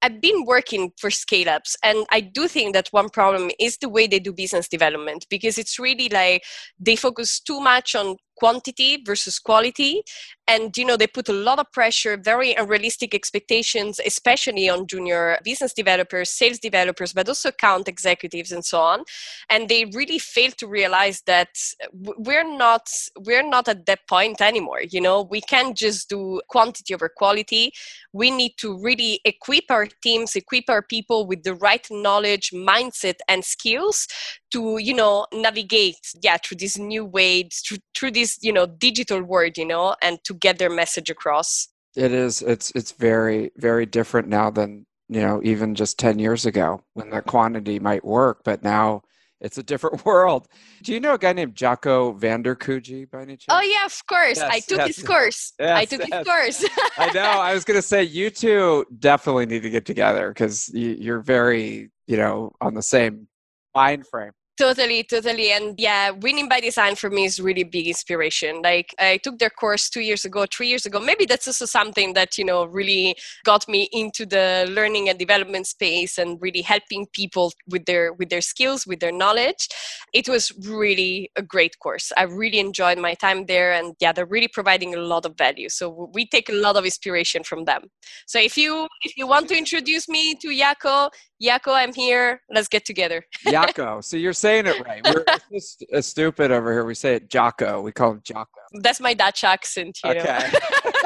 I've 0.00 0.20
been 0.20 0.44
working 0.46 0.92
for 0.98 1.10
scale 1.10 1.50
ups, 1.50 1.76
and 1.82 2.06
I 2.10 2.20
do 2.20 2.48
think 2.48 2.72
that 2.72 2.88
one 2.90 3.10
problem 3.10 3.50
is 3.60 3.76
the 3.76 3.88
way 3.90 4.06
they 4.06 4.18
do 4.18 4.32
business 4.32 4.68
development 4.68 5.26
because 5.28 5.58
it's 5.58 5.78
really 5.78 6.08
like 6.08 6.42
they 6.80 6.96
focus 6.96 7.38
too 7.40 7.60
much 7.60 7.94
on 7.94 8.16
quantity 8.36 9.02
versus 9.04 9.38
quality. 9.38 10.02
And 10.48 10.76
you 10.76 10.84
know 10.84 10.96
they 10.96 11.08
put 11.08 11.28
a 11.28 11.32
lot 11.32 11.58
of 11.58 11.72
pressure 11.72 12.16
very 12.16 12.54
unrealistic 12.54 13.14
expectations 13.14 14.00
especially 14.06 14.68
on 14.68 14.86
junior 14.86 15.38
business 15.42 15.72
developers 15.72 16.30
sales 16.30 16.60
developers 16.60 17.12
but 17.12 17.28
also 17.28 17.48
account 17.48 17.88
executives 17.88 18.52
and 18.52 18.64
so 18.64 18.80
on. 18.80 19.04
And 19.50 19.68
they 19.68 19.86
really 19.86 20.20
fail 20.20 20.52
to 20.58 20.68
realize 20.68 21.22
that 21.26 21.48
we're 21.92 22.48
not 22.56 22.88
we're 23.24 23.48
not 23.48 23.68
at 23.68 23.86
that 23.86 24.06
point 24.08 24.40
anymore 24.40 24.82
you 24.88 25.00
know? 25.00 25.22
We 25.22 25.40
can't 25.40 25.76
just 25.76 26.08
do 26.08 26.40
quantity 26.48 26.94
over 26.94 27.08
quality. 27.08 27.72
We 28.12 28.30
need 28.30 28.52
to 28.58 28.78
really 28.80 29.20
equip 29.24 29.64
our 29.70 29.86
teams 30.02 30.36
equip 30.36 30.64
our 30.68 30.82
people 30.82 31.26
with 31.26 31.42
the 31.42 31.54
right 31.54 31.86
knowledge 31.90 32.50
mindset 32.52 33.16
and 33.28 33.44
skills 33.44 34.06
to 34.56 34.78
you 34.78 34.94
know 34.94 35.26
navigate 35.32 35.96
yeah 36.22 36.36
through 36.38 36.56
this 36.56 36.78
new 36.78 37.04
way 37.04 37.48
through, 37.66 37.78
through 37.94 38.10
this 38.10 38.38
you 38.40 38.52
know 38.52 38.66
digital 38.66 39.22
world 39.22 39.56
you 39.56 39.66
know 39.66 39.94
and 40.02 40.18
to 40.24 40.32
get 40.34 40.58
their 40.58 40.70
message 40.70 41.10
across 41.10 41.68
it 41.94 42.12
is 42.12 42.42
it's 42.42 42.72
it's 42.74 42.92
very 42.92 43.50
very 43.56 43.84
different 43.84 44.28
now 44.28 44.48
than 44.50 44.86
you 45.08 45.20
know 45.20 45.40
even 45.44 45.74
just 45.74 45.98
10 45.98 46.18
years 46.18 46.46
ago 46.46 46.80
when 46.94 47.10
the 47.10 47.20
quantity 47.20 47.78
might 47.78 48.04
work 48.04 48.40
but 48.44 48.62
now 48.62 49.02
it's 49.38 49.58
a 49.58 49.62
different 49.62 50.02
world. 50.06 50.48
Do 50.82 50.94
you 50.94 50.98
know 50.98 51.12
a 51.12 51.18
guy 51.18 51.34
named 51.34 51.54
Jocko 51.54 52.12
van 52.12 52.40
der 52.40 52.54
Kooij 52.54 53.10
by 53.10 53.20
any 53.20 53.36
chance? 53.36 53.44
Oh 53.50 53.60
yeah, 53.60 53.84
of 53.84 54.06
course. 54.06 54.38
Yes, 54.38 54.50
I 54.50 54.60
took 54.60 54.78
yes. 54.78 54.96
his 54.96 55.04
course. 55.04 55.52
Yes, 55.60 55.78
I 55.78 55.84
took 55.84 56.02
his 56.02 56.26
course. 56.26 56.64
I 56.98 57.12
know. 57.12 57.20
I 57.20 57.52
was 57.52 57.66
going 57.66 57.76
to 57.76 57.82
say 57.82 58.02
you 58.02 58.30
two 58.30 58.86
definitely 58.98 59.44
need 59.44 59.62
to 59.62 59.68
get 59.68 59.84
together 59.84 60.28
because 60.30 60.70
you, 60.72 61.12
are 61.12 61.20
very, 61.20 61.90
you 62.06 62.16
know, 62.16 62.52
on 62.62 62.72
the 62.72 62.82
same 62.82 63.28
mind 63.74 64.06
frame. 64.06 64.32
Totally, 64.56 65.02
totally. 65.02 65.52
And 65.52 65.78
yeah, 65.78 66.10
winning 66.10 66.48
by 66.48 66.60
design 66.60 66.94
for 66.96 67.10
me 67.10 67.26
is 67.26 67.38
really 67.38 67.62
big 67.62 67.86
inspiration. 67.88 68.62
Like 68.62 68.94
I 68.98 69.18
took 69.18 69.38
their 69.38 69.50
course 69.50 69.90
two 69.90 70.00
years 70.00 70.24
ago, 70.24 70.46
three 70.50 70.68
years 70.68 70.86
ago. 70.86 70.98
Maybe 70.98 71.26
that's 71.26 71.46
also 71.46 71.66
something 71.66 72.14
that, 72.14 72.38
you 72.38 72.44
know, 72.44 72.64
really 72.64 73.16
got 73.44 73.68
me 73.68 73.90
into 73.92 74.24
the 74.24 74.66
learning 74.70 75.10
and 75.10 75.18
development 75.18 75.66
space 75.66 76.16
and 76.16 76.40
really 76.40 76.62
helping 76.62 77.06
people 77.12 77.52
with 77.68 77.84
their 77.84 78.14
with 78.14 78.30
their 78.30 78.40
skills, 78.40 78.86
with 78.86 79.00
their 79.00 79.12
knowledge. 79.12 79.68
It 80.14 80.26
was 80.26 80.50
really 80.66 81.30
a 81.36 81.42
great 81.42 81.78
course. 81.78 82.10
I 82.16 82.22
really 82.22 82.58
enjoyed 82.58 82.96
my 82.98 83.12
time 83.12 83.44
there 83.44 83.72
and 83.72 83.94
yeah, 84.00 84.12
they're 84.12 84.24
really 84.24 84.48
providing 84.48 84.94
a 84.94 84.98
lot 84.98 85.26
of 85.26 85.36
value. 85.36 85.68
So 85.68 86.10
we 86.14 86.26
take 86.26 86.48
a 86.48 86.54
lot 86.54 86.76
of 86.76 86.86
inspiration 86.86 87.44
from 87.44 87.66
them. 87.66 87.90
So 88.24 88.40
if 88.40 88.56
you 88.56 88.88
if 89.02 89.18
you 89.18 89.26
want 89.26 89.48
to 89.48 89.58
introduce 89.58 90.08
me 90.08 90.34
to 90.36 90.56
Jacco, 90.56 91.10
Jacco, 91.40 91.72
I'm 91.72 91.92
here. 91.92 92.40
Let's 92.50 92.68
get 92.68 92.86
together. 92.86 93.26
Jacco. 93.46 94.00
So 94.00 94.16
you're 94.16 94.32
saying 94.46 94.66
it 94.66 94.86
right. 94.86 95.02
We're 95.04 95.24
just 95.52 95.84
uh, 95.92 96.00
stupid 96.00 96.50
over 96.50 96.72
here. 96.72 96.84
We 96.84 96.94
say 96.94 97.16
it 97.16 97.28
Jocko. 97.28 97.80
We 97.80 97.92
call 97.92 98.12
him 98.12 98.20
Jocko. 98.22 98.60
That's 98.80 99.00
my 99.00 99.14
Dutch 99.14 99.44
accent, 99.44 99.98
you 100.04 100.10
okay. 100.10 100.50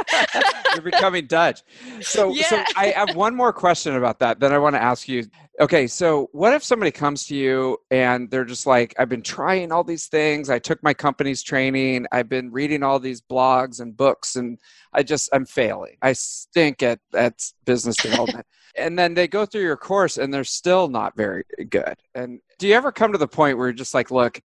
You're 0.74 0.82
becoming 0.82 1.26
Dutch. 1.26 1.62
So, 2.00 2.32
yeah. 2.32 2.44
so 2.48 2.64
I 2.76 2.88
have 2.88 3.14
one 3.16 3.34
more 3.34 3.52
question 3.52 3.96
about 3.96 4.18
that. 4.20 4.40
Then 4.40 4.52
I 4.52 4.58
want 4.58 4.76
to 4.76 4.82
ask 4.82 5.08
you. 5.08 5.26
Okay, 5.60 5.86
so 5.86 6.28
what 6.32 6.54
if 6.54 6.64
somebody 6.64 6.90
comes 6.90 7.26
to 7.26 7.36
you 7.36 7.76
and 7.90 8.30
they're 8.30 8.46
just 8.46 8.66
like, 8.66 8.94
I've 8.98 9.10
been 9.10 9.22
trying 9.22 9.72
all 9.72 9.84
these 9.84 10.06
things. 10.06 10.48
I 10.48 10.58
took 10.58 10.82
my 10.82 10.94
company's 10.94 11.42
training. 11.42 12.06
I've 12.12 12.30
been 12.30 12.50
reading 12.50 12.82
all 12.82 12.98
these 12.98 13.20
blogs 13.20 13.80
and 13.80 13.94
books, 13.96 14.36
and 14.36 14.58
I 14.94 15.02
just 15.02 15.28
I'm 15.32 15.44
failing. 15.44 15.96
I 16.02 16.12
stink 16.14 16.82
at 16.82 17.00
at 17.14 17.42
business 17.64 17.96
development. 17.96 18.46
and 18.76 18.98
then 18.98 19.14
they 19.14 19.28
go 19.28 19.46
through 19.46 19.62
your 19.62 19.76
course 19.76 20.18
and 20.18 20.32
they're 20.32 20.44
still 20.44 20.88
not 20.88 21.16
very 21.16 21.44
good. 21.68 21.94
And 22.14 22.40
do 22.58 22.68
you 22.68 22.74
ever 22.74 22.92
come 22.92 23.12
to 23.12 23.18
the 23.18 23.28
point 23.28 23.58
where 23.58 23.68
you're 23.68 23.74
just 23.74 23.94
like, 23.94 24.10
look, 24.10 24.40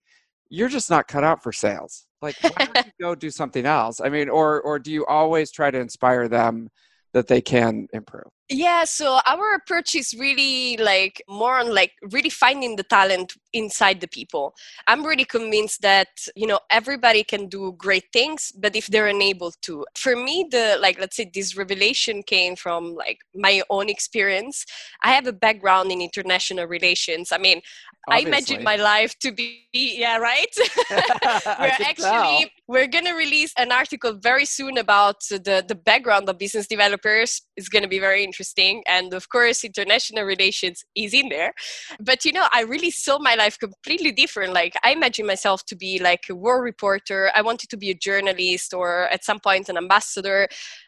you're 0.49 0.69
just 0.69 0.89
not 0.89 1.07
cut 1.07 1.23
out 1.23 1.43
for 1.43 1.51
sales? 1.51 2.07
Like, 2.21 2.35
why 2.41 2.65
don't 2.65 2.85
you 2.85 2.91
go 2.99 3.15
do 3.15 3.29
something 3.29 3.65
else? 3.65 4.01
I 4.01 4.09
mean, 4.09 4.29
or 4.29 4.61
or 4.61 4.79
do 4.79 4.91
you 4.91 5.05
always 5.05 5.51
try 5.51 5.71
to 5.71 5.79
inspire 5.79 6.27
them 6.27 6.69
that 7.15 7.28
they 7.28 7.41
can 7.41 7.88
improve? 7.93 8.28
Yeah, 8.49 8.84
so 8.84 9.19
our 9.25 9.56
approach 9.56 9.95
is 9.95 10.13
really 10.19 10.78
like 10.78 11.23
more 11.28 11.58
on 11.58 11.73
like 11.73 11.93
really 12.12 12.30
finding 12.30 12.75
the 12.75 12.84
talent 12.84 13.34
inside 13.54 14.01
the 14.01 14.08
people. 14.08 14.54
I'm 14.86 15.04
really 15.04 15.23
convinced 15.23 15.82
that, 15.82 16.10
you 16.36 16.45
know, 16.45 16.60
everybody 16.69 17.23
can 17.23 17.47
do 17.47 17.73
great 17.78 18.04
things, 18.12 18.51
but 18.60 18.75
if 18.75 18.88
they're 18.88 19.08
unable 19.08 19.51
to. 19.63 19.86
For 19.95 20.15
me, 20.15 20.45
the 20.51 20.78
like 20.80 20.99
let's 20.99 21.15
say 21.15 21.32
this 21.34 21.56
revelation 21.58 22.21
came 22.21 22.58
from 22.58 22.95
like 22.95 23.19
my 23.34 23.63
own 23.69 23.89
experience. 23.89 24.65
I 25.04 25.13
have 25.13 25.25
a 25.25 25.34
background 25.34 25.91
in 25.91 26.01
international 26.01 26.67
relations. 26.67 27.32
I 27.32 27.38
mean, 27.38 27.62
Obviously. 28.08 28.25
I 28.25 28.30
imagine 28.30 28.63
my 28.63 28.75
life 28.75 29.17
to 29.19 29.32
be 29.32 29.65
yeah, 29.73 30.17
right? 30.17 30.56
we're 30.91 31.88
actually 31.89 31.95
tell. 31.95 32.39
We're 32.67 32.88
going 32.88 33.06
to 33.06 33.13
release 33.13 33.54
an 33.58 33.71
article 33.71 34.13
very 34.13 34.45
soon 34.45 34.78
about 34.78 35.21
the 35.30 35.63
the 35.67 35.75
background 35.75 36.28
of 36.28 36.38
business 36.38 36.67
developers. 36.67 37.41
It's 37.56 37.69
going 37.69 37.84
to 37.84 37.89
be 37.89 37.99
very 37.99 38.23
interesting. 38.23 38.84
And 38.88 39.13
of 39.13 39.30
course, 39.30 39.63
international 39.63 40.23
relations 40.23 40.84
is 40.95 41.13
in 41.13 41.30
there. 41.30 41.54
But 41.99 42.25
you 42.25 42.32
know, 42.32 42.47
I 42.51 42.62
really 42.62 42.91
saw 42.91 43.19
my 43.19 43.36
life 43.36 43.60
completely 43.60 44.12
different. 44.12 44.54
Like, 44.54 44.73
I 44.84 44.91
imagine 44.91 45.28
myself 45.28 45.65
to 45.67 45.75
be 45.75 45.99
like 45.99 46.23
a 46.30 46.36
war 46.36 46.62
reporter. 46.63 47.32
I 47.36 47.41
wanted 47.41 47.69
to 47.69 47.78
be 47.78 47.91
a 47.91 47.95
journalist 47.95 48.73
or 48.73 49.08
at 49.10 49.23
some 49.23 49.39
point 49.39 49.69
an 49.69 49.78
ambassador. 49.78 50.47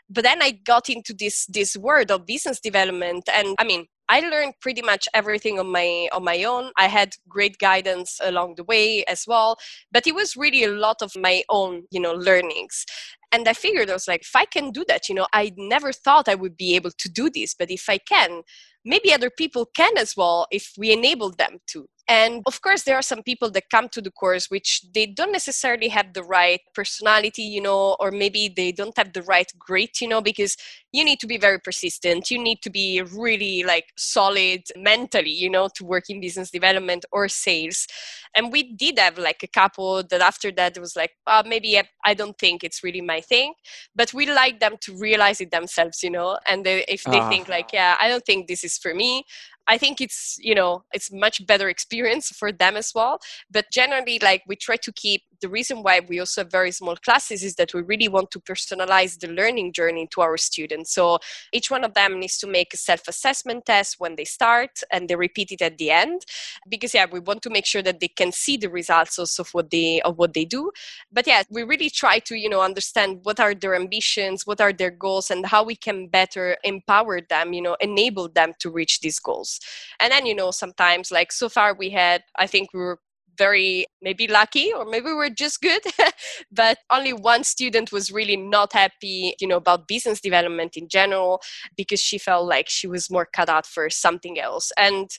But 0.10 0.24
then 0.24 0.42
I 0.42 0.52
got 0.52 0.90
into 0.90 1.14
this 1.14 1.46
this 1.48 1.78
world 1.78 2.12
of 2.12 2.26
business 2.26 2.60
development, 2.60 3.30
and 3.32 3.56
I 3.60 3.66
mean, 3.66 3.86
I 4.10 4.22
learned 4.22 4.54
pretty 4.62 4.82
much 4.82 5.08
everything 5.14 5.60
on 5.60 5.72
my 5.72 6.10
on 6.14 6.24
my 6.24 6.44
own. 6.44 6.72
I 6.78 6.88
had 6.88 7.14
great 7.28 7.58
guidance 7.58 8.20
along 8.24 8.56
the 8.56 8.64
way 8.64 9.04
as 9.06 9.26
well, 9.28 9.58
but 9.92 10.08
it 10.08 10.16
was 10.16 10.38
really 10.38 10.64
a 10.64 10.72
lot 10.72 11.02
of 11.02 11.12
my 11.16 11.44
own, 11.50 11.84
you 11.92 12.00
know, 12.00 12.14
learnings 12.14 12.86
and 13.32 13.48
i 13.48 13.54
figured 13.54 13.90
i 13.90 13.94
was 13.94 14.08
like 14.08 14.22
if 14.22 14.36
i 14.36 14.46
can 14.46 14.72
do 14.72 14.84
that 14.88 15.10
you 15.10 15.16
know 15.16 15.28
i 15.34 15.52
never 15.58 15.92
thought 15.92 16.30
i 16.30 16.36
would 16.36 16.58
be 16.58 16.76
able 16.76 16.92
to 16.92 17.10
do 17.10 17.30
this 17.30 17.54
but 17.54 17.70
if 17.70 17.90
i 17.90 17.98
can 17.98 18.42
maybe 18.86 19.14
other 19.14 19.30
people 19.30 19.66
can 19.76 19.98
as 19.98 20.16
well 20.16 20.48
if 20.52 20.72
we 20.78 20.92
enable 20.92 21.30
them 21.32 21.58
to 21.68 21.88
and 22.08 22.42
of 22.46 22.62
course 22.62 22.84
there 22.84 22.96
are 22.96 23.02
some 23.02 23.22
people 23.22 23.52
that 23.52 23.70
come 23.70 23.90
to 23.90 24.02
the 24.02 24.12
course 24.12 24.50
which 24.50 24.82
they 24.94 25.06
don't 25.06 25.32
necessarily 25.32 25.90
have 25.90 26.14
the 26.14 26.24
right 26.24 26.62
personality 26.74 27.42
you 27.44 27.62
know 27.62 27.96
or 28.00 28.12
maybe 28.12 28.48
they 28.56 28.72
don't 28.72 28.98
have 28.98 29.12
the 29.14 29.24
right 29.24 29.52
grit 29.60 30.00
you 30.00 30.08
know 30.08 30.22
because 30.22 30.56
you 30.98 31.06
need 31.06 31.20
to 31.20 31.28
be 31.28 31.38
very 31.38 31.60
persistent 31.60 32.32
you 32.32 32.42
need 32.42 32.60
to 32.62 32.70
be 32.70 33.02
really 33.14 33.64
like 33.64 33.86
solid 33.96 34.64
mentally 34.76 35.30
you 35.30 35.50
know 35.50 35.68
to 35.76 35.86
work 35.86 36.10
in 36.10 36.20
business 36.20 36.50
development 36.50 37.06
or 37.12 37.28
sales 37.28 37.88
and 38.36 38.52
we 38.52 38.74
did 38.74 38.98
have 38.98 39.18
like 39.18 39.44
a 39.44 39.48
couple 39.48 40.02
that 40.04 40.22
after 40.22 40.52
that 40.52 40.78
was 40.80 40.96
like 40.96 41.12
oh, 41.28 41.44
maybe 41.46 41.78
I, 41.78 41.84
I 42.04 42.14
don't 42.16 42.38
think 42.38 42.64
it's 42.64 42.84
really 42.84 43.02
my 43.02 43.22
thing 43.22 43.54
but 43.96 44.12
we 44.14 44.26
like 44.26 44.60
them 44.60 44.76
to 44.82 44.98
realize 44.98 45.40
it 45.40 45.52
themselves 45.52 46.02
you 46.02 46.10
know 46.10 46.40
and 46.48 46.66
they, 46.66 46.84
if 46.88 47.04
they 47.04 47.20
uh. 47.20 47.30
think 47.30 47.48
like 47.48 47.70
yeah 47.72 47.96
i 48.00 48.08
don't 48.08 48.26
think 48.26 48.48
this 48.48 48.64
is 48.64 48.78
for 48.78 48.94
me 48.96 49.24
I 49.68 49.78
think 49.78 50.00
it's 50.00 50.38
you 50.40 50.56
know 50.56 50.84
it's 50.94 51.12
much 51.12 51.46
better 51.46 51.70
experience 51.70 52.30
for 52.30 52.52
them 52.52 52.78
as 52.78 52.92
well. 52.96 53.20
But 53.52 53.66
generally, 53.72 54.20
like 54.20 54.44
we 54.48 54.56
try 54.56 54.78
to 54.78 54.92
keep 54.94 55.24
the 55.42 55.50
reason 55.50 55.84
why 55.84 56.02
we 56.08 56.20
also 56.20 56.42
have 56.42 56.52
very 56.52 56.72
small 56.72 56.96
classes 56.96 57.44
is 57.44 57.56
that 57.56 57.74
we 57.74 57.82
really 57.82 58.08
want 58.08 58.32
to 58.32 58.40
personalize 58.40 59.20
the 59.20 59.28
learning 59.28 59.74
journey 59.74 60.08
to 60.12 60.22
our 60.22 60.38
students. 60.38 60.94
So 60.94 61.20
each 61.52 61.70
one 61.72 61.84
of 61.84 61.94
them 61.94 62.20
needs 62.20 62.38
to 62.40 62.48
make 62.48 62.74
a 62.74 62.78
self-assessment 62.78 63.66
test 63.66 63.96
when 64.00 64.16
they 64.16 64.26
start 64.26 64.82
and 64.92 65.08
they 65.08 65.16
repeat 65.16 65.52
it 65.52 65.62
at 65.62 65.78
the 65.78 65.92
end. 65.92 66.24
Because 66.68 66.94
yeah, 66.94 67.06
we 67.12 67.20
want 67.20 67.42
to 67.44 67.50
make 67.50 67.66
sure 67.66 67.82
that 67.82 68.00
they 68.00 68.08
can 68.08 68.32
see 68.32 68.58
the 68.58 68.70
results 68.70 69.20
also 69.20 69.44
of 69.44 69.50
what 69.54 69.70
they 69.70 70.02
of 70.02 70.18
what 70.18 70.34
they 70.34 70.46
do. 70.46 70.72
But 71.12 71.28
yeah, 71.28 71.44
we 71.50 71.64
really 71.64 71.90
try 71.90 72.20
to, 72.20 72.36
you 72.36 72.50
know, 72.50 72.62
understand 72.62 73.20
what 73.24 73.40
are 73.40 73.54
their 73.54 73.76
ambitions, 73.76 74.46
what 74.46 74.62
are 74.62 74.74
their 74.74 74.92
goals, 74.92 75.30
and 75.32 75.46
how 75.46 75.64
we 75.64 75.76
can 75.76 76.08
better 76.08 76.58
empower 76.64 77.22
them, 77.22 77.54
you 77.54 77.62
know, 77.62 77.78
enable 77.80 78.30
them 78.30 78.54
to 78.60 78.70
reach 78.70 79.02
these 79.02 79.20
goals. 79.20 79.60
And 80.00 80.12
then, 80.12 80.26
you 80.26 80.36
know, 80.36 80.52
sometimes 80.52 81.12
like 81.12 81.32
so 81.32 81.50
far 81.50 81.76
we 81.76 81.90
had, 81.90 82.24
I 82.38 82.48
think 82.48 82.74
we 82.74 82.80
were 82.80 83.00
very 83.38 83.86
maybe 84.02 84.28
lucky 84.28 84.72
or 84.74 84.86
maybe 84.86 85.06
we're 85.06 85.30
just 85.30 85.62
good 85.62 85.82
but 86.52 86.78
only 86.92 87.14
one 87.14 87.44
student 87.44 87.92
was 87.92 88.12
really 88.12 88.38
not 88.38 88.74
happy 88.74 89.36
you 89.40 89.48
know 89.48 89.58
about 89.58 89.88
business 89.88 90.20
development 90.22 90.76
in 90.76 90.88
general 90.88 91.42
because 91.76 92.00
she 92.00 92.18
felt 92.18 92.48
like 92.48 92.70
she 92.70 92.88
was 92.88 93.10
more 93.10 93.26
cut 93.26 93.50
out 93.50 93.66
for 93.66 93.90
something 93.90 94.40
else. 94.40 94.72
And 94.78 95.10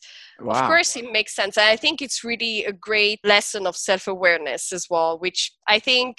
wow. 0.41 0.55
of 0.55 0.67
course 0.67 0.97
it 0.97 1.11
makes 1.11 1.35
sense. 1.35 1.57
And 1.57 1.67
i 1.67 1.77
think 1.77 2.01
it's 2.03 2.25
really 2.25 2.65
a 2.65 2.73
great 2.73 3.21
lesson 3.25 3.67
of 3.67 3.77
self-awareness 3.77 4.73
as 4.73 4.87
well 4.91 5.19
which 5.19 5.53
i 5.67 5.79
think 5.79 6.19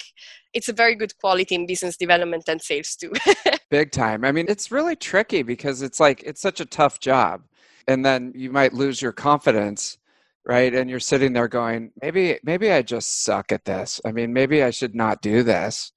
it's 0.52 0.68
a 0.68 0.72
very 0.72 0.94
good 0.96 1.16
quality 1.18 1.54
in 1.54 1.66
business 1.66 1.96
development 1.96 2.42
and 2.48 2.60
sales 2.60 2.96
too. 2.96 3.12
Big 3.70 3.92
time. 3.92 4.24
I 4.24 4.32
mean 4.32 4.46
it's 4.48 4.72
really 4.72 4.96
tricky 4.96 5.42
because 5.42 5.82
it's 5.82 6.00
like 6.00 6.22
it's 6.24 6.40
such 6.40 6.60
a 6.60 6.66
tough 6.66 7.00
job. 7.00 7.42
And 7.86 8.04
then 8.04 8.32
you 8.36 8.50
might 8.50 8.72
lose 8.72 9.00
your 9.00 9.12
confidence 9.12 9.98
right? 10.44 10.74
And 10.74 10.88
you're 10.88 11.00
sitting 11.00 11.32
there 11.32 11.48
going 11.48 11.92
maybe 12.02 12.38
maybe 12.42 12.72
i 12.72 12.82
just 12.82 13.24
suck 13.24 13.52
at 13.52 13.64
this. 13.64 14.00
I 14.04 14.12
mean 14.12 14.32
maybe 14.32 14.62
i 14.62 14.70
should 14.70 14.94
not 14.94 15.22
do 15.22 15.42
this. 15.42 15.92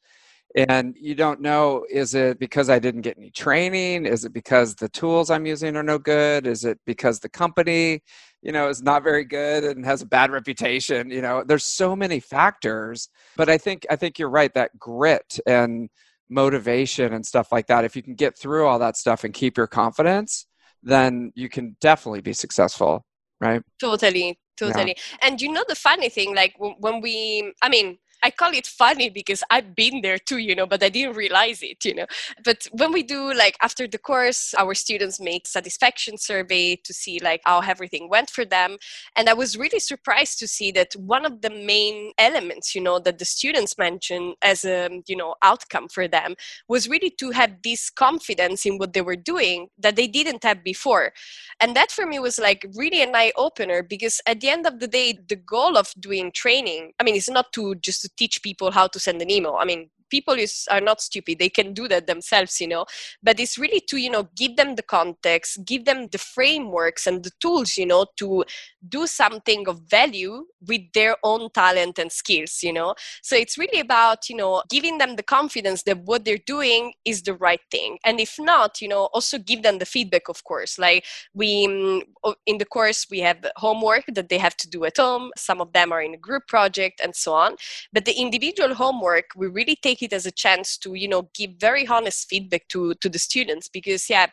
And 0.56 0.96
you 1.00 1.16
don't 1.16 1.42
know 1.42 1.86
is 1.90 2.14
it 2.16 2.40
because 2.40 2.70
i 2.70 2.80
didn't 2.80 3.02
get 3.02 3.18
any 3.18 3.32
training? 3.32 4.06
Is 4.06 4.26
it 4.26 4.34
because 4.34 4.76
the 4.76 4.90
tools 4.90 5.30
i'm 5.30 5.46
using 5.46 5.76
are 5.76 5.84
no 5.84 5.98
good? 6.00 6.48
Is 6.48 6.66
it 6.66 6.80
because 6.86 7.20
the 7.20 7.30
company 7.30 8.02
you 8.42 8.52
know 8.52 8.70
is 8.70 8.84
not 8.84 9.04
very 9.04 9.26
good 9.26 9.64
and 9.64 9.86
has 9.86 10.02
a 10.02 10.06
bad 10.06 10.32
reputation? 10.32 11.10
You 11.10 11.22
know 11.22 11.44
there's 11.46 11.66
so 11.66 11.96
many 11.96 12.20
factors. 12.20 13.10
But 13.38 13.50
i 13.50 13.58
think 13.58 13.86
i 13.90 13.96
think 13.96 14.20
you're 14.20 14.30
right 14.30 14.54
that 14.54 14.78
grit 14.78 15.40
and 15.48 15.90
motivation 16.30 17.14
and 17.14 17.26
stuff 17.26 17.52
like 17.52 17.68
that 17.68 17.86
if 17.86 17.96
you 17.96 18.02
can 18.02 18.16
get 18.16 18.38
through 18.38 18.66
all 18.66 18.80
that 18.80 18.98
stuff 18.98 19.24
and 19.24 19.34
keep 19.34 19.58
your 19.58 19.68
confidence 19.68 20.48
then 20.82 21.32
you 21.36 21.48
can 21.50 21.76
definitely 21.80 22.22
be 22.22 22.34
successful 22.34 23.06
right 23.44 23.62
totally 23.80 24.40
totally 24.58 24.96
yeah. 24.98 25.28
and 25.28 25.42
you 25.42 25.52
know 25.52 25.64
the 25.68 25.76
funny 25.76 26.10
thing 26.10 26.34
like 26.36 26.56
when 26.80 27.02
we 27.02 27.54
i 27.62 27.70
mean 27.70 27.98
I 28.24 28.32
call 28.32 28.54
it 28.54 28.66
funny 28.66 29.10
because 29.10 29.44
I've 29.50 29.76
been 29.76 30.02
there 30.02 30.18
too, 30.18 30.38
you 30.38 30.56
know, 30.56 30.66
but 30.66 30.82
I 30.82 30.90
didn't 30.90 31.16
realize 31.16 31.62
it, 31.62 31.84
you 31.84 31.94
know. 31.94 32.06
But 32.44 32.68
when 32.72 32.94
we 32.94 33.04
do 33.04 33.34
like 33.34 33.58
after 33.62 33.88
the 33.88 33.98
course, 33.98 34.54
our 34.58 34.74
students 34.74 35.20
make 35.20 35.46
satisfaction 35.46 36.18
survey 36.18 36.78
to 36.78 36.94
see 36.94 37.20
like 37.20 37.42
how 37.46 37.60
everything 37.60 38.10
went 38.10 38.30
for 38.30 38.46
them. 38.46 38.78
And 39.16 39.30
I 39.30 39.34
was 39.34 39.58
really 39.58 39.80
surprised 39.80 40.40
to 40.40 40.48
see 40.48 40.72
that 40.72 40.94
one 40.94 41.26
of 41.26 41.42
the 41.42 41.50
main 41.50 42.14
elements, 42.18 42.74
you 42.74 42.82
know, 42.82 42.98
that 43.00 43.20
the 43.20 43.26
students 43.26 43.78
mentioned 43.78 44.36
as 44.42 44.64
a, 44.64 44.90
you 45.08 45.16
know, 45.16 45.36
outcome 45.42 45.90
for 45.90 46.08
them 46.08 46.36
was 46.68 46.88
really 46.88 47.10
to 47.20 47.32
have 47.32 47.52
this 47.64 47.90
confidence 47.90 48.66
in 48.66 48.78
what 48.78 48.94
they 48.94 49.02
were 49.02 49.16
doing 49.16 49.68
that 49.78 49.96
they 49.96 50.08
didn't 50.08 50.44
have 50.44 50.64
before. 50.64 51.12
And 51.60 51.76
that 51.76 51.92
for 51.92 52.06
me 52.06 52.20
was 52.20 52.40
like 52.40 52.66
really 52.76 53.02
an 53.02 53.16
eye 53.16 53.34
opener 53.36 53.84
because 53.84 54.22
at 54.26 54.40
the 54.40 54.50
end 54.50 54.66
of 54.66 54.80
the 54.80 54.88
day, 54.88 55.20
the 55.28 55.36
goal 55.36 55.78
of 55.78 55.94
doing 56.00 56.32
training, 56.32 56.94
I 57.00 57.04
mean, 57.04 57.16
it's 57.16 57.30
not 57.30 57.52
to 57.54 57.76
just 57.76 58.02
to 58.04 58.10
teach 58.18 58.42
people 58.42 58.72
how 58.72 58.88
to 58.88 59.00
send 59.00 59.22
an 59.22 59.30
email. 59.30 59.58
I 59.60 59.66
mean, 59.66 59.90
people 60.10 60.34
is 60.34 60.68
are 60.70 60.82
not 60.82 61.02
stupid. 61.02 61.40
They 61.40 61.50
can 61.50 61.74
do 61.74 61.88
that 61.88 62.08
themselves 62.08 62.60
you 62.60 62.68
know? 62.68 62.86
But 63.22 63.40
it's 63.40 63.58
really 63.58 63.82
to 63.90 63.98
you 63.98 64.10
know 64.10 64.30
give 64.36 64.56
them 64.56 64.76
the 64.76 64.84
context 64.84 65.66
give 65.66 65.86
them 65.86 66.08
the 66.12 66.18
frameworks 66.18 67.08
and 67.08 67.24
the 67.24 67.32
tools 67.40 67.78
you 67.78 67.86
know 67.86 68.06
to 68.18 68.46
do 68.88 69.08
something 69.08 69.68
of 69.68 69.82
value 69.90 70.46
with 70.68 70.82
their 70.94 71.16
own 71.24 71.50
talent 71.52 72.00
and 72.00 72.12
skills 72.12 72.60
you 72.64 72.74
know? 72.74 72.96
So 73.22 73.36
it's 73.36 73.58
really 73.58 73.80
about 73.80 74.30
you 74.30 74.36
know 74.36 74.64
giving 74.70 74.98
them 74.98 75.16
the 75.16 75.24
confidence 75.24 75.84
that 75.84 76.00
what 76.00 76.26
they're 76.26 76.38
doing 76.38 76.94
is 77.06 77.24
the 77.24 77.34
right 77.34 77.62
thing. 77.72 77.98
And 78.06 78.20
if 78.20 78.36
not 78.40 78.82
you 78.82 78.88
know 78.88 79.06
also 79.14 79.38
give 79.38 79.64
them 79.64 79.80
the 79.80 79.86
feedback 79.86 80.30
of 80.30 80.44
course. 80.44 80.78
Like 80.78 81.06
we 81.34 81.68
mm, 81.68 82.02
in 82.46 82.58
the 82.58 82.66
course 82.66 83.08
we 83.10 83.20
have 83.20 83.46
homework 83.58 84.06
that 84.08 84.30
they 84.30 84.38
have 84.38 84.58
to 84.58 84.70
do 84.70 84.86
at 84.86 84.98
home. 84.98 85.32
Some 85.38 85.62
of 85.62 85.74
them 85.74 85.92
are 85.92 86.02
in 86.02 86.14
a 86.14 86.18
group 86.18 86.48
project 86.48 87.02
and 87.04 87.16
so 87.16 87.34
on. 87.34 87.56
But 87.92 88.06
the 88.06 88.14
individual 88.14 88.74
homework 88.74 89.26
we 89.36 89.48
really 89.48 89.76
take 89.76 90.02
it 90.04 90.14
as 90.14 90.26
a 90.26 90.32
chance 90.32 90.78
to 90.78 90.94
you 90.94 91.08
know 91.08 91.30
give 91.34 91.52
very 91.60 91.88
honest 91.88 92.30
feedback 92.30 92.68
to 92.68 92.94
to 92.96 93.10
the 93.10 93.20
students 93.20 93.68
because 93.70 94.10
yeah 94.10 94.28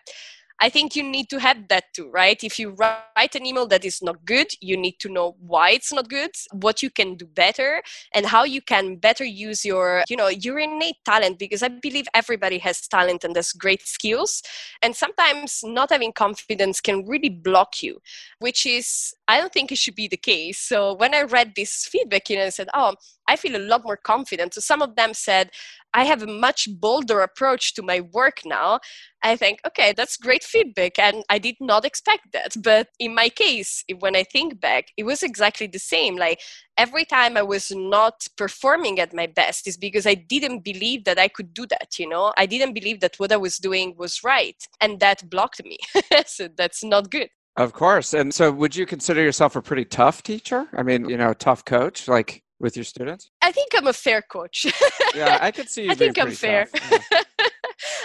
I 0.63 0.69
think 0.69 0.95
you 0.95 1.03
need 1.03 1.31
to 1.31 1.41
have 1.41 1.69
that 1.69 1.85
too, 1.95 2.11
right? 2.11 2.43
If 2.45 2.59
you 2.59 2.71
write 2.73 3.35
an 3.35 3.47
email 3.47 3.67
that 3.69 3.83
is 3.83 4.03
not 4.03 4.27
good, 4.27 4.49
you 4.61 4.77
need 4.77 4.99
to 5.01 5.09
know 5.09 5.35
why 5.41 5.71
it's 5.71 5.91
not 5.91 6.11
good, 6.11 6.33
what 6.53 6.83
you 6.83 6.91
can 6.91 7.15
do 7.15 7.25
better, 7.25 7.83
and 8.15 8.27
how 8.27 8.45
you 8.45 8.61
can 8.61 8.97
better 8.97 9.25
use 9.25 9.65
your, 9.65 10.05
you 10.11 10.17
know, 10.17 10.29
your 10.29 10.59
innate 10.59 10.97
talent. 11.07 11.39
Because 11.39 11.63
I 11.63 11.69
believe 11.69 12.07
everybody 12.15 12.59
has 12.59 12.87
talent 12.87 13.25
and 13.25 13.35
has 13.37 13.53
great 13.53 13.87
skills. 13.87 14.43
And 14.83 14.95
sometimes 14.95 15.61
not 15.65 15.91
having 15.91 16.13
confidence 16.13 16.83
can 16.83 17.07
really 17.07 17.31
block 17.31 17.83
you, 17.83 18.03
which 18.41 18.67
is, 18.67 19.15
I 19.29 19.41
don't 19.41 19.53
think 19.53 19.73
it 19.73 19.79
should 19.79 19.95
be 19.97 20.09
the 20.09 20.19
case. 20.19 20.59
So 20.59 20.93
when 20.93 21.15
I 21.15 21.23
read 21.23 21.55
this 21.57 21.87
feedback, 21.87 22.29
you 22.29 22.37
know, 22.37 22.45
I 22.45 22.51
said, 22.51 22.69
oh, 22.75 22.97
I 23.31 23.37
feel 23.37 23.55
a 23.55 23.69
lot 23.73 23.85
more 23.85 23.97
confident. 23.97 24.55
So 24.55 24.61
some 24.61 24.83
of 24.83 24.97
them 24.97 25.15
said, 25.15 25.51
I 25.95 26.05
have 26.05 26.23
a 26.23 26.27
much 26.27 26.69
bolder 26.81 27.21
approach 27.21 27.75
to 27.75 27.83
my 27.83 28.01
work 28.01 28.41
now. 28.45 28.81
I 29.23 29.37
think, 29.37 29.61
okay, 29.65 29.93
that's 29.97 30.17
great 30.17 30.43
feedback. 30.43 30.99
And 30.99 31.23
I 31.29 31.39
did 31.39 31.55
not 31.61 31.85
expect 31.85 32.33
that. 32.33 32.53
But 32.61 32.89
in 32.99 33.15
my 33.15 33.29
case, 33.29 33.85
when 34.01 34.17
I 34.17 34.25
think 34.25 34.61
back, 34.61 34.87
it 34.97 35.05
was 35.05 35.23
exactly 35.23 35.69
the 35.69 35.79
same. 35.79 36.17
Like 36.17 36.41
every 36.77 37.05
time 37.05 37.37
I 37.37 37.43
was 37.43 37.71
not 37.71 38.27
performing 38.37 38.99
at 38.99 39.15
my 39.15 39.29
best 39.29 39.69
is 39.69 39.77
because 39.77 40.09
I 40.09 40.15
didn't 40.15 40.65
believe 40.65 41.05
that 41.05 41.19
I 41.19 41.29
could 41.29 41.55
do 41.55 41.67
that, 41.67 41.99
you 42.01 42.09
know? 42.09 42.33
I 42.37 42.47
didn't 42.47 42.75
believe 42.75 42.99
that 43.01 43.15
what 43.19 43.31
I 43.31 43.37
was 43.37 43.59
doing 43.59 43.95
was 43.97 44.25
right. 44.25 44.61
And 44.81 44.99
that 44.99 45.31
blocked 45.31 45.63
me. 45.65 45.79
so 46.27 46.49
that's 46.57 46.83
not 46.83 47.11
good. 47.11 47.29
Of 47.57 47.73
course. 47.73 48.15
And 48.15 48.33
so 48.33 48.51
would 48.51 48.75
you 48.75 48.87
consider 48.87 49.23
yourself 49.23 49.55
a 49.55 49.63
pretty 49.63 49.85
tough 49.85 50.23
teacher? 50.23 50.67
I 50.73 50.83
mean, 50.83 51.09
you 51.09 51.17
know, 51.17 51.35
tough 51.35 51.65
coach? 51.65 52.09
Like 52.09 52.43
with 52.61 52.77
your 52.77 52.85
students? 52.85 53.31
I 53.43 53.51
think 53.51 53.73
I'm 53.77 53.87
a 53.87 53.93
fair 53.93 54.23
coach. 54.23 54.67
yeah, 55.15 55.39
I 55.41 55.51
could 55.51 55.69
see 55.75 55.85
you. 55.85 55.91
I 55.91 55.95
think 55.95 56.19
I'm 56.19 56.31
fair. 56.31 56.69
Yeah. 56.73 56.99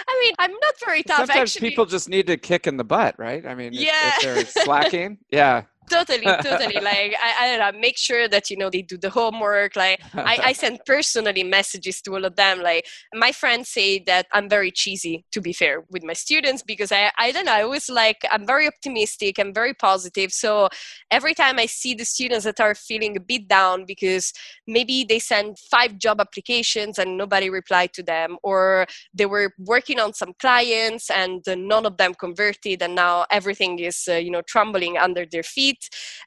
I 0.08 0.20
mean, 0.22 0.34
I'm 0.38 0.52
not 0.52 0.74
very 0.84 1.02
tough. 1.02 1.18
Sometimes 1.18 1.54
actually. 1.54 1.68
people 1.68 1.84
just 1.84 2.08
need 2.08 2.26
to 2.28 2.36
kick 2.36 2.66
in 2.66 2.76
the 2.78 2.84
butt, 2.84 3.18
right? 3.18 3.44
I 3.46 3.54
mean, 3.54 3.72
yeah. 3.74 3.90
if, 4.20 4.24
if 4.24 4.54
they're 4.54 4.64
slacking, 4.64 5.18
yeah 5.30 5.64
totally 5.88 6.26
totally. 6.42 6.80
Like 6.80 7.14
I, 7.22 7.34
I 7.40 7.56
don't 7.56 7.74
know 7.74 7.80
make 7.80 7.96
sure 7.96 8.28
that 8.28 8.50
you 8.50 8.56
know 8.56 8.70
they 8.70 8.82
do 8.82 8.96
the 8.96 9.10
homework. 9.10 9.76
Like 9.76 10.00
I, 10.14 10.38
I 10.44 10.52
send 10.62 10.80
personally 10.86 11.44
messages 11.44 12.00
to 12.02 12.14
all 12.14 12.24
of 12.24 12.36
them. 12.36 12.62
Like 12.62 12.86
my 13.14 13.32
friends 13.32 13.68
say 13.68 13.98
that 14.06 14.26
i'm 14.32 14.48
very 14.48 14.70
cheesy 14.70 15.24
to 15.32 15.40
be 15.40 15.52
fair 15.52 15.84
with 15.90 16.02
my 16.02 16.12
students 16.12 16.62
because 16.62 16.90
i 16.92 17.10
i 17.18 17.30
don't 17.32 17.46
know 17.46 17.52
i 17.52 17.64
was 17.64 17.88
like 17.88 18.18
i'm 18.30 18.46
very 18.46 18.66
optimistic 18.66 19.38
i'm 19.38 19.52
very 19.52 19.74
positive. 19.74 20.32
So 20.32 20.68
every 21.10 21.34
time 21.34 21.58
i 21.58 21.66
see 21.66 21.94
the 21.94 22.04
students 22.04 22.44
that 22.44 22.60
are 22.60 22.74
feeling 22.74 23.16
a 23.16 23.20
bit 23.20 23.48
down 23.48 23.84
because 23.86 24.32
maybe 24.66 25.04
they 25.04 25.18
sent 25.18 25.58
five 25.58 25.98
job 25.98 26.20
applications 26.20 26.98
and 26.98 27.16
nobody 27.16 27.50
replied 27.50 27.92
to 27.94 28.02
them 28.02 28.36
or 28.42 28.86
they 29.14 29.26
were 29.26 29.52
working 29.58 29.98
on 30.00 30.12
some 30.12 30.32
clients 30.38 31.10
and 31.10 31.42
none 31.46 31.86
of 31.86 31.96
them 31.96 32.14
converted 32.14 32.82
and 32.82 32.94
now 32.94 33.24
everything 33.30 33.78
is 33.78 34.08
uh, 34.10 34.14
you 34.14 34.30
know 34.30 34.42
trembling 34.42 34.96
under 34.98 35.24
their 35.26 35.42
feet 35.42 35.75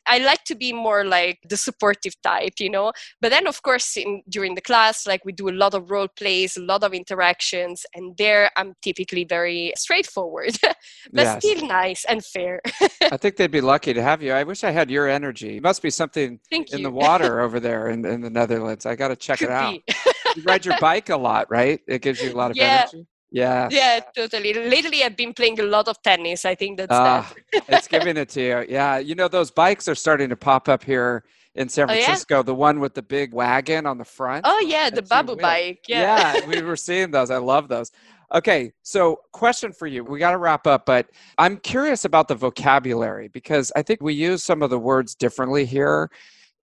I 0.08 0.20
like 0.20 0.44
to 0.46 0.56
be 0.56 0.74
more 0.74 1.06
like 1.06 1.40
the 1.48 1.58
supportive 1.58 2.20
type, 2.22 2.54
you 2.60 2.70
know. 2.70 2.92
But 3.22 3.32
then, 3.32 3.48
of 3.48 3.62
course, 3.62 3.98
in, 3.98 4.22
during 4.30 4.56
the 4.56 4.62
class, 4.62 5.06
like 5.06 5.24
we 5.26 5.32
do 5.32 5.50
a 5.50 5.52
lot 5.52 5.74
of 5.74 5.92
role 5.92 6.08
plays, 6.08 6.58
a 6.58 6.62
lot 6.62 6.84
of 6.84 6.94
interactions, 6.94 7.86
and 7.96 8.16
there 8.18 8.52
I'm 8.56 8.76
typically 8.82 9.24
very 9.24 9.74
straightforward, 9.78 10.58
but 10.62 10.76
yes. 11.14 11.44
still 11.44 11.68
nice 11.68 12.06
and 12.06 12.24
fair. 12.24 12.62
I 13.12 13.18
think 13.18 13.38
they'd 13.38 13.52
be 13.52 13.62
lucky 13.62 13.94
to 13.94 14.02
have 14.02 14.22
you. 14.22 14.34
I 14.34 14.44
wish 14.44 14.64
I 14.64 14.72
had 14.72 14.90
your 14.90 15.08
energy. 15.08 15.58
It 15.58 15.64
must 15.64 15.82
be 15.82 15.90
something 15.90 16.40
Thank 16.50 16.72
in 16.72 16.80
you. 16.80 16.84
the 16.84 16.92
water 16.92 17.40
over 17.46 17.60
there 17.60 17.90
in, 17.90 18.06
in 18.06 18.22
the 18.22 18.30
Netherlands. 18.30 18.86
I 18.86 18.96
got 18.96 19.10
to 19.10 19.16
check 19.16 19.40
Could 19.40 19.50
it 19.50 19.52
out. 19.52 19.74
you 20.36 20.44
ride 20.44 20.66
your 20.66 20.78
bike 20.82 21.10
a 21.10 21.18
lot, 21.18 21.50
right? 21.50 21.80
It 21.88 22.02
gives 22.02 22.22
you 22.22 22.32
a 22.34 22.36
lot 22.36 22.52
of 22.52 22.58
yeah. 22.58 22.88
energy. 22.92 23.08
Yeah. 23.32 23.68
Yeah, 23.72 24.00
totally. 24.16 24.54
Lately, 24.54 25.04
I've 25.04 25.16
been 25.16 25.34
playing 25.34 25.60
a 25.60 25.64
lot 25.64 25.88
of 25.88 26.02
tennis. 26.02 26.46
I 26.46 26.56
think 26.56 26.78
that's 26.78 26.92
uh, 26.92 27.26
that. 27.52 27.64
it's 27.68 27.88
giving 27.88 28.18
it 28.18 28.30
to 28.30 28.42
you. 28.42 28.66
Yeah. 28.68 28.98
You 28.98 29.16
know, 29.16 29.28
those 29.28 29.52
bikes 29.52 29.88
are 29.88 29.96
starting 29.96 30.30
to 30.30 30.36
pop 30.36 30.68
up 30.68 30.84
here 30.84 31.24
in 31.56 31.70
San 31.70 31.88
Francisco. 31.88 32.36
Oh, 32.36 32.38
yeah? 32.40 32.44
The 32.44 32.56
one 32.56 32.80
with 32.80 32.96
the 32.96 33.02
big 33.02 33.34
wagon 33.34 33.86
on 33.86 33.98
the 33.98 34.06
front. 34.06 34.46
Oh, 34.48 34.60
yeah. 34.66 34.90
The 34.90 35.04
Babboe 35.04 35.36
bike. 35.36 35.86
Yeah. 35.88 36.36
yeah. 36.36 36.46
we 36.48 36.62
were 36.62 36.76
seeing 36.76 37.12
those. 37.12 37.30
I 37.30 37.38
love 37.38 37.68
those. 37.68 37.92
Okay. 38.34 38.72
So, 38.82 39.20
question 39.32 39.74
for 39.74 39.86
you. 39.86 40.04
We 40.04 40.20
got 40.20 40.32
to 40.32 40.38
wrap 40.38 40.66
up, 40.66 40.86
but 40.86 41.08
I'm 41.38 41.58
curious 41.58 42.06
about 42.06 42.28
the 42.28 42.36
vocabulary 42.36 43.28
because 43.28 43.72
I 43.76 43.84
think 43.84 44.02
we 44.02 44.14
use 44.14 44.44
some 44.44 44.64
of 44.64 44.70
the 44.70 44.80
words 44.80 45.16
differently 45.16 45.66
here. 45.66 46.10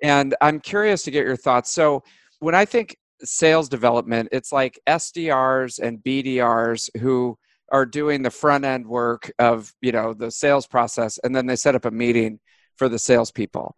And 0.02 0.34
I'm 0.40 0.60
curious 0.60 1.02
to 1.04 1.10
get 1.10 1.24
your 1.24 1.36
thoughts. 1.36 1.70
So, 1.70 2.02
when 2.40 2.54
I 2.54 2.64
think 2.64 2.96
sales 3.22 3.68
development, 3.68 4.28
it's 4.32 4.52
like 4.52 4.78
SDRs 4.86 5.78
and 5.78 6.02
BDRs 6.02 6.90
who 7.00 7.36
are 7.72 7.86
doing 7.86 8.22
the 8.22 8.30
front 8.30 8.64
end 8.64 8.86
work 8.86 9.30
of 9.38 9.72
you 9.80 9.92
know 9.92 10.14
the 10.14 10.30
sales 10.30 10.66
process, 10.66 11.18
and 11.24 11.34
then 11.34 11.46
they 11.46 11.56
set 11.56 11.74
up 11.74 11.84
a 11.84 11.90
meeting 11.90 12.38
for 12.76 12.88
the 12.88 12.98
salespeople. 12.98 13.74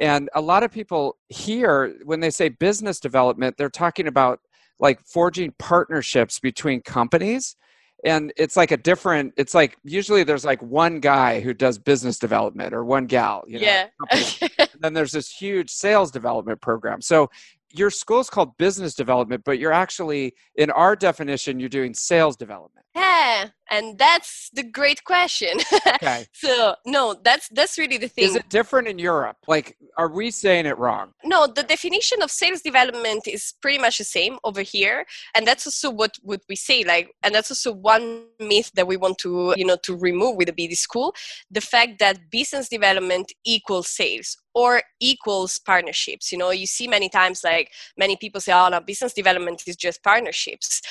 And 0.00 0.30
a 0.34 0.40
lot 0.40 0.62
of 0.62 0.72
people 0.72 1.16
here, 1.28 1.94
when 2.04 2.20
they 2.20 2.30
say 2.30 2.48
business 2.48 3.00
development, 3.00 3.56
they're 3.56 3.70
talking 3.70 4.06
about 4.06 4.40
like 4.80 5.00
forging 5.00 5.54
partnerships 5.58 6.40
between 6.40 6.82
companies. 6.82 7.56
And 8.04 8.32
it's 8.36 8.56
like 8.56 8.72
a 8.72 8.76
different 8.76 9.32
it's 9.36 9.54
like 9.54 9.76
usually 9.84 10.24
there's 10.24 10.44
like 10.44 10.60
one 10.60 10.98
guy 10.98 11.40
who 11.40 11.54
does 11.54 11.78
business 11.78 12.18
development 12.18 12.74
or 12.74 12.84
one 12.84 13.06
gal 13.06 13.44
you 13.46 13.60
know, 13.60 13.66
yeah. 13.66 14.66
then 14.80 14.92
there's 14.92 15.12
this 15.12 15.30
huge 15.30 15.70
sales 15.70 16.10
development 16.10 16.60
program. 16.60 17.00
So 17.00 17.30
your 17.72 17.90
school's 17.90 18.30
called 18.30 18.56
business 18.58 18.94
development, 18.94 19.42
but 19.44 19.58
you're 19.58 19.72
actually, 19.72 20.34
in 20.56 20.70
our 20.70 20.94
definition, 20.94 21.58
you're 21.58 21.68
doing 21.68 21.94
sales 21.94 22.36
development. 22.36 22.86
Yeah, 22.94 23.48
and 23.72 23.98
that's 23.98 24.50
the 24.52 24.62
great 24.62 25.02
question. 25.04 25.58
Okay. 25.94 26.26
so 26.34 26.76
no, 26.86 27.16
that's 27.24 27.48
that's 27.48 27.78
really 27.78 27.96
the 27.96 28.06
thing. 28.06 28.24
Is 28.24 28.36
it 28.36 28.48
different 28.50 28.86
in 28.86 28.98
Europe? 28.98 29.38
Like, 29.48 29.76
are 29.96 30.10
we 30.10 30.30
saying 30.30 30.66
it 30.66 30.76
wrong? 30.78 31.12
No, 31.24 31.46
the 31.46 31.62
definition 31.62 32.22
of 32.22 32.30
sales 32.30 32.60
development 32.60 33.26
is 33.26 33.54
pretty 33.62 33.78
much 33.78 33.96
the 33.98 34.04
same 34.04 34.38
over 34.44 34.60
here, 34.60 35.06
and 35.34 35.46
that's 35.46 35.66
also 35.66 35.90
what 35.90 36.12
what 36.22 36.42
we 36.50 36.54
say. 36.54 36.84
Like, 36.84 37.10
and 37.22 37.34
that's 37.34 37.50
also 37.50 37.72
one 37.72 38.26
myth 38.38 38.70
that 38.74 38.86
we 38.86 38.98
want 38.98 39.16
to 39.18 39.54
you 39.56 39.64
know 39.64 39.78
to 39.84 39.96
remove 39.96 40.36
with 40.36 40.48
the 40.48 40.68
BD 40.68 40.76
school: 40.76 41.14
the 41.50 41.62
fact 41.62 41.98
that 42.00 42.30
business 42.30 42.68
development 42.68 43.32
equals 43.44 43.88
sales 43.88 44.36
or 44.54 44.82
equals 45.00 45.58
partnerships. 45.58 46.30
You 46.30 46.38
know, 46.38 46.50
you 46.50 46.66
see 46.66 46.86
many 46.86 47.08
times 47.08 47.40
like 47.42 47.70
many 47.96 48.16
people 48.16 48.40
say, 48.40 48.52
"Oh, 48.52 48.68
no, 48.68 48.80
business 48.80 49.14
development 49.14 49.62
is 49.66 49.76
just 49.76 50.02
partnerships." 50.02 50.82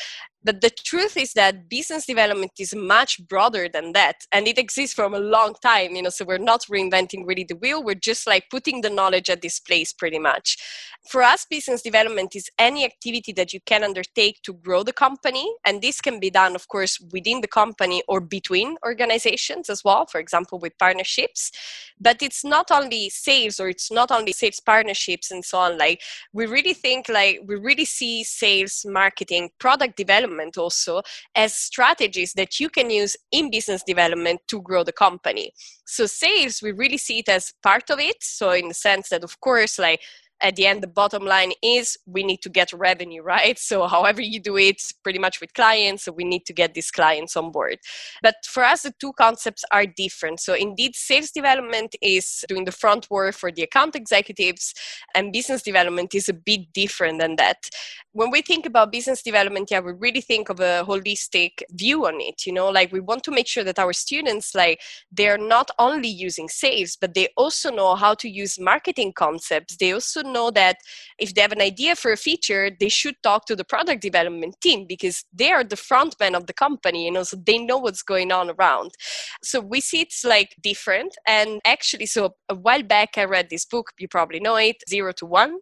But 0.44 0.62
the 0.62 0.72
truth 0.72 1.18
is 1.18 1.34
that 1.34 1.70
business 1.70 2.06
development 2.06 2.54
is 2.58 2.74
much 2.74 3.26
broader 3.28 3.70
than 3.70 3.94
that. 3.94 4.26
And 4.32 4.48
it 4.48 4.58
exists 4.58 4.96
from 4.96 5.14
a 5.14 5.20
long 5.20 5.54
time, 5.62 5.96
you 5.96 6.02
know, 6.02 6.10
so 6.10 6.26
we're 6.26 6.40
not 6.40 6.62
reinventing 6.62 7.28
really 7.28 7.44
the 7.44 7.56
wheel. 7.56 7.84
We're 7.84 7.94
just 7.96 8.26
like 8.26 8.50
putting 8.50 8.82
the 8.82 8.90
knowledge 8.90 9.30
at 9.30 9.42
this 9.42 9.60
place 9.60 9.94
pretty 9.94 10.18
much. 10.18 10.58
For 11.10 11.22
us, 11.22 11.46
business 11.46 11.82
development 11.84 12.36
is 12.36 12.50
any 12.58 12.86
activity 12.86 13.34
that 13.34 13.54
you 13.54 13.60
can 13.66 13.84
undertake 13.84 14.42
to 14.44 14.54
grow 14.54 14.82
the 14.84 14.94
company. 14.94 15.54
And 15.66 15.82
this 15.82 16.02
can 16.02 16.20
be 16.20 16.32
done, 16.32 16.56
of 16.56 16.68
course, 16.68 17.00
within 17.12 17.42
the 17.42 17.48
company 17.48 18.02
or 18.08 18.20
between 18.20 18.78
organizations 18.84 19.70
as 19.70 19.84
well, 19.84 20.08
for 20.08 20.20
example, 20.20 20.58
with 20.58 20.78
partnerships. 20.80 21.52
But 22.00 22.22
it's 22.24 22.44
not 22.44 22.72
only 22.72 23.10
sales 23.10 23.60
or 23.60 23.70
it's 23.70 23.92
not 23.92 24.10
only 24.12 24.32
sales 24.32 24.60
partnerships 24.60 25.30
and 25.30 25.46
so 25.46 25.60
on. 25.60 25.78
Like 25.78 26.02
we 26.34 26.48
really 26.48 26.74
think 26.74 27.10
like 27.10 27.42
we 27.46 27.56
really 27.58 27.86
see 27.86 28.24
sales, 28.24 28.86
marketing, 28.88 29.52
product 29.60 29.98
development 29.98 30.31
development 30.32 30.58
also 30.58 31.02
as 31.36 31.54
strategies 31.54 32.34
that 32.34 32.60
you 32.60 32.70
can 32.70 32.90
use 32.90 33.18
in 33.32 33.52
business 33.52 33.84
development 33.84 34.40
to 34.48 34.62
grow 34.62 34.84
the 34.84 34.92
company. 34.92 35.52
So 35.86 36.06
sales, 36.06 36.62
we 36.62 36.72
really 36.72 36.98
see 36.98 37.20
it 37.20 37.30
as 37.30 37.54
part 37.62 37.90
of 37.90 38.00
it. 38.00 38.18
So 38.22 38.52
in 38.52 38.68
the 38.70 38.74
sense 38.74 39.10
that, 39.10 39.24
of 39.24 39.40
course, 39.40 39.80
like 39.80 40.02
at 40.42 40.56
the 40.56 40.66
end 40.66 40.82
the 40.82 40.88
bottom 40.88 41.24
line 41.24 41.52
is 41.62 41.98
we 42.06 42.24
need 42.24 42.42
to 42.42 42.50
get 42.50 42.72
revenue 42.74 43.22
right? 43.22 43.58
So 43.60 43.88
however 43.88 44.22
you 44.22 44.40
do 44.40 44.58
it 44.58 44.82
pretty 45.04 45.20
much 45.20 45.40
with 45.42 45.54
clients 45.54 46.04
so 46.04 46.12
we 46.12 46.24
need 46.24 46.46
to 46.46 46.54
get 46.54 46.74
these 46.74 46.92
clients 46.92 47.36
on 47.38 47.52
board. 47.52 47.78
But 48.22 48.36
for 48.46 48.64
us 48.64 48.84
the 48.84 48.94
two 49.00 49.14
concepts 49.14 49.64
are 49.72 49.86
different. 49.86 50.40
So 50.40 50.54
indeed 50.54 50.96
sales 50.96 51.32
development 51.32 51.96
is 52.02 52.44
doing 52.48 52.66
the 52.66 52.72
front 52.72 53.10
work 53.10 53.36
for 53.36 53.52
the 53.52 53.64
account 53.64 53.96
executives 53.96 54.74
and 55.16 55.32
business 55.32 55.62
development 55.62 56.16
is 56.16 56.30
a 56.30 56.34
bit 56.34 56.74
different 56.74 57.20
than 57.20 57.36
that. 57.38 57.70
When 58.14 58.32
we 58.32 58.42
think 58.42 58.66
about 58.66 58.92
business 58.92 59.22
development 59.22 59.70
yeah 59.72 59.80
we 59.80 59.94
really 59.94 60.22
think 60.22 60.50
of 60.50 60.60
a 60.60 60.84
holistic 60.88 61.62
view 61.72 62.06
on 62.06 62.20
it 62.20 62.46
you 62.46 62.54
know? 62.54 62.70
Like 62.70 62.92
we 62.92 63.00
want 63.00 63.24
to 63.24 63.32
make 63.32 63.48
sure 63.48 63.64
that 63.64 63.80
our 63.80 63.94
students 63.94 64.56
like 64.56 64.82
they're 65.12 65.38
not 65.38 65.70
only 65.80 66.10
using 66.10 66.50
sales 66.50 66.98
but 67.00 67.14
they 67.14 67.30
also 67.38 67.72
know 67.72 67.96
how 67.96 68.14
to 68.16 68.30
use 68.30 68.60
marketing 68.60 69.14
concepts. 69.14 69.78
They 69.78 69.94
also 69.94 70.22
know 70.32 70.52
that 70.52 70.78
if 71.20 71.34
they 71.34 71.42
have 71.42 71.52
an 71.52 71.62
idea 71.62 71.96
for 71.96 72.12
a 72.12 72.18
feature 72.18 72.70
they 72.80 72.90
should 72.90 73.16
talk 73.24 73.46
to 73.46 73.56
the 73.56 73.64
product 73.64 74.02
development 74.02 74.56
team 74.62 74.86
because 74.88 75.26
they 75.34 75.52
are 75.52 75.64
the 75.64 75.76
front 75.76 76.16
men 76.20 76.36
of 76.36 76.48
the 76.48 76.54
company 76.54 77.06
you 77.06 77.12
know 77.12 77.24
so 77.24 77.38
they 77.46 77.58
know 77.58 77.78
what's 77.78 78.04
going 78.04 78.32
on 78.32 78.50
around. 78.50 78.92
So 79.44 79.60
we 79.60 79.82
see 79.82 80.02
it's 80.02 80.24
like 80.24 80.56
different. 80.62 81.18
And 81.28 81.62
actually 81.66 82.06
so 82.06 82.36
a 82.50 82.56
while 82.56 82.84
back 82.84 83.18
i 83.18 83.24
read 83.24 83.50
this 83.50 83.66
book 83.66 83.92
you 84.00 84.08
probably 84.08 84.40
know 84.40 84.56
it 84.56 84.84
zero 84.90 85.12
to 85.14 85.26
one. 85.26 85.60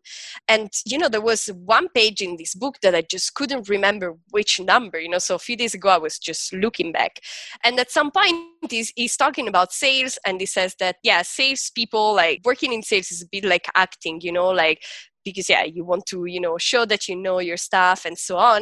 And 0.47 0.69
you 0.85 0.97
know 0.97 1.09
there 1.09 1.21
was 1.21 1.47
one 1.47 1.89
page 1.89 2.21
in 2.21 2.37
this 2.37 2.55
book 2.55 2.75
that 2.81 2.95
i 2.95 3.01
just 3.01 3.33
couldn't 3.35 3.69
remember 3.69 4.15
which 4.31 4.59
number 4.59 4.99
you 4.99 5.09
know 5.09 5.19
so 5.19 5.35
a 5.35 5.39
few 5.39 5.57
days 5.57 5.73
ago 5.73 5.89
i 5.89 5.97
was 5.97 6.17
just 6.19 6.53
looking 6.53 6.91
back. 6.91 7.19
And 7.63 7.79
at 7.79 7.91
some 7.91 8.11
point 8.11 8.35
he's, 8.69 8.91
he's 8.95 9.17
talking 9.17 9.47
about 9.47 9.71
sales 9.71 10.17
and 10.25 10.39
he 10.39 10.45
says 10.45 10.75
that 10.79 10.97
yeah 11.03 11.21
sales 11.21 11.71
people 11.73 12.13
like 12.13 12.41
working 12.43 12.73
in 12.73 12.83
sales 12.83 13.11
is 13.11 13.21
a 13.21 13.27
bit 13.31 13.43
like 13.43 13.67
acting 13.75 14.19
you 14.21 14.31
know 14.31 14.49
like 14.63 14.79
because 15.25 15.47
yeah 15.53 15.63
you 15.75 15.83
want 15.91 16.05
to 16.11 16.17
you 16.25 16.41
know 16.45 16.57
show 16.57 16.83
that 16.91 17.07
you 17.07 17.15
know 17.25 17.39
your 17.49 17.61
stuff 17.67 18.05
and 18.05 18.17
so 18.17 18.37
on 18.37 18.61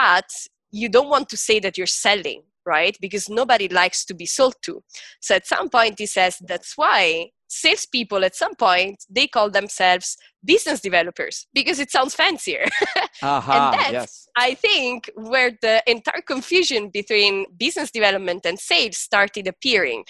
but 0.00 0.28
you 0.70 0.88
don't 0.88 1.12
want 1.14 1.28
to 1.28 1.36
say 1.36 1.58
that 1.64 1.76
you're 1.76 1.96
selling 2.04 2.42
right 2.74 2.96
because 3.00 3.28
nobody 3.40 3.68
likes 3.80 4.04
to 4.04 4.14
be 4.22 4.26
sold 4.26 4.54
to 4.62 4.82
so 5.20 5.34
at 5.34 5.46
some 5.46 5.68
point 5.76 5.98
he 5.98 6.06
says 6.06 6.34
that's 6.50 6.72
why 6.76 7.02
salespeople 7.50 8.24
at 8.24 8.36
some 8.36 8.54
point 8.54 9.04
they 9.10 9.26
call 9.26 9.50
themselves 9.50 10.16
business 10.44 10.80
developers 10.80 11.46
because 11.52 11.78
it 11.78 11.90
sounds 11.90 12.14
fancier. 12.14 12.64
uh-huh, 13.22 13.52
and 13.52 13.74
that's, 13.74 13.92
yes. 13.92 14.28
I 14.36 14.54
think, 14.54 15.10
where 15.14 15.52
the 15.60 15.82
entire 15.86 16.22
confusion 16.22 16.88
between 16.88 17.46
business 17.56 17.90
development 17.90 18.46
and 18.46 18.58
sales 18.58 18.96
started 18.96 19.46
appearing. 19.46 20.04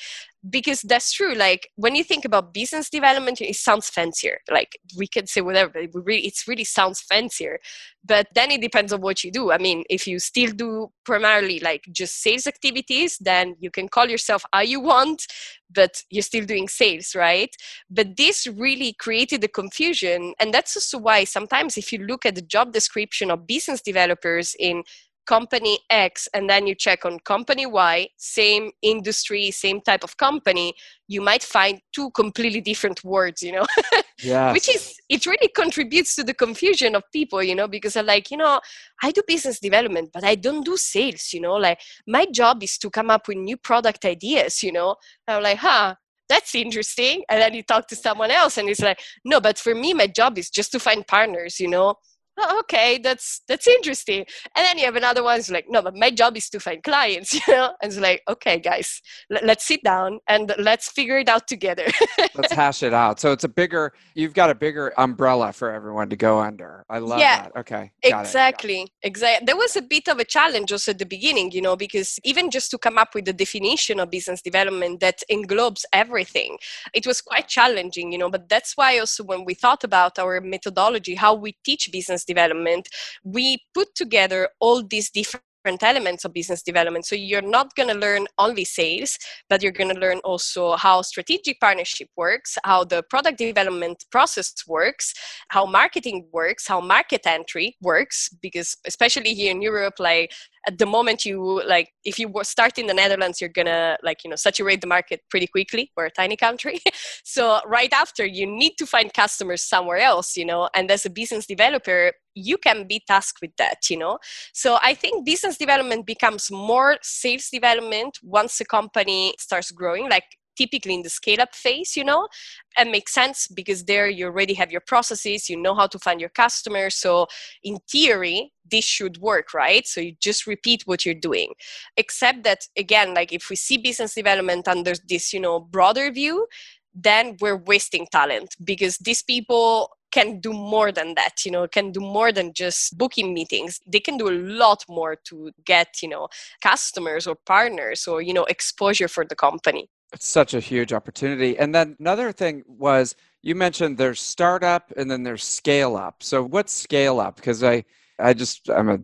Because 0.48 0.81
that's 0.81 1.12
true. 1.12 1.35
Like 1.35 1.68
when 1.76 1.94
you 1.94 2.03
think 2.03 2.24
about 2.24 2.55
business 2.55 2.88
development, 2.88 3.42
it 3.42 3.57
sounds 3.57 3.90
fancier. 3.90 4.38
Like 4.50 4.79
we 4.96 5.07
can 5.07 5.26
say 5.26 5.42
whatever, 5.42 5.70
but 5.70 5.83
it 5.83 5.90
really, 5.92 6.33
really 6.48 6.64
sounds 6.64 7.03
fancier. 7.03 7.59
But 8.03 8.29
then 8.35 8.50
it 8.50 8.62
depends 8.62 8.90
on 8.94 9.03
what 9.03 9.22
you 9.22 9.31
do. 9.31 9.53
I 9.53 9.59
mean, 9.59 9.85
if 9.90 10.07
you 10.07 10.18
still 10.18 10.50
do 10.53 10.90
primarily 11.05 11.61
like 11.61 11.85
just 11.92 12.22
sales 12.22 12.46
activities, 12.46 13.18
then 13.20 13.57
you 13.61 13.70
can 13.70 13.87
call 13.88 14.09
yourself 14.09 14.42
how 14.50 14.62
you 14.62 14.81
want, 14.81 15.26
but 15.70 16.03
you're 16.09 16.22
still 16.22 16.46
doing 16.46 16.68
sales, 16.68 17.14
right? 17.14 17.55
But 17.90 18.16
this 18.16 18.46
really 18.46 18.94
created 18.94 19.42
the 19.42 19.48
confusion 19.48 20.33
and 20.40 20.55
that's 20.55 20.74
also 20.74 20.98
why 20.98 21.24
sometimes 21.24 21.76
if 21.76 21.92
you 21.92 21.98
look 21.98 22.24
at 22.24 22.35
the 22.35 22.42
job 22.42 22.72
description 22.72 23.31
of 23.31 23.46
business 23.46 23.83
developers 23.83 24.57
in 24.59 24.85
company 25.26 25.78
X 25.90 26.28
and 26.35 26.48
then 26.48 26.66
you 26.66 26.74
check 26.74 27.04
on 27.04 27.18
company 27.20 27.66
Y, 27.66 28.09
same 28.16 28.70
industry, 28.83 29.50
same 29.50 29.80
type 29.80 30.04
of 30.04 30.16
company, 30.16 30.74
you 31.09 31.20
might 31.20 31.42
find 31.42 31.80
two 31.94 32.11
completely 32.11 32.61
different 32.61 33.02
words, 33.04 33.42
you 33.42 33.52
know? 33.52 33.66
yes. 34.22 34.52
Which 34.54 34.68
is, 34.68 34.94
it 35.09 35.26
really 35.26 35.48
contributes 35.54 36.14
to 36.16 36.24
the 36.24 36.35
confusion 36.35 36.94
of 36.94 37.02
people, 37.12 37.42
you 37.42 37.54
know, 37.54 37.68
because 37.68 37.96
I'm 37.96 38.06
like, 38.06 38.30
you 38.30 38.37
know, 38.37 38.61
I 39.02 39.11
do 39.11 39.22
business 39.26 39.61
development, 39.61 40.11
but 40.12 40.24
I 40.24 40.35
don't 40.35 40.64
do 40.64 40.76
sales, 40.76 41.33
you 41.33 41.40
know, 41.40 41.54
like 41.54 41.80
my 42.06 42.26
job 42.26 42.62
is 42.62 42.78
to 42.78 42.90
come 42.90 43.11
up 43.11 43.28
with 43.28 43.38
new 43.38 43.56
product 43.56 44.04
ideas, 44.04 44.62
you 44.62 44.72
know? 44.72 44.96
I'm 45.26 45.42
like, 45.42 45.59
huh, 45.59 45.94
that's 46.28 46.54
interesting. 46.54 47.24
And 47.28 47.42
then 47.42 47.54
you 47.54 47.62
talk 47.62 47.88
to 47.88 47.96
someone 47.96 48.30
else 48.30 48.56
and 48.56 48.68
it's 48.68 48.80
like, 48.80 49.00
no, 49.24 49.40
but 49.40 49.59
for 49.59 49.74
me, 49.74 49.92
my 49.92 50.06
job 50.06 50.38
is 50.38 50.48
just 50.48 50.70
to 50.72 50.78
find 50.78 51.06
partners, 51.06 51.59
you 51.59 51.68
know? 51.68 51.96
Oh, 52.40 52.61
okay, 52.61 52.98
that's 52.98 53.42
that's 53.48 53.66
interesting. 53.66 54.24
And 54.57 54.64
then 54.64 54.79
you 54.79 54.85
have 54.85 54.96
another 54.96 55.22
one 55.22 55.37
who's 55.37 55.50
like, 55.50 55.66
no, 55.68 55.83
but 55.83 55.96
my 55.96 56.11
job 56.11 56.37
is 56.37 56.48
to 56.50 56.61
find 56.61 56.83
clients, 56.83 57.35
you 57.46 57.55
know? 57.55 57.74
And 57.83 57.92
it's 57.92 58.00
like, 58.00 58.22
okay, 58.29 58.59
guys, 58.59 59.00
l- 59.33 59.40
let's 59.44 59.66
sit 59.66 59.83
down 59.83 60.20
and 60.29 60.55
let's 60.59 60.90
figure 60.90 61.18
it 61.18 61.29
out 61.29 61.46
together. 61.46 61.87
let's 62.35 62.53
hash 62.53 62.83
it 62.83 62.94
out. 62.94 63.20
So 63.20 63.33
it's 63.33 63.44
a 63.44 63.48
bigger, 63.48 63.92
you've 64.14 64.35
got 64.35 64.50
a 64.50 64.55
bigger 64.55 64.92
umbrella 64.98 65.53
for 65.53 65.70
everyone 65.70 66.09
to 66.11 66.16
go 66.16 66.38
under. 66.38 66.85
I 66.88 66.98
love 66.98 67.18
yeah, 67.18 67.42
that. 67.42 67.57
Okay. 67.61 67.92
exactly. 68.03 68.88
Exactly. 69.03 69.46
There 69.46 69.57
was 69.57 69.76
a 69.76 69.83
bit 69.83 70.09
of 70.09 70.18
a 70.18 70.24
challenge 70.24 70.72
also 70.72 70.92
at 70.92 70.98
the 70.98 71.07
beginning, 71.07 71.53
you 71.53 71.62
know, 71.62 71.76
because 71.76 72.18
even 72.24 72.50
just 72.50 72.70
to 72.72 72.79
come 72.79 72.98
up 72.98 73.14
with 73.14 73.24
the 73.24 73.33
definition 73.33 74.00
of 74.00 74.11
business 74.11 74.42
development 74.42 75.00
that 75.00 75.22
englobes 75.31 75.85
everything, 75.92 76.59
it 76.94 77.07
was 77.07 77.20
quite 77.20 77.48
challenging, 77.48 78.12
you 78.12 78.18
know, 78.18 78.31
but 78.31 78.48
that's 78.48 78.76
why 78.76 78.98
also 78.98 79.24
when 79.24 79.44
we 79.44 79.55
thought 79.55 79.85
about 79.85 80.18
our 80.18 80.40
methodology, 80.40 81.14
how 81.14 81.35
we 81.35 81.57
teach 81.64 81.90
business 81.92 82.24
development, 82.35 82.85
we 83.25 83.47
put 83.75 83.88
together 83.95 84.40
all 84.61 84.83
these 84.83 85.11
different 85.11 85.45
elements 85.83 86.25
of 86.25 86.33
business 86.33 86.62
development. 86.62 87.05
So 87.05 87.14
you're 87.14 87.43
not 87.59 87.75
going 87.77 87.88
to 87.88 87.95
learn 87.95 88.27
only 88.38 88.64
sales, 88.64 89.19
but 89.49 89.62
you're 89.62 89.79
going 89.81 89.95
to 89.95 90.01
learn 90.01 90.19
also 90.25 90.77
how 90.77 91.03
strategic 91.03 91.61
partnership 91.61 92.09
works, 92.16 92.57
how 92.64 92.85
the 92.85 93.03
product 93.03 93.38
development 93.38 94.05
process 94.11 94.55
works, 94.66 95.14
how 95.49 95.66
marketing 95.66 96.27
works, 96.33 96.66
how 96.66 96.81
market 96.81 97.27
entry 97.27 97.77
works, 97.83 98.31
because 98.40 98.77
especially 98.87 99.35
here 99.35 99.51
in 99.51 99.62
Europe, 99.62 99.97
like 99.99 100.33
at 100.66 100.79
the 100.79 100.87
moment 100.87 101.25
you 101.25 101.62
like 101.66 101.88
if 102.05 102.19
you 102.19 102.31
start 102.43 102.79
in 102.79 102.87
the 102.87 102.95
netherlands 102.95 103.40
you're 103.40 103.57
gonna 103.61 103.97
like 104.03 104.23
you 104.25 104.31
know 104.31 104.37
saturate 104.37 104.81
the 104.81 104.87
market 104.87 105.21
pretty 105.31 105.47
quickly 105.47 105.90
we're 105.97 106.07
a 106.07 106.11
tiny 106.11 106.37
country 106.37 106.79
so 107.25 107.61
right 107.66 107.93
after 107.93 108.25
you 108.27 108.47
need 108.47 108.75
to 108.77 108.87
find 108.87 109.12
customers 109.14 109.62
somewhere 109.62 109.99
else 109.99 110.37
you 110.37 110.45
know 110.45 110.69
and 110.75 110.90
as 110.90 111.07
a 111.07 111.11
business 111.11 111.47
developer 111.47 112.12
you 112.40 112.59
can 112.59 112.87
be 112.87 113.03
tasked 113.07 113.40
with 113.40 113.55
that 113.57 113.88
you 113.90 113.96
know? 113.96 114.18
So 114.53 114.79
i 114.83 114.94
think 114.94 115.24
business 115.24 115.57
development 115.57 116.07
becomes 116.07 116.50
more 116.50 116.96
sales 117.03 117.48
development 117.50 118.18
once 118.22 118.61
a 118.61 118.64
company 118.64 119.35
starts 119.38 119.70
growing 119.70 120.09
like 120.09 120.24
typically 120.57 120.94
in 120.94 121.03
the 121.03 121.09
scale 121.09 121.40
up 121.40 121.55
phase 121.55 121.96
you 121.96 122.05
know? 122.05 122.29
And 122.76 122.92
makes 122.92 123.14
sense 123.14 123.48
because 123.48 123.85
there 123.85 124.09
you 124.09 124.26
already 124.26 124.55
have 124.55 124.70
your 124.70 124.83
processes 124.92 125.48
you 125.48 125.57
know 125.57 125.74
how 125.74 125.87
to 125.88 125.98
find 125.98 126.20
your 126.20 126.31
customers. 126.31 126.94
So 126.94 127.26
in 127.62 127.79
theory 127.90 128.53
this 128.70 128.85
should 128.85 129.18
work 129.18 129.55
right? 129.55 129.87
So 129.87 130.00
you 130.00 130.14
just 130.20 130.46
repeat 130.46 130.83
what 130.87 131.05
you're 131.05 131.14
doing. 131.29 131.53
Except 131.96 132.44
that 132.44 132.61
again 132.76 133.14
like 133.14 133.33
if 133.33 133.48
we 133.50 133.57
see 133.57 133.79
business 133.79 134.14
development 134.14 134.68
under 134.68 134.92
this 135.09 135.33
you 135.33 135.40
know 135.40 135.61
broader 135.61 136.11
view 136.11 136.46
then 136.94 137.37
we're 137.40 137.57
wasting 137.57 138.07
talent 138.11 138.57
because 138.64 138.98
these 138.98 139.22
people 139.22 139.90
can 140.11 140.40
do 140.40 140.53
more 140.53 140.92
than 140.92 141.14
that 141.14 141.44
you 141.44 141.51
know 141.51 141.66
can 141.68 141.92
do 141.92 142.01
more 142.01 142.33
than 142.33 142.53
just 142.53 142.96
booking 142.96 143.33
meetings. 143.35 143.81
They 143.87 144.01
can 144.01 144.16
do 144.16 144.29
a 144.29 144.37
lot 144.37 144.85
more 144.88 145.16
to 145.25 145.51
get 145.64 146.03
you 146.03 146.09
know 146.09 146.29
customers 146.61 147.27
or 147.27 147.37
partners 147.46 148.07
or 148.07 148.23
you 148.23 148.35
know 148.35 148.44
exposure 148.44 149.09
for 149.09 149.25
the 149.25 149.37
company. 149.37 149.88
It's 150.12 150.27
such 150.27 150.55
a 150.55 150.61
huge 150.61 150.92
opportunity. 150.92 151.57
And 151.57 151.75
then 151.75 151.96
another 152.01 152.33
thing 152.33 152.64
was 152.66 153.14
you 153.42 153.55
mentioned 153.55 153.96
there's 153.96 154.20
startup 154.20 154.92
and 154.96 155.09
then 155.11 155.23
there's 155.23 155.44
scale 155.44 155.96
up. 155.96 156.23
So 156.23 156.42
what's 156.42 156.73
scale 156.73 157.20
up? 157.20 157.37
Because 157.37 157.62
i 157.62 157.85
i 158.18 158.35
just 158.35 158.68
i'm 158.70 158.88
a 158.88 158.99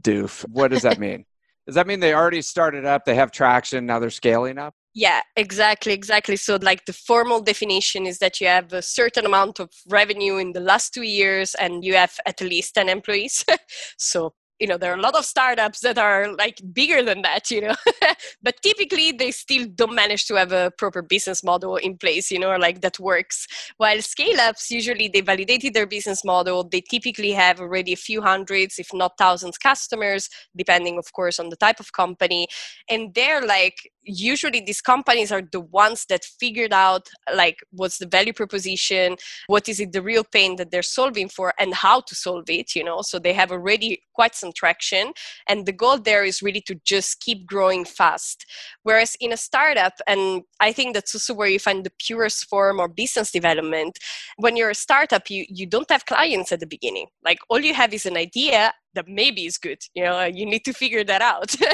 doof. 0.00 0.46
What 0.48 0.70
does 0.70 0.82
that 0.82 0.98
mean? 1.06 1.24
Does 1.66 1.74
that 1.76 1.86
mean 1.86 2.00
they 2.00 2.14
already 2.14 2.42
started 2.42 2.84
up 2.84 3.04
they 3.04 3.14
have 3.14 3.30
traction 3.30 3.86
now 3.86 3.98
they're 3.98 4.10
scaling 4.10 4.58
up 4.58 4.74
yeah, 4.94 5.20
exactly, 5.36 5.92
exactly. 5.92 6.36
So, 6.36 6.58
like 6.60 6.84
the 6.84 6.92
formal 6.92 7.40
definition 7.40 8.06
is 8.06 8.18
that 8.18 8.40
you 8.40 8.48
have 8.48 8.72
a 8.72 8.82
certain 8.82 9.24
amount 9.24 9.60
of 9.60 9.70
revenue 9.88 10.36
in 10.38 10.52
the 10.52 10.60
last 10.60 10.92
two 10.92 11.02
years 11.02 11.54
and 11.54 11.84
you 11.84 11.94
have 11.94 12.18
at 12.26 12.40
least 12.40 12.74
10 12.74 12.88
employees. 12.88 13.44
so, 13.98 14.34
you 14.60 14.66
know 14.66 14.76
there 14.76 14.92
are 14.92 14.98
a 14.98 15.00
lot 15.00 15.16
of 15.16 15.24
startups 15.24 15.80
that 15.80 15.98
are 15.98 16.32
like 16.36 16.60
bigger 16.72 17.02
than 17.02 17.22
that 17.22 17.50
you 17.50 17.62
know 17.62 17.74
but 18.42 18.54
typically 18.62 19.10
they 19.10 19.30
still 19.30 19.66
don't 19.74 19.94
manage 19.94 20.26
to 20.26 20.34
have 20.34 20.52
a 20.52 20.70
proper 20.76 21.02
business 21.02 21.42
model 21.42 21.76
in 21.76 21.96
place 21.96 22.30
you 22.30 22.38
know 22.38 22.54
like 22.56 22.82
that 22.82 23.00
works 23.00 23.46
while 23.78 24.00
scale 24.02 24.38
ups 24.40 24.70
usually 24.70 25.08
they 25.08 25.22
validated 25.22 25.72
their 25.72 25.86
business 25.86 26.24
model 26.24 26.62
they 26.62 26.82
typically 26.82 27.32
have 27.32 27.58
already 27.58 27.94
a 27.94 27.96
few 27.96 28.20
hundreds 28.20 28.78
if 28.78 28.88
not 28.92 29.12
thousands 29.18 29.56
customers 29.56 30.28
depending 30.54 30.98
of 30.98 31.10
course 31.14 31.40
on 31.40 31.48
the 31.48 31.56
type 31.56 31.80
of 31.80 31.92
company 31.92 32.46
and 32.88 33.14
they're 33.14 33.44
like 33.46 33.90
usually 34.02 34.60
these 34.60 34.80
companies 34.80 35.30
are 35.30 35.42
the 35.52 35.60
ones 35.60 36.06
that 36.08 36.24
figured 36.24 36.72
out 36.72 37.08
like 37.34 37.58
what's 37.70 37.98
the 37.98 38.06
value 38.06 38.32
proposition 38.32 39.16
what 39.46 39.68
is 39.68 39.80
it 39.80 39.92
the 39.92 40.02
real 40.02 40.24
pain 40.24 40.56
that 40.56 40.70
they're 40.70 40.82
solving 40.82 41.28
for 41.28 41.52
and 41.58 41.74
how 41.74 42.00
to 42.00 42.14
solve 42.14 42.44
it 42.48 42.74
you 42.74 42.84
know? 42.84 43.02
So 43.02 43.18
they 43.18 43.32
have 43.32 43.52
already 43.52 44.02
quite 44.14 44.34
some 44.34 44.52
traction 44.52 45.12
and 45.48 45.66
the 45.66 45.72
goal 45.72 45.98
there 45.98 46.24
is 46.24 46.42
really 46.42 46.60
to 46.62 46.74
just 46.84 47.20
keep 47.20 47.46
growing 47.46 47.84
fast. 47.84 48.46
Whereas 48.82 49.16
in 49.20 49.32
a 49.32 49.36
startup 49.36 49.94
and 50.06 50.42
i 50.60 50.72
think 50.72 50.94
that's 50.94 51.14
also 51.14 51.34
where 51.34 51.48
you 51.48 51.58
find 51.58 51.84
the 51.84 51.92
purest 51.98 52.48
form 52.48 52.80
of 52.80 52.94
business 52.94 53.30
development 53.30 53.98
when 54.36 54.56
you're 54.56 54.70
a 54.70 54.74
startup 54.74 55.28
you 55.30 55.44
you 55.48 55.66
don't 55.66 55.90
have 55.90 56.06
clients 56.06 56.52
at 56.52 56.60
the 56.60 56.66
beginning. 56.66 57.06
Like 57.24 57.38
all 57.48 57.60
you 57.60 57.74
have 57.74 57.92
is 57.92 58.06
an 58.06 58.16
idea 58.16 58.72
that 58.94 59.06
maybe 59.08 59.46
is 59.46 59.58
good 59.58 59.78
you 59.94 60.02
know 60.02 60.24
you 60.24 60.44
need 60.46 60.64
to 60.64 60.72
figure 60.72 61.04
that 61.04 61.22
out. 61.22 61.54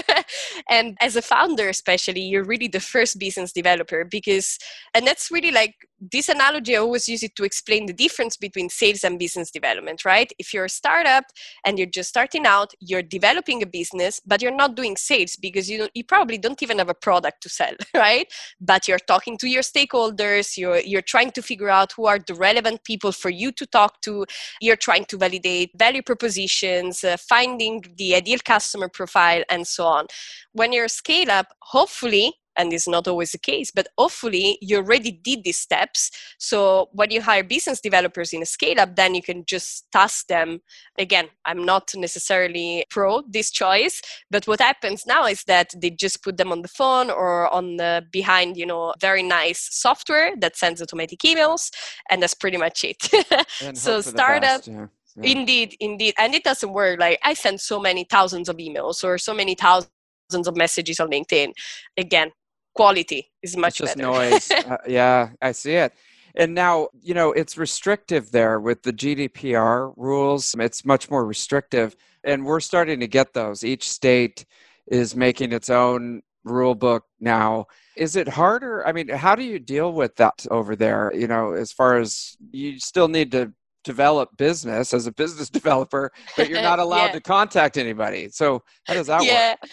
And 0.70 0.96
as 1.00 1.16
a 1.16 1.22
founder 1.22 1.68
especially 1.68 2.20
you're 2.20 2.44
really 2.44 2.68
the 2.68 2.80
first 2.80 3.18
business 3.18 3.52
developer 3.52 4.04
because 4.04 4.58
and 4.94 5.06
that's 5.06 5.30
really 5.30 5.50
like 5.50 5.74
this 6.00 6.28
analogy, 6.28 6.76
I 6.76 6.80
always 6.80 7.08
use 7.08 7.22
it 7.22 7.34
to 7.36 7.44
explain 7.44 7.86
the 7.86 7.92
difference 7.92 8.36
between 8.36 8.68
sales 8.68 9.02
and 9.04 9.18
business 9.18 9.50
development, 9.50 10.04
right? 10.04 10.30
If 10.38 10.52
you're 10.52 10.66
a 10.66 10.70
startup 10.70 11.24
and 11.64 11.78
you're 11.78 11.86
just 11.86 12.10
starting 12.10 12.46
out, 12.46 12.72
you're 12.80 13.02
developing 13.02 13.62
a 13.62 13.66
business, 13.66 14.20
but 14.26 14.42
you're 14.42 14.54
not 14.54 14.76
doing 14.76 14.96
sales 14.96 15.36
because 15.36 15.70
you, 15.70 15.88
you 15.94 16.04
probably 16.04 16.38
don't 16.38 16.62
even 16.62 16.78
have 16.78 16.90
a 16.90 16.94
product 16.94 17.42
to 17.42 17.48
sell, 17.48 17.72
right? 17.94 18.26
But 18.60 18.88
you're 18.88 18.98
talking 18.98 19.38
to 19.38 19.48
your 19.48 19.62
stakeholders, 19.62 20.56
you're, 20.56 20.80
you're 20.80 21.02
trying 21.02 21.30
to 21.32 21.42
figure 21.42 21.70
out 21.70 21.92
who 21.92 22.06
are 22.06 22.18
the 22.18 22.34
relevant 22.34 22.84
people 22.84 23.12
for 23.12 23.30
you 23.30 23.50
to 23.52 23.66
talk 23.66 24.00
to, 24.02 24.26
you're 24.60 24.76
trying 24.76 25.06
to 25.06 25.16
validate 25.16 25.70
value 25.76 26.02
propositions, 26.02 27.04
uh, 27.04 27.16
finding 27.16 27.82
the 27.96 28.14
ideal 28.14 28.38
customer 28.44 28.88
profile, 28.88 29.42
and 29.48 29.66
so 29.66 29.84
on. 29.84 30.06
When 30.52 30.72
you're 30.72 30.86
a 30.86 30.90
scale 30.90 31.30
up, 31.30 31.46
hopefully 31.60 32.34
and 32.56 32.72
it's 32.72 32.88
not 32.88 33.06
always 33.08 33.32
the 33.32 33.38
case 33.38 33.70
but 33.70 33.88
hopefully 33.98 34.58
you 34.60 34.76
already 34.76 35.10
did 35.10 35.44
these 35.44 35.58
steps 35.58 36.10
so 36.38 36.88
when 36.92 37.10
you 37.10 37.20
hire 37.20 37.42
business 37.42 37.80
developers 37.80 38.32
in 38.32 38.42
a 38.42 38.46
scale 38.46 38.80
up 38.80 38.96
then 38.96 39.14
you 39.14 39.22
can 39.22 39.44
just 39.46 39.90
task 39.92 40.26
them 40.28 40.60
again 40.98 41.28
i'm 41.44 41.64
not 41.64 41.90
necessarily 41.96 42.84
pro 42.90 43.22
this 43.28 43.50
choice 43.50 44.00
but 44.30 44.46
what 44.46 44.60
happens 44.60 45.06
now 45.06 45.26
is 45.26 45.44
that 45.44 45.72
they 45.76 45.90
just 45.90 46.22
put 46.22 46.36
them 46.36 46.52
on 46.52 46.62
the 46.62 46.68
phone 46.68 47.10
or 47.10 47.52
on 47.52 47.76
the 47.76 48.04
behind 48.12 48.56
you 48.56 48.66
know 48.66 48.94
very 49.00 49.22
nice 49.22 49.68
software 49.70 50.34
that 50.40 50.56
sends 50.56 50.82
automatic 50.82 51.20
emails 51.20 51.70
and 52.10 52.22
that's 52.22 52.34
pretty 52.34 52.56
much 52.56 52.84
it 52.84 53.10
so 53.74 54.00
startup 54.00 54.66
yeah. 54.66 54.86
Indeed, 55.22 55.76
indeed. 55.80 56.14
And 56.18 56.34
it 56.34 56.44
doesn't 56.44 56.72
work. 56.72 57.00
Like 57.00 57.18
I 57.22 57.34
send 57.34 57.60
so 57.60 57.80
many 57.80 58.04
thousands 58.04 58.48
of 58.48 58.56
emails 58.56 59.02
or 59.02 59.18
so 59.18 59.32
many 59.32 59.54
thousands 59.54 59.88
of 60.32 60.56
messages 60.56 61.00
on 61.00 61.10
LinkedIn. 61.10 61.52
Again, 61.96 62.30
quality 62.76 63.30
is 63.42 63.56
much 63.56 63.80
it's 63.80 63.92
just 63.92 63.96
better. 63.96 64.08
noise. 64.08 64.50
uh, 64.70 64.76
yeah, 64.86 65.30
I 65.42 65.52
see 65.52 65.72
it. 65.72 65.92
And 66.36 66.54
now, 66.54 66.88
you 67.00 67.14
know, 67.14 67.32
it's 67.32 67.56
restrictive 67.56 68.30
there 68.30 68.60
with 68.60 68.82
the 68.82 68.92
GDPR 68.92 69.94
rules. 69.96 70.54
It's 70.58 70.84
much 70.84 71.10
more 71.10 71.24
restrictive. 71.24 71.96
And 72.24 72.44
we're 72.44 72.60
starting 72.60 73.00
to 73.00 73.06
get 73.08 73.32
those. 73.32 73.64
Each 73.64 73.88
state 73.88 74.44
is 74.86 75.16
making 75.16 75.52
its 75.52 75.70
own 75.70 76.22
rule 76.44 76.74
book 76.74 77.04
now. 77.20 77.66
Is 77.96 78.16
it 78.16 78.28
harder? 78.28 78.86
I 78.86 78.92
mean, 78.92 79.08
how 79.08 79.34
do 79.34 79.42
you 79.42 79.58
deal 79.58 79.92
with 79.92 80.14
that 80.16 80.46
over 80.50 80.76
there? 80.76 81.10
You 81.14 81.26
know, 81.26 81.52
as 81.52 81.72
far 81.72 81.96
as 81.96 82.36
you 82.52 82.78
still 82.78 83.08
need 83.08 83.32
to 83.32 83.52
develop 83.82 84.36
business 84.36 84.92
as 84.92 85.06
a 85.06 85.12
business 85.12 85.48
developer, 85.60 86.12
but 86.36 86.50
you're 86.50 86.60
not 86.60 86.78
allowed 86.86 87.06
yeah. 87.06 87.12
to 87.12 87.20
contact 87.20 87.78
anybody. 87.78 88.28
So, 88.28 88.62
how 88.84 88.94
does 88.94 89.06
that 89.06 89.24
yeah. 89.24 89.50
work? 89.62 89.70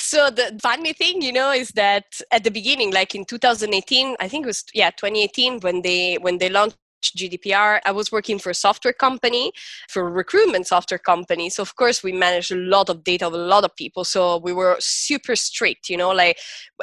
So 0.00 0.30
the 0.30 0.58
funny 0.62 0.92
thing 0.92 1.20
you 1.20 1.32
know 1.32 1.50
is 1.50 1.70
that 1.70 2.20
at 2.30 2.44
the 2.44 2.50
beginning 2.50 2.92
like 2.92 3.14
in 3.14 3.24
2018 3.24 4.16
i 4.20 4.28
think 4.28 4.44
it 4.44 4.46
was 4.46 4.64
yeah 4.72 4.90
2018 4.90 5.60
when 5.60 5.82
they 5.82 6.16
when 6.16 6.38
they 6.38 6.48
launched 6.48 6.76
GDPR. 7.02 7.80
I 7.84 7.92
was 7.92 8.10
working 8.10 8.38
for 8.38 8.50
a 8.50 8.54
software 8.54 8.92
company, 8.92 9.52
for 9.88 10.06
a 10.06 10.10
recruitment 10.10 10.66
software 10.66 10.98
company. 10.98 11.50
So 11.50 11.62
of 11.62 11.76
course 11.76 12.02
we 12.02 12.12
managed 12.12 12.52
a 12.52 12.56
lot 12.56 12.88
of 12.88 13.04
data 13.04 13.26
of 13.26 13.34
a 13.34 13.38
lot 13.38 13.64
of 13.64 13.74
people. 13.76 14.04
So 14.04 14.38
we 14.38 14.52
were 14.52 14.76
super 14.80 15.36
strict, 15.36 15.88
you 15.88 15.96
know, 15.96 16.10
like 16.10 16.38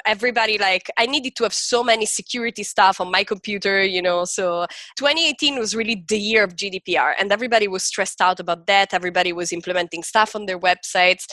everybody 0.05 0.57
like 0.57 0.89
I 0.97 1.05
needed 1.05 1.36
to 1.38 1.43
have 1.43 1.53
so 1.53 1.84
many 1.84 2.05
security 2.05 2.63
stuff 2.63 3.01
on 3.01 3.11
my 3.11 3.24
computer, 3.24 3.84
you 3.84 4.01
know. 4.01 4.26
So 4.26 4.66
2018 4.97 5.59
was 5.59 5.76
really 5.76 6.03
the 6.07 6.20
year 6.20 6.43
of 6.43 6.55
GDPR 6.55 7.13
and 7.20 7.32
everybody 7.32 7.68
was 7.68 7.84
stressed 7.84 8.22
out 8.22 8.39
about 8.39 8.68
that. 8.68 8.93
Everybody 8.93 9.34
was 9.34 9.51
implementing 9.51 10.03
stuff 10.03 10.36
on 10.36 10.45
their 10.45 10.59
websites 10.59 11.26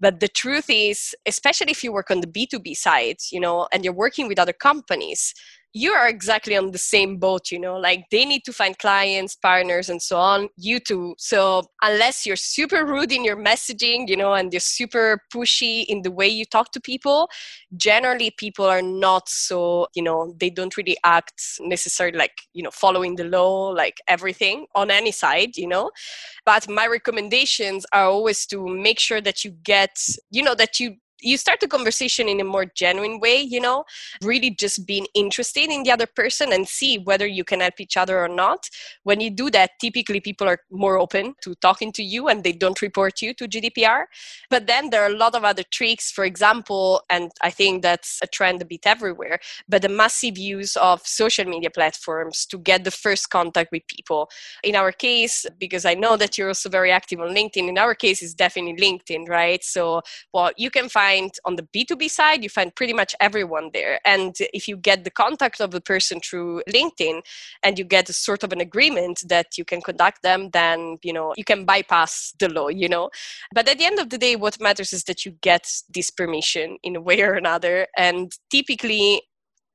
but 0.00 0.20
the 0.20 0.28
truth 0.28 0.66
is 0.68 1.14
especially 1.26 1.70
if 1.70 1.82
you 1.82 1.92
work 1.92 2.10
on 2.10 2.20
the 2.20 2.26
b2b 2.26 2.76
side 2.76 3.16
you 3.30 3.40
know 3.40 3.68
and 3.72 3.84
you're 3.84 3.92
working 3.92 4.28
with 4.28 4.38
other 4.38 4.52
companies 4.52 5.34
you 5.74 5.92
are 5.92 6.08
exactly 6.08 6.56
on 6.56 6.70
the 6.70 6.78
same 6.78 7.18
boat 7.18 7.50
you 7.50 7.58
know 7.58 7.76
like 7.76 8.04
they 8.10 8.24
need 8.24 8.42
to 8.44 8.52
find 8.52 8.78
clients 8.78 9.36
partners 9.36 9.88
and 9.88 10.00
so 10.00 10.16
on 10.16 10.48
you 10.56 10.80
too. 10.80 11.14
So 11.18 11.62
unless 11.82 12.24
you're 12.24 12.36
super 12.36 12.86
rude 12.86 13.12
in 13.12 13.24
your 13.24 13.36
messaging 13.36 14.08
you 14.08 14.16
know 14.16 14.32
and 14.34 14.52
you're 14.52 14.60
super 14.60 15.20
pushy 15.32 15.84
in 15.86 16.02
the 16.02 16.10
way 16.10 16.26
you 16.26 16.44
talk 16.44 16.72
to 16.72 16.80
people 16.80 17.28
generally 17.76 18.30
people 18.30 18.64
are 18.64 18.82
not 18.82 19.28
so 19.28 19.86
you 19.94 20.02
know 20.02 20.34
they 20.40 20.50
don't 20.50 20.76
really 20.76 20.96
act 21.04 21.42
necessarily 21.60 22.16
like 22.16 22.38
you 22.54 22.62
know 22.62 22.70
following 22.70 23.16
the 23.16 23.24
law 23.24 23.68
like 23.68 23.98
everything 24.08 24.66
on 24.74 24.90
any 24.90 25.12
side 25.12 25.56
you 25.56 25.68
know. 25.68 25.90
But 26.46 26.68
my 26.68 26.86
recommendations 26.86 27.84
are 27.92 28.04
always 28.04 28.46
to 28.46 28.66
make 28.66 28.98
sure 28.98 29.20
that 29.20 29.44
you 29.44 29.50
get 29.62 29.98
you 30.30 30.42
know 30.42 30.54
that 30.54 30.80
you 30.80 30.96
you 31.20 31.36
start 31.36 31.60
the 31.60 31.68
conversation 31.68 32.28
in 32.28 32.40
a 32.40 32.44
more 32.44 32.66
genuine 32.74 33.20
way 33.20 33.40
you 33.40 33.60
know 33.60 33.84
really 34.22 34.50
just 34.50 34.86
being 34.86 35.06
interested 35.14 35.70
in 35.70 35.82
the 35.82 35.90
other 35.90 36.06
person 36.06 36.52
and 36.52 36.66
see 36.66 36.98
whether 36.98 37.26
you 37.26 37.44
can 37.44 37.60
help 37.60 37.80
each 37.80 37.96
other 37.96 38.18
or 38.18 38.28
not. 38.28 38.68
When 39.04 39.20
you 39.20 39.30
do 39.30 39.50
that 39.50 39.72
typically 39.80 40.20
people 40.20 40.48
are 40.48 40.60
more 40.70 40.98
open 40.98 41.34
to 41.42 41.54
talking 41.56 41.92
to 41.92 42.02
you 42.02 42.28
and 42.28 42.44
they 42.44 42.52
don't 42.52 42.80
report 42.82 43.22
you 43.22 43.32
to 43.34 43.48
gdpr 43.48 44.04
but 44.50 44.66
then 44.66 44.90
there 44.90 45.02
are 45.02 45.10
a 45.10 45.16
lot 45.16 45.34
of 45.34 45.44
other 45.44 45.62
tricks 45.70 46.10
for 46.10 46.24
example 46.24 47.02
and 47.10 47.30
i 47.42 47.50
think 47.50 47.82
that's 47.82 48.18
a 48.22 48.26
trend 48.26 48.60
a 48.62 48.64
bit 48.64 48.86
everywhere 48.86 49.38
but 49.68 49.82
the 49.82 49.88
massive 49.88 50.36
use 50.36 50.76
of 50.76 51.00
social 51.06 51.44
media 51.44 51.70
platforms 51.70 52.46
to 52.46 52.58
get 52.58 52.84
the 52.84 52.90
first 52.90 53.30
contact 53.30 53.70
with 53.72 53.86
people. 53.86 54.28
In 54.62 54.74
our 54.76 54.92
case 54.92 55.46
because 55.58 55.84
i 55.84 55.94
know 55.94 56.16
that 56.16 56.36
you're 56.36 56.48
also 56.48 56.68
very 56.68 56.90
active 56.90 57.20
on 57.20 57.34
linkedin 57.34 57.68
in 57.68 57.78
our 57.78 57.94
case 57.94 58.22
is 58.22 58.34
definitely 58.34 58.76
linkedin 58.76 59.28
right? 59.28 59.62
So 59.64 60.02
what 60.32 60.58
you 60.58 60.70
can 60.70 60.88
find 60.88 61.07
find 61.08 61.30
on 61.44 61.56
the 61.56 61.62
B2B 61.74 62.10
side, 62.10 62.42
you 62.42 62.48
find 62.48 62.74
pretty 62.74 62.92
much 62.92 63.14
everyone 63.20 63.70
there. 63.72 64.00
And 64.04 64.34
if 64.52 64.68
you 64.68 64.76
get 64.76 65.04
the 65.04 65.10
contact 65.10 65.60
of 65.60 65.70
the 65.70 65.80
person 65.80 66.20
through 66.20 66.62
LinkedIn 66.68 67.22
and 67.62 67.78
you 67.78 67.84
get 67.84 68.08
a 68.08 68.12
sort 68.12 68.42
of 68.44 68.52
an 68.52 68.60
agreement 68.60 69.22
that 69.28 69.58
you 69.58 69.64
can 69.64 69.80
contact 69.80 70.22
them, 70.22 70.50
then, 70.50 70.98
you 71.02 71.12
know, 71.12 71.34
you 71.36 71.44
can 71.44 71.64
bypass 71.64 72.34
the 72.38 72.48
law, 72.48 72.68
you 72.68 72.88
know. 72.88 73.10
But 73.54 73.68
at 73.68 73.78
the 73.78 73.86
end 73.86 73.98
of 73.98 74.10
the 74.10 74.18
day, 74.18 74.36
what 74.36 74.60
matters 74.60 74.92
is 74.92 75.04
that 75.04 75.24
you 75.24 75.32
get 75.40 75.64
this 75.94 76.10
permission 76.10 76.78
in 76.82 76.96
a 76.96 77.00
way 77.00 77.20
or 77.22 77.34
another. 77.34 77.86
And 77.96 78.32
typically, 78.50 79.22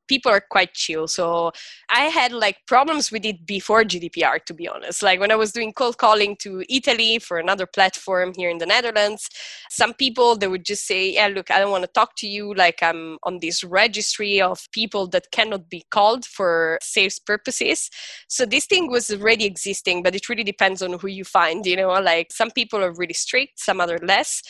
people 0.07 0.31
are 0.31 0.41
quite 0.41 0.73
chill. 0.73 1.07
So 1.07 1.51
I 1.89 2.05
had 2.05 2.31
like 2.31 2.57
problems 2.67 3.11
with 3.11 3.25
it 3.25 3.45
before 3.45 3.83
GDPR, 3.83 4.43
to 4.45 4.53
be 4.53 4.67
honest. 4.67 5.03
Like 5.03 5.19
when 5.19 5.31
I 5.31 5.35
was 5.35 5.51
doing 5.51 5.73
cold 5.73 5.97
calling 5.97 6.35
to 6.37 6.63
Italy 6.69 7.19
for 7.19 7.37
another 7.37 7.65
platform 7.65 8.33
here 8.35 8.49
in 8.49 8.57
the 8.57 8.65
Netherlands, 8.65 9.29
some 9.69 9.93
people 9.93 10.35
they 10.35 10.47
would 10.47 10.65
just 10.65 10.85
say, 10.85 11.13
"Yeah, 11.13 11.27
look, 11.27 11.51
I 11.51 11.59
don't 11.59 11.71
want 11.71 11.83
to 11.83 11.91
talk 11.91 12.15
to 12.17 12.27
you. 12.27 12.53
Like 12.53 12.81
I'm 12.81 13.17
on 13.23 13.39
this 13.39 13.63
registry 13.63 14.41
of 14.41 14.67
people 14.71 15.07
that 15.07 15.31
cannot 15.31 15.69
be 15.69 15.83
called 15.91 16.25
for 16.25 16.79
sales 16.81 17.19
purposes." 17.19 17.89
So 18.27 18.45
this 18.45 18.65
thing 18.65 18.89
was 18.89 19.11
already 19.11 19.45
existing, 19.45 20.03
but 20.03 20.15
it 20.15 20.29
really 20.29 20.43
depends 20.43 20.81
on 20.81 20.99
who 20.99 21.07
you 21.07 21.23
find. 21.23 21.65
You 21.65 21.77
know, 21.77 21.89
like 21.93 22.31
some 22.31 22.51
people 22.51 22.83
are 22.83 22.93
really 22.93 23.13
strict, 23.13 23.59
some 23.59 23.79
other 23.79 23.99
less 24.01 24.41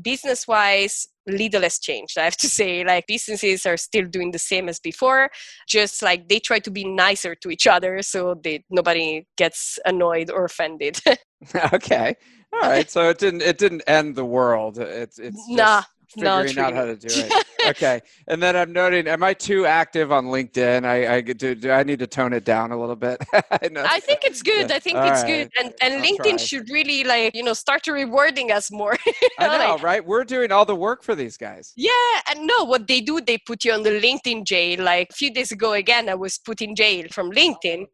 business 0.00 0.46
wise 0.46 1.06
little 1.28 1.62
has 1.62 1.78
changed 1.78 2.18
i 2.18 2.24
have 2.24 2.36
to 2.36 2.48
say. 2.48 2.84
Like 2.84 3.06
businesses 3.06 3.66
are 3.66 3.76
still 3.76 4.06
doing 4.06 4.30
the 4.30 4.38
same 4.38 4.68
as 4.68 4.78
before 4.78 5.30
just 5.68 6.02
like 6.02 6.28
they 6.28 6.38
try 6.38 6.58
to 6.60 6.70
be 6.70 6.84
nicer 6.84 7.34
to 7.36 7.50
each 7.50 7.66
other 7.66 8.02
so 8.02 8.34
they 8.42 8.64
nobody 8.70 9.26
gets 9.36 9.78
annoyed 9.84 10.30
or 10.30 10.44
offended. 10.44 11.00
Okay. 11.72 12.16
All 12.52 12.60
right. 12.60 12.90
So 12.90 13.10
it 13.10 13.18
didn't 13.18 13.42
it 13.42 13.58
didn't 13.58 13.82
end 13.86 14.16
the 14.16 14.24
world. 14.24 14.78
It's 14.78 15.18
it's 15.18 15.36
just, 15.36 15.50
nah 15.50 15.82
figuring 16.08 16.56
no, 16.56 16.62
out 16.62 16.74
how 16.74 16.84
to 16.84 16.96
do 16.96 17.08
it. 17.10 17.46
okay, 17.68 18.00
and 18.26 18.42
then 18.42 18.56
I'm 18.56 18.72
noting: 18.72 19.06
Am 19.06 19.22
I 19.22 19.34
too 19.34 19.66
active 19.66 20.10
on 20.12 20.26
LinkedIn? 20.26 20.84
I, 20.84 21.16
I 21.16 21.20
do, 21.20 21.54
do 21.54 21.70
I 21.70 21.82
need 21.82 21.98
to 21.98 22.06
tone 22.06 22.32
it 22.32 22.44
down 22.44 22.72
a 22.72 22.78
little 22.78 22.96
bit? 22.96 23.18
I, 23.32 23.58
I, 23.74 24.00
think 24.00 24.20
it's 24.24 24.42
good. 24.42 24.72
I 24.72 24.78
think 24.78 24.96
All 24.96 25.04
it's 25.04 25.22
right. 25.22 25.50
good, 25.50 25.64
and 25.64 25.74
and 25.82 25.94
I'll 25.94 26.02
LinkedIn 26.02 26.36
try. 26.36 26.36
should 26.36 26.70
really 26.70 27.04
like 27.04 27.34
you 27.34 27.42
know 27.42 27.52
start 27.52 27.86
rewarding 27.86 28.50
us 28.52 28.70
more. 28.70 28.96
I 29.38 29.46
know, 29.46 29.74
like, 29.74 29.82
right? 29.82 30.04
We're 30.04 30.24
doing 30.24 30.52
all 30.52 30.64
the 30.64 30.76
work 30.76 31.02
for 31.02 31.14
these 31.14 31.36
guys. 31.36 31.72
Yeah, 31.76 31.90
and 32.30 32.46
no, 32.46 32.64
what 32.64 32.86
they 32.86 33.00
do, 33.00 33.20
they 33.20 33.38
put 33.38 33.64
you 33.64 33.72
on 33.72 33.82
the 33.82 34.00
LinkedIn 34.00 34.44
jail. 34.44 34.82
Like 34.82 35.08
a 35.10 35.14
few 35.14 35.32
days 35.32 35.52
ago, 35.52 35.72
again, 35.72 36.08
I 36.08 36.14
was 36.14 36.38
put 36.38 36.62
in 36.62 36.74
jail 36.74 37.06
from 37.12 37.30
LinkedIn, 37.30 37.86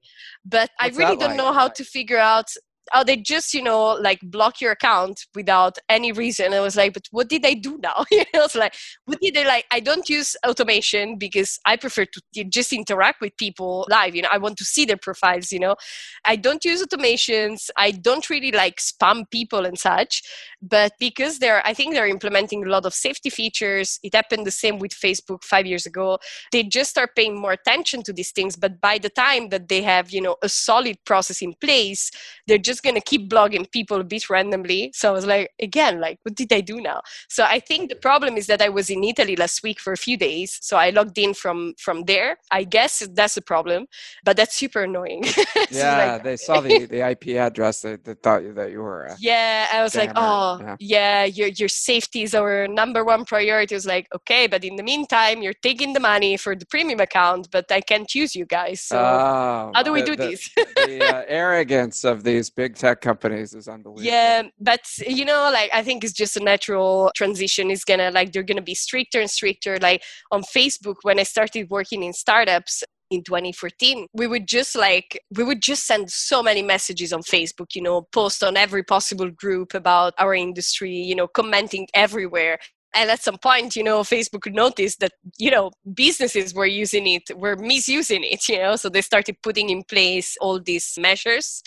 but 0.44 0.70
What's 0.80 0.98
I 0.98 1.02
really 1.02 1.16
don't 1.16 1.30
like? 1.30 1.36
know 1.36 1.52
how 1.52 1.68
to 1.68 1.84
figure 1.84 2.18
out 2.18 2.48
oh 2.92 3.04
they 3.04 3.16
just 3.16 3.54
you 3.54 3.62
know 3.62 3.92
like 3.94 4.20
block 4.22 4.60
your 4.60 4.72
account 4.72 5.26
without 5.34 5.78
any 5.88 6.12
reason. 6.12 6.52
I 6.52 6.60
was 6.60 6.76
like 6.76 6.92
but 6.92 7.06
what 7.10 7.28
did 7.28 7.42
they 7.42 7.54
do 7.54 7.78
now? 7.82 8.04
You 8.10 8.24
know 8.32 8.44
it's 8.44 8.54
like 8.54 8.74
what 9.06 9.20
did 9.20 9.34
they 9.34 9.44
like 9.44 9.66
i 9.70 9.80
don't 9.80 10.08
use 10.08 10.36
automation 10.46 11.18
because 11.18 11.58
i 11.66 11.76
prefer 11.76 12.04
to 12.04 12.44
just 12.44 12.72
interact 12.72 13.20
with 13.20 13.36
people 13.36 13.86
live 13.90 14.14
you 14.14 14.22
know 14.22 14.28
i 14.30 14.38
want 14.38 14.56
to 14.58 14.64
see 14.64 14.84
their 14.84 14.96
profiles 14.96 15.52
you 15.52 15.58
know. 15.58 15.76
I 16.24 16.36
don't 16.36 16.64
use 16.64 16.82
automations. 16.82 17.70
I 17.76 17.90
don't 17.90 18.28
really 18.30 18.50
like 18.52 18.76
spam 18.76 19.24
people 19.30 19.66
and 19.66 19.78
such 19.78 20.22
but 20.62 20.92
because 20.98 21.38
they're 21.38 21.64
i 21.66 21.74
think 21.74 21.94
they're 21.94 22.06
implementing 22.06 22.64
a 22.64 22.68
lot 22.68 22.86
of 22.86 22.94
safety 22.94 23.30
features 23.30 23.98
it 24.02 24.14
happened 24.14 24.46
the 24.46 24.50
same 24.50 24.78
with 24.78 24.92
facebook 24.92 25.42
five 25.44 25.66
years 25.66 25.86
ago. 25.86 26.18
They 26.52 26.62
just 26.62 26.90
start 26.90 27.10
paying 27.16 27.38
more 27.38 27.52
attention 27.52 28.02
to 28.04 28.12
these 28.12 28.32
things 28.32 28.56
but 28.56 28.80
by 28.80 28.98
the 28.98 29.10
time 29.10 29.48
that 29.50 29.68
they 29.68 29.82
have 29.82 30.10
you 30.10 30.20
know 30.20 30.36
a 30.42 30.48
solid 30.48 30.96
process 31.04 31.42
in 31.42 31.54
place 31.60 32.10
they're 32.46 32.58
just 32.58 32.73
just 32.74 32.82
gonna 32.82 33.00
keep 33.00 33.30
blogging 33.30 33.70
people 33.70 34.00
a 34.00 34.04
bit 34.04 34.28
randomly. 34.28 34.90
So 34.94 35.08
I 35.08 35.12
was 35.12 35.26
like, 35.26 35.50
again, 35.60 36.00
like, 36.00 36.18
what 36.22 36.34
did 36.34 36.52
I 36.52 36.60
do 36.60 36.80
now? 36.80 37.00
So 37.28 37.44
I 37.44 37.60
think 37.60 37.88
the 37.88 38.00
problem 38.08 38.36
is 38.36 38.46
that 38.48 38.60
I 38.60 38.68
was 38.68 38.90
in 38.90 39.04
Italy 39.04 39.36
last 39.36 39.62
week 39.62 39.78
for 39.80 39.92
a 39.92 39.96
few 40.06 40.16
days. 40.16 40.58
So 40.60 40.76
I 40.76 40.90
logged 40.90 41.18
in 41.18 41.34
from 41.34 41.74
from 41.78 42.04
there. 42.04 42.30
I 42.50 42.64
guess 42.64 43.06
that's 43.18 43.36
a 43.36 43.42
problem, 43.42 43.86
but 44.24 44.36
that's 44.36 44.56
super 44.56 44.82
annoying. 44.82 45.24
so 45.24 45.42
yeah, 45.70 46.14
like, 46.14 46.24
they 46.24 46.36
saw 46.36 46.60
the, 46.60 46.86
the 46.94 47.00
IP 47.10 47.24
address. 47.46 47.82
They, 47.82 47.96
they 47.96 48.14
thought 48.14 48.42
that 48.56 48.70
you 48.72 48.80
were. 48.80 49.14
yeah, 49.18 49.68
I 49.72 49.82
was 49.82 49.94
like, 49.94 50.12
oh, 50.16 50.58
yeah. 50.60 50.76
yeah, 50.80 51.24
your 51.24 51.48
your 51.48 51.68
safety 51.68 52.22
is 52.22 52.34
our 52.34 52.66
number 52.66 53.04
one 53.04 53.24
priority. 53.24 53.74
I 53.74 53.78
was 53.82 53.86
like, 53.86 54.08
okay, 54.18 54.46
but 54.48 54.64
in 54.64 54.74
the 54.76 54.82
meantime, 54.82 55.42
you're 55.42 55.60
taking 55.68 55.92
the 55.92 56.00
money 56.00 56.36
for 56.36 56.56
the 56.56 56.66
premium 56.66 57.00
account, 57.00 57.48
but 57.50 57.70
I 57.70 57.80
can't 57.80 58.12
use 58.14 58.34
you 58.34 58.46
guys. 58.46 58.80
So 58.80 58.98
oh, 58.98 59.72
how 59.74 59.82
do 59.82 59.92
we 59.92 60.02
do 60.02 60.16
the, 60.16 60.26
this? 60.26 60.50
the 60.54 60.98
uh, 61.14 61.22
arrogance 61.28 62.04
of 62.04 62.24
these 62.24 62.50
big 62.50 62.63
tech 62.68 63.00
companies 63.00 63.54
is 63.54 63.68
unbelievable. 63.68 64.04
Yeah, 64.04 64.42
but 64.60 64.80
you 65.06 65.24
know, 65.24 65.50
like 65.52 65.70
I 65.72 65.82
think 65.82 66.04
it's 66.04 66.12
just 66.12 66.36
a 66.36 66.40
natural 66.40 67.10
transition. 67.14 67.70
It's 67.70 67.84
gonna 67.84 68.10
like 68.10 68.32
they're 68.32 68.42
gonna 68.42 68.62
be 68.62 68.74
stricter 68.74 69.20
and 69.20 69.30
stricter. 69.30 69.78
Like 69.78 70.02
on 70.30 70.42
Facebook, 70.42 70.96
when 71.02 71.18
I 71.18 71.24
started 71.24 71.70
working 71.70 72.02
in 72.02 72.12
startups, 72.12 72.82
in 73.10 73.22
2014 73.22 74.06
we 74.14 74.26
would 74.26 74.48
just 74.48 74.74
like 74.74 75.20
we 75.36 75.44
would 75.44 75.60
just 75.60 75.86
send 75.86 76.10
so 76.10 76.42
many 76.42 76.62
messages 76.62 77.12
on 77.12 77.22
facebook 77.22 77.74
you 77.74 77.82
know 77.82 78.02
post 78.12 78.42
on 78.42 78.56
every 78.56 78.82
possible 78.82 79.30
group 79.30 79.74
about 79.74 80.14
our 80.18 80.34
industry 80.34 80.90
you 80.90 81.14
know 81.14 81.28
commenting 81.28 81.86
everywhere 81.94 82.58
and 82.94 83.10
at 83.10 83.22
some 83.22 83.38
point 83.38 83.76
you 83.76 83.82
know 83.82 84.00
facebook 84.02 84.52
noticed 84.52 85.00
that 85.00 85.12
you 85.38 85.50
know 85.50 85.70
businesses 85.94 86.54
were 86.54 86.66
using 86.66 87.06
it 87.06 87.22
were 87.36 87.56
misusing 87.56 88.22
it 88.24 88.48
you 88.48 88.58
know 88.58 88.76
so 88.76 88.88
they 88.88 89.02
started 89.02 89.36
putting 89.42 89.70
in 89.70 89.82
place 89.82 90.36
all 90.40 90.60
these 90.60 90.96
measures 90.98 91.62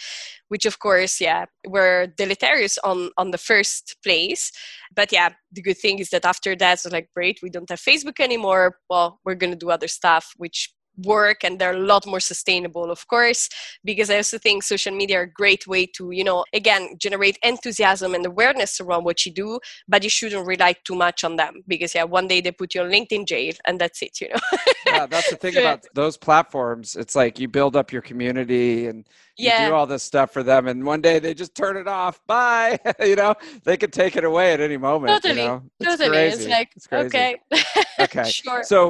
which 0.50 0.66
of 0.66 0.80
course 0.80 1.20
yeah 1.20 1.46
were 1.68 2.08
deleterious 2.18 2.78
on 2.84 3.10
on 3.18 3.32
the 3.32 3.38
first 3.38 3.98
place. 4.04 4.52
But 4.96 5.12
yeah 5.12 5.30
the 5.52 5.62
good 5.62 5.78
thing 5.78 6.00
is 6.00 6.10
that 6.10 6.26
after 6.26 6.56
that 6.56 6.74
it's 6.74 6.92
like 6.92 7.10
great 7.14 7.40
we 7.42 7.50
don't 7.50 7.70
have 7.70 7.80
facebook 7.80 8.20
anymore. 8.20 8.78
Well 8.90 9.20
we're 9.26 9.36
going 9.36 9.54
to 9.54 9.66
do 9.66 9.70
other 9.70 9.88
stuff 9.88 10.34
which 10.38 10.74
work 11.04 11.44
and 11.44 11.60
they're 11.60 11.74
a 11.74 11.80
lot 11.80 12.06
more 12.06 12.20
sustainable 12.20 12.90
of 12.90 13.08
course 13.08 13.50
because 13.84 14.10
i 14.10 14.18
also 14.18 14.38
think 14.38 14.64
social 14.64 14.94
media 14.94 15.20
are 15.20 15.24
a 15.24 15.32
great 15.32 15.68
way 15.68 15.86
to 15.86 16.12
you 16.12 16.24
know 16.24 16.44
again 16.54 16.90
generate 16.98 17.38
enthusiasm 17.44 18.14
and 18.16 18.26
awareness 18.26 18.80
around 18.80 19.04
what 19.04 19.26
you 19.26 19.32
do 19.32 19.60
but 19.88 20.04
you 20.04 20.10
shouldn't 20.10 20.46
rely 20.48 20.74
too 20.84 20.96
much 20.96 21.24
on 21.24 21.36
them 21.36 21.64
because 21.68 21.94
yeah 21.94 22.04
one 22.04 22.28
day 22.28 22.42
they 22.42 22.52
put 22.52 22.74
you 22.74 22.82
on 22.82 22.90
linkedin 22.90 23.28
jail 23.28 23.54
and 23.66 23.80
that's 23.80 24.02
it 24.02 24.20
you 24.22 24.30
know 24.30 24.60
yeah 24.86 25.06
that's 25.06 25.30
the 25.30 25.36
thing 25.36 25.56
about 25.58 25.86
those 25.94 26.18
platforms 26.18 26.96
it's 26.96 27.16
like 27.16 27.40
you 27.40 27.48
build 27.48 27.76
up 27.76 27.92
your 27.92 28.02
community 28.02 28.88
and 28.88 29.08
you 29.38 29.48
yeah. 29.48 29.70
do 29.70 29.76
all 29.76 29.86
this 29.86 30.04
stuff 30.04 30.32
for 30.32 30.44
them 30.44 30.68
and 30.68 30.84
one 30.84 31.02
day 31.02 31.20
they 31.20 31.34
just 31.34 31.54
turn 31.56 31.78
it 31.78 31.88
off 31.88 32.20
bye 32.28 32.78
you 33.02 33.16
know 33.16 33.36
they 33.64 33.78
could 33.78 33.94
take 33.94 34.16
it 34.16 34.24
away 34.24 34.54
at 34.54 34.60
any 34.60 34.78
moment 34.78 35.22
totally 35.22 35.42
you 35.42 35.48
know? 35.48 35.64
it's 35.80 35.90
totally 35.90 36.10
crazy. 36.10 36.44
it's 36.44 36.48
like 36.48 36.72
it's 36.76 36.88
okay 36.92 37.36
okay 38.00 38.30
sure 38.30 38.64
so 38.64 38.90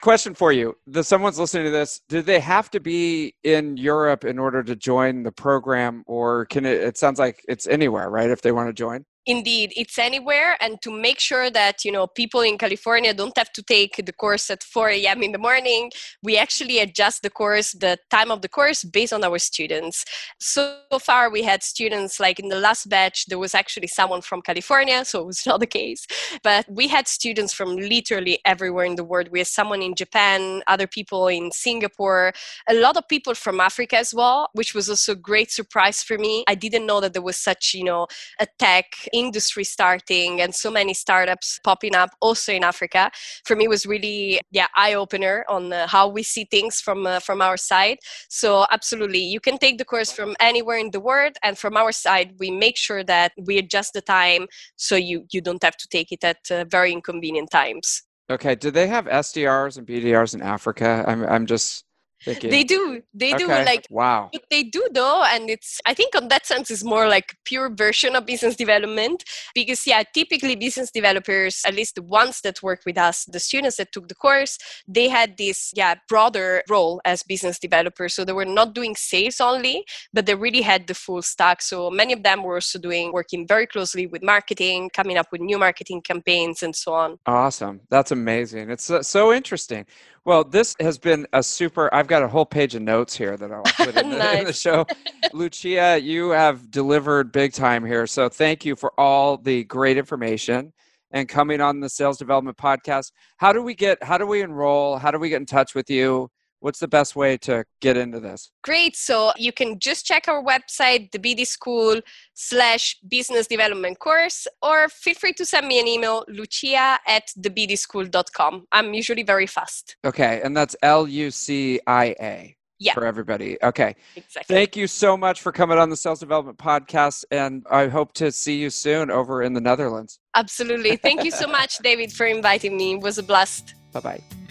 question 0.00 0.34
for 0.34 0.52
you. 0.52 0.76
The 0.86 1.02
someone's 1.02 1.38
listening 1.38 1.64
to 1.64 1.70
this 1.70 2.00
do 2.08 2.22
they 2.22 2.40
have 2.40 2.70
to 2.70 2.80
be 2.80 3.34
in 3.44 3.76
europe 3.76 4.24
in 4.24 4.38
order 4.38 4.62
to 4.62 4.76
join 4.76 5.22
the 5.22 5.32
program 5.32 6.02
or 6.06 6.46
can 6.46 6.64
it 6.64 6.80
it 6.80 6.96
sounds 6.96 7.18
like 7.18 7.44
it's 7.48 7.66
anywhere 7.66 8.10
right 8.10 8.30
if 8.30 8.42
they 8.42 8.52
want 8.52 8.68
to 8.68 8.72
join 8.72 9.04
indeed 9.28 9.72
it's 9.76 9.98
anywhere 9.98 10.56
and 10.60 10.82
to 10.82 10.90
make 10.90 11.20
sure 11.20 11.50
that 11.50 11.84
you 11.84 11.92
know 11.92 12.06
people 12.06 12.40
in 12.40 12.58
california 12.58 13.14
don't 13.14 13.36
have 13.38 13.52
to 13.52 13.62
take 13.62 13.94
the 14.04 14.12
course 14.12 14.50
at 14.50 14.62
4 14.62 14.88
a.m 14.88 15.22
in 15.22 15.32
the 15.32 15.38
morning 15.38 15.90
we 16.22 16.36
actually 16.36 16.80
adjust 16.80 17.22
the 17.22 17.30
course 17.30 17.72
the 17.72 17.98
time 18.10 18.30
of 18.30 18.42
the 18.42 18.48
course 18.48 18.84
based 18.84 19.12
on 19.12 19.24
our 19.24 19.38
students. 19.38 20.04
So 20.40 20.76
far 21.00 21.30
we 21.30 21.42
had 21.42 21.62
students 21.62 22.18
like 22.18 22.38
in 22.38 22.48
the 22.48 22.58
last 22.58 22.88
batch 22.88 23.26
there 23.26 23.38
was 23.38 23.54
actually 23.54 23.86
someone 23.86 24.22
from 24.22 24.42
california 24.42 25.04
so 25.04 25.20
it 25.20 25.26
was 25.26 25.46
not 25.50 25.60
the 25.60 25.66
case. 25.66 26.06
But 26.42 26.66
we 26.68 26.88
had 26.88 27.06
students 27.08 27.52
from 27.52 27.76
literally 27.76 28.38
everywhere 28.44 28.84
in 28.84 28.96
the 28.96 29.04
world. 29.04 29.28
We 29.30 29.40
had 29.40 29.48
someone 29.48 29.82
in 29.82 29.94
japan 29.94 30.62
other 30.66 30.86
people 30.86 31.28
in 31.28 31.50
singapore 31.52 32.32
a 32.68 32.74
lot 32.74 32.96
of 32.96 33.06
people 33.08 33.34
from 33.34 33.60
africa 33.60 33.98
as 33.98 34.14
well 34.14 34.48
which 34.52 34.74
was 34.74 34.88
also 34.88 35.12
a 35.12 35.16
great 35.16 35.50
surprise 35.50 36.02
for 36.02 36.18
me. 36.18 36.44
I 36.48 36.54
didn't 36.54 36.86
know 36.86 37.00
that 37.00 37.12
there 37.12 37.22
was 37.22 37.36
such 37.36 37.74
you 37.74 37.84
know 37.84 38.06
a 38.40 38.46
tech 38.58 38.86
industry 39.18 39.64
starting 39.64 40.40
and 40.40 40.54
so 40.54 40.70
many 40.70 40.94
startups 40.94 41.58
popping 41.64 41.94
up 41.94 42.10
also 42.20 42.52
in 42.52 42.64
Africa. 42.64 43.10
For 43.44 43.56
me, 43.56 43.68
was 43.68 43.86
really 43.86 44.40
yeah 44.50 44.68
eye 44.76 44.94
opener 44.94 45.44
on 45.48 45.72
uh, 45.72 45.86
how 45.86 46.08
we 46.08 46.22
see 46.22 46.44
things 46.44 46.80
from 46.80 47.06
uh, 47.06 47.20
from 47.20 47.42
our 47.42 47.56
side. 47.56 47.98
So 48.28 48.66
absolutely, 48.70 49.20
you 49.20 49.40
can 49.40 49.58
take 49.58 49.78
the 49.78 49.84
course 49.84 50.12
from 50.12 50.36
anywhere 50.40 50.78
in 50.78 50.90
the 50.90 51.00
world, 51.00 51.34
and 51.42 51.56
from 51.58 51.76
our 51.76 51.92
side, 51.92 52.34
we 52.38 52.50
make 52.50 52.76
sure 52.76 53.04
that 53.04 53.32
we 53.46 53.58
adjust 53.58 53.92
the 53.92 54.02
time 54.02 54.46
so 54.76 54.96
you 54.96 55.26
you 55.32 55.40
don't 55.40 55.62
have 55.62 55.76
to 55.76 55.88
take 55.88 56.12
it 56.12 56.24
at 56.24 56.38
uh, 56.50 56.64
very 56.64 56.92
inconvenient 56.92 57.50
times. 57.50 58.02
Okay. 58.30 58.54
Do 58.54 58.70
they 58.70 58.86
have 58.88 59.06
SDRs 59.06 59.78
and 59.78 59.86
BDRs 59.86 60.34
in 60.34 60.42
Africa? 60.42 61.04
I'm 61.06 61.24
I'm 61.24 61.46
just 61.46 61.84
they 62.26 62.64
do 62.64 63.02
they 63.14 63.34
okay. 63.34 63.38
do 63.38 63.48
like 63.48 63.86
wow. 63.90 64.28
what 64.32 64.44
they 64.50 64.62
do 64.62 64.86
though 64.92 65.22
and 65.24 65.50
it's 65.50 65.80
i 65.86 65.94
think 65.94 66.14
on 66.14 66.28
that 66.28 66.46
sense 66.46 66.70
is 66.70 66.84
more 66.84 67.08
like 67.08 67.36
pure 67.44 67.70
version 67.70 68.16
of 68.16 68.26
business 68.26 68.56
development 68.56 69.24
because 69.54 69.86
yeah 69.86 70.02
typically 70.14 70.56
business 70.56 70.90
developers 70.90 71.62
at 71.66 71.74
least 71.74 71.94
the 71.94 72.02
ones 72.02 72.40
that 72.42 72.62
work 72.62 72.80
with 72.84 72.98
us 72.98 73.24
the 73.26 73.40
students 73.40 73.76
that 73.76 73.92
took 73.92 74.08
the 74.08 74.14
course 74.14 74.58
they 74.86 75.08
had 75.08 75.36
this 75.36 75.72
yeah 75.74 75.94
broader 76.08 76.62
role 76.68 77.00
as 77.04 77.22
business 77.22 77.58
developers. 77.58 78.14
So 78.14 78.24
they 78.24 78.32
were 78.32 78.44
not 78.44 78.74
doing 78.74 78.94
sales 78.96 79.40
only 79.40 79.84
but 80.12 80.26
they 80.26 80.34
really 80.34 80.62
had 80.62 80.86
the 80.86 80.94
full 80.94 81.22
stack. 81.22 81.62
So 81.62 81.90
many 81.90 82.12
of 82.12 82.22
them 82.22 82.42
were 82.42 82.54
also 82.54 82.78
doing 82.78 83.12
working 83.12 83.46
very 83.46 83.66
closely 83.66 84.06
with 84.06 84.22
marketing 84.22 84.90
coming 84.92 85.16
up 85.16 85.26
with 85.32 85.40
new 85.40 85.58
marketing 85.58 86.02
campaigns 86.02 86.62
and 86.62 86.74
so 86.74 86.94
on. 86.94 87.18
Awesome. 87.26 87.80
That's 87.90 88.10
amazing. 88.10 88.70
It's 88.70 88.90
so 89.02 89.32
interesting 89.32 89.86
well, 90.24 90.44
this 90.44 90.74
has 90.80 90.98
been 90.98 91.26
a 91.32 91.42
super. 91.42 91.92
I've 91.94 92.06
got 92.06 92.22
a 92.22 92.28
whole 92.28 92.46
page 92.46 92.74
of 92.74 92.82
notes 92.82 93.16
here 93.16 93.36
that 93.36 93.50
I'll 93.52 93.62
put 93.62 93.96
in, 93.96 94.10
the, 94.10 94.16
nice. 94.16 94.38
in 94.38 94.44
the 94.44 94.52
show. 94.52 94.86
Lucia, 95.32 95.98
you 96.00 96.30
have 96.30 96.70
delivered 96.70 97.32
big 97.32 97.52
time 97.52 97.84
here. 97.84 98.06
So 98.06 98.28
thank 98.28 98.64
you 98.64 98.76
for 98.76 98.92
all 98.98 99.36
the 99.36 99.64
great 99.64 99.96
information 99.96 100.72
and 101.12 101.28
coming 101.28 101.60
on 101.60 101.80
the 101.80 101.88
Sales 101.88 102.18
Development 102.18 102.56
Podcast. 102.56 103.12
How 103.38 103.52
do 103.52 103.62
we 103.62 103.74
get? 103.74 104.02
How 104.02 104.18
do 104.18 104.26
we 104.26 104.42
enroll? 104.42 104.98
How 104.98 105.10
do 105.10 105.18
we 105.18 105.28
get 105.28 105.36
in 105.36 105.46
touch 105.46 105.74
with 105.74 105.88
you? 105.90 106.30
What's 106.60 106.78
the 106.78 106.88
best 106.88 107.16
way 107.16 107.36
to 107.36 107.64
get 107.80 107.96
into 107.96 108.20
this 108.20 108.50
great 108.62 108.96
so 108.96 109.32
you 109.36 109.52
can 109.52 109.78
just 109.78 110.04
check 110.04 110.28
our 110.28 110.42
website 110.42 111.10
the 111.12 111.18
bd 111.18 111.46
school 111.46 112.00
slash 112.34 112.96
business 113.08 113.46
development 113.46 113.98
course 113.98 114.46
or 114.62 114.88
feel 114.88 115.14
free 115.14 115.32
to 115.32 115.44
send 115.44 115.66
me 115.66 115.80
an 115.80 115.86
email 115.86 116.24
lucia 116.28 116.98
at 117.06 117.30
thebdschool.com 117.40 118.66
i'm 118.72 118.94
usually 118.94 119.22
very 119.22 119.46
fast 119.46 119.96
okay 120.04 120.40
and 120.42 120.56
that's 120.56 120.76
l-u-c-i-a 120.82 122.58
yeah. 122.78 122.94
for 122.94 123.04
everybody. 123.04 123.56
Okay. 123.62 123.96
Exactly. 124.16 124.54
Thank 124.54 124.76
you 124.76 124.86
so 124.86 125.16
much 125.16 125.40
for 125.42 125.52
coming 125.52 125.78
on 125.78 125.90
the 125.90 125.96
Sales 125.96 126.20
Development 126.20 126.58
Podcast, 126.58 127.24
and 127.30 127.64
I 127.70 127.88
hope 127.88 128.12
to 128.14 128.32
see 128.32 128.56
you 128.56 128.70
soon 128.70 129.10
over 129.10 129.42
in 129.42 129.52
the 129.52 129.60
Netherlands. 129.60 130.18
Absolutely. 130.34 130.96
Thank 130.96 131.24
you 131.24 131.30
so 131.30 131.46
much, 131.46 131.78
David, 131.78 132.12
for 132.12 132.26
inviting 132.26 132.76
me. 132.76 132.94
It 132.94 133.00
was 133.00 133.18
a 133.18 133.22
blast. 133.22 133.74
Bye 133.92 134.00
bye. 134.00 134.47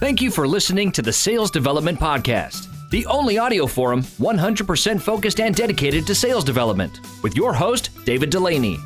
Thank 0.00 0.20
you 0.20 0.30
for 0.30 0.46
listening 0.46 0.92
to 0.92 1.02
the 1.02 1.12
Sales 1.12 1.50
Development 1.50 1.98
Podcast, 1.98 2.68
the 2.90 3.06
only 3.06 3.38
audio 3.38 3.66
forum 3.66 4.02
100% 4.02 5.00
focused 5.00 5.40
and 5.40 5.54
dedicated 5.54 6.06
to 6.06 6.14
sales 6.14 6.44
development, 6.44 7.00
with 7.22 7.36
your 7.36 7.54
host, 7.54 7.90
David 8.04 8.30
Dulany. 8.30 8.76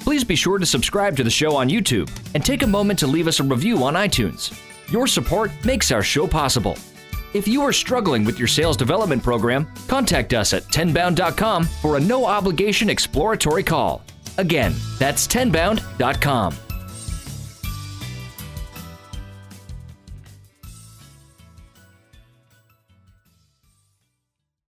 Please 0.00 0.24
be 0.24 0.36
sure 0.36 0.58
to 0.58 0.66
subscribe 0.66 1.16
to 1.16 1.24
the 1.24 1.30
show 1.30 1.56
on 1.56 1.68
YouTube 1.68 2.10
and 2.34 2.44
take 2.44 2.62
a 2.62 2.66
moment 2.66 2.98
to 2.98 3.06
leave 3.06 3.28
us 3.28 3.40
a 3.40 3.44
review 3.44 3.82
on 3.84 3.94
iTunes. 3.94 4.58
Your 4.90 5.06
support 5.06 5.50
makes 5.64 5.90
our 5.90 6.02
show 6.02 6.26
possible. 6.26 6.76
If 7.32 7.48
you 7.48 7.62
are 7.62 7.72
struggling 7.72 8.24
with 8.24 8.38
your 8.38 8.48
sales 8.48 8.76
development 8.76 9.22
program, 9.22 9.68
contact 9.88 10.32
us 10.34 10.52
at 10.52 10.62
tenbound.com 10.64 11.64
for 11.64 11.96
a 11.96 12.00
no 12.00 12.24
obligation 12.24 12.90
exploratory 12.90 13.62
call. 13.62 14.02
Again, 14.38 14.74
that's 14.98 15.26
tenbound.com. 15.26 16.54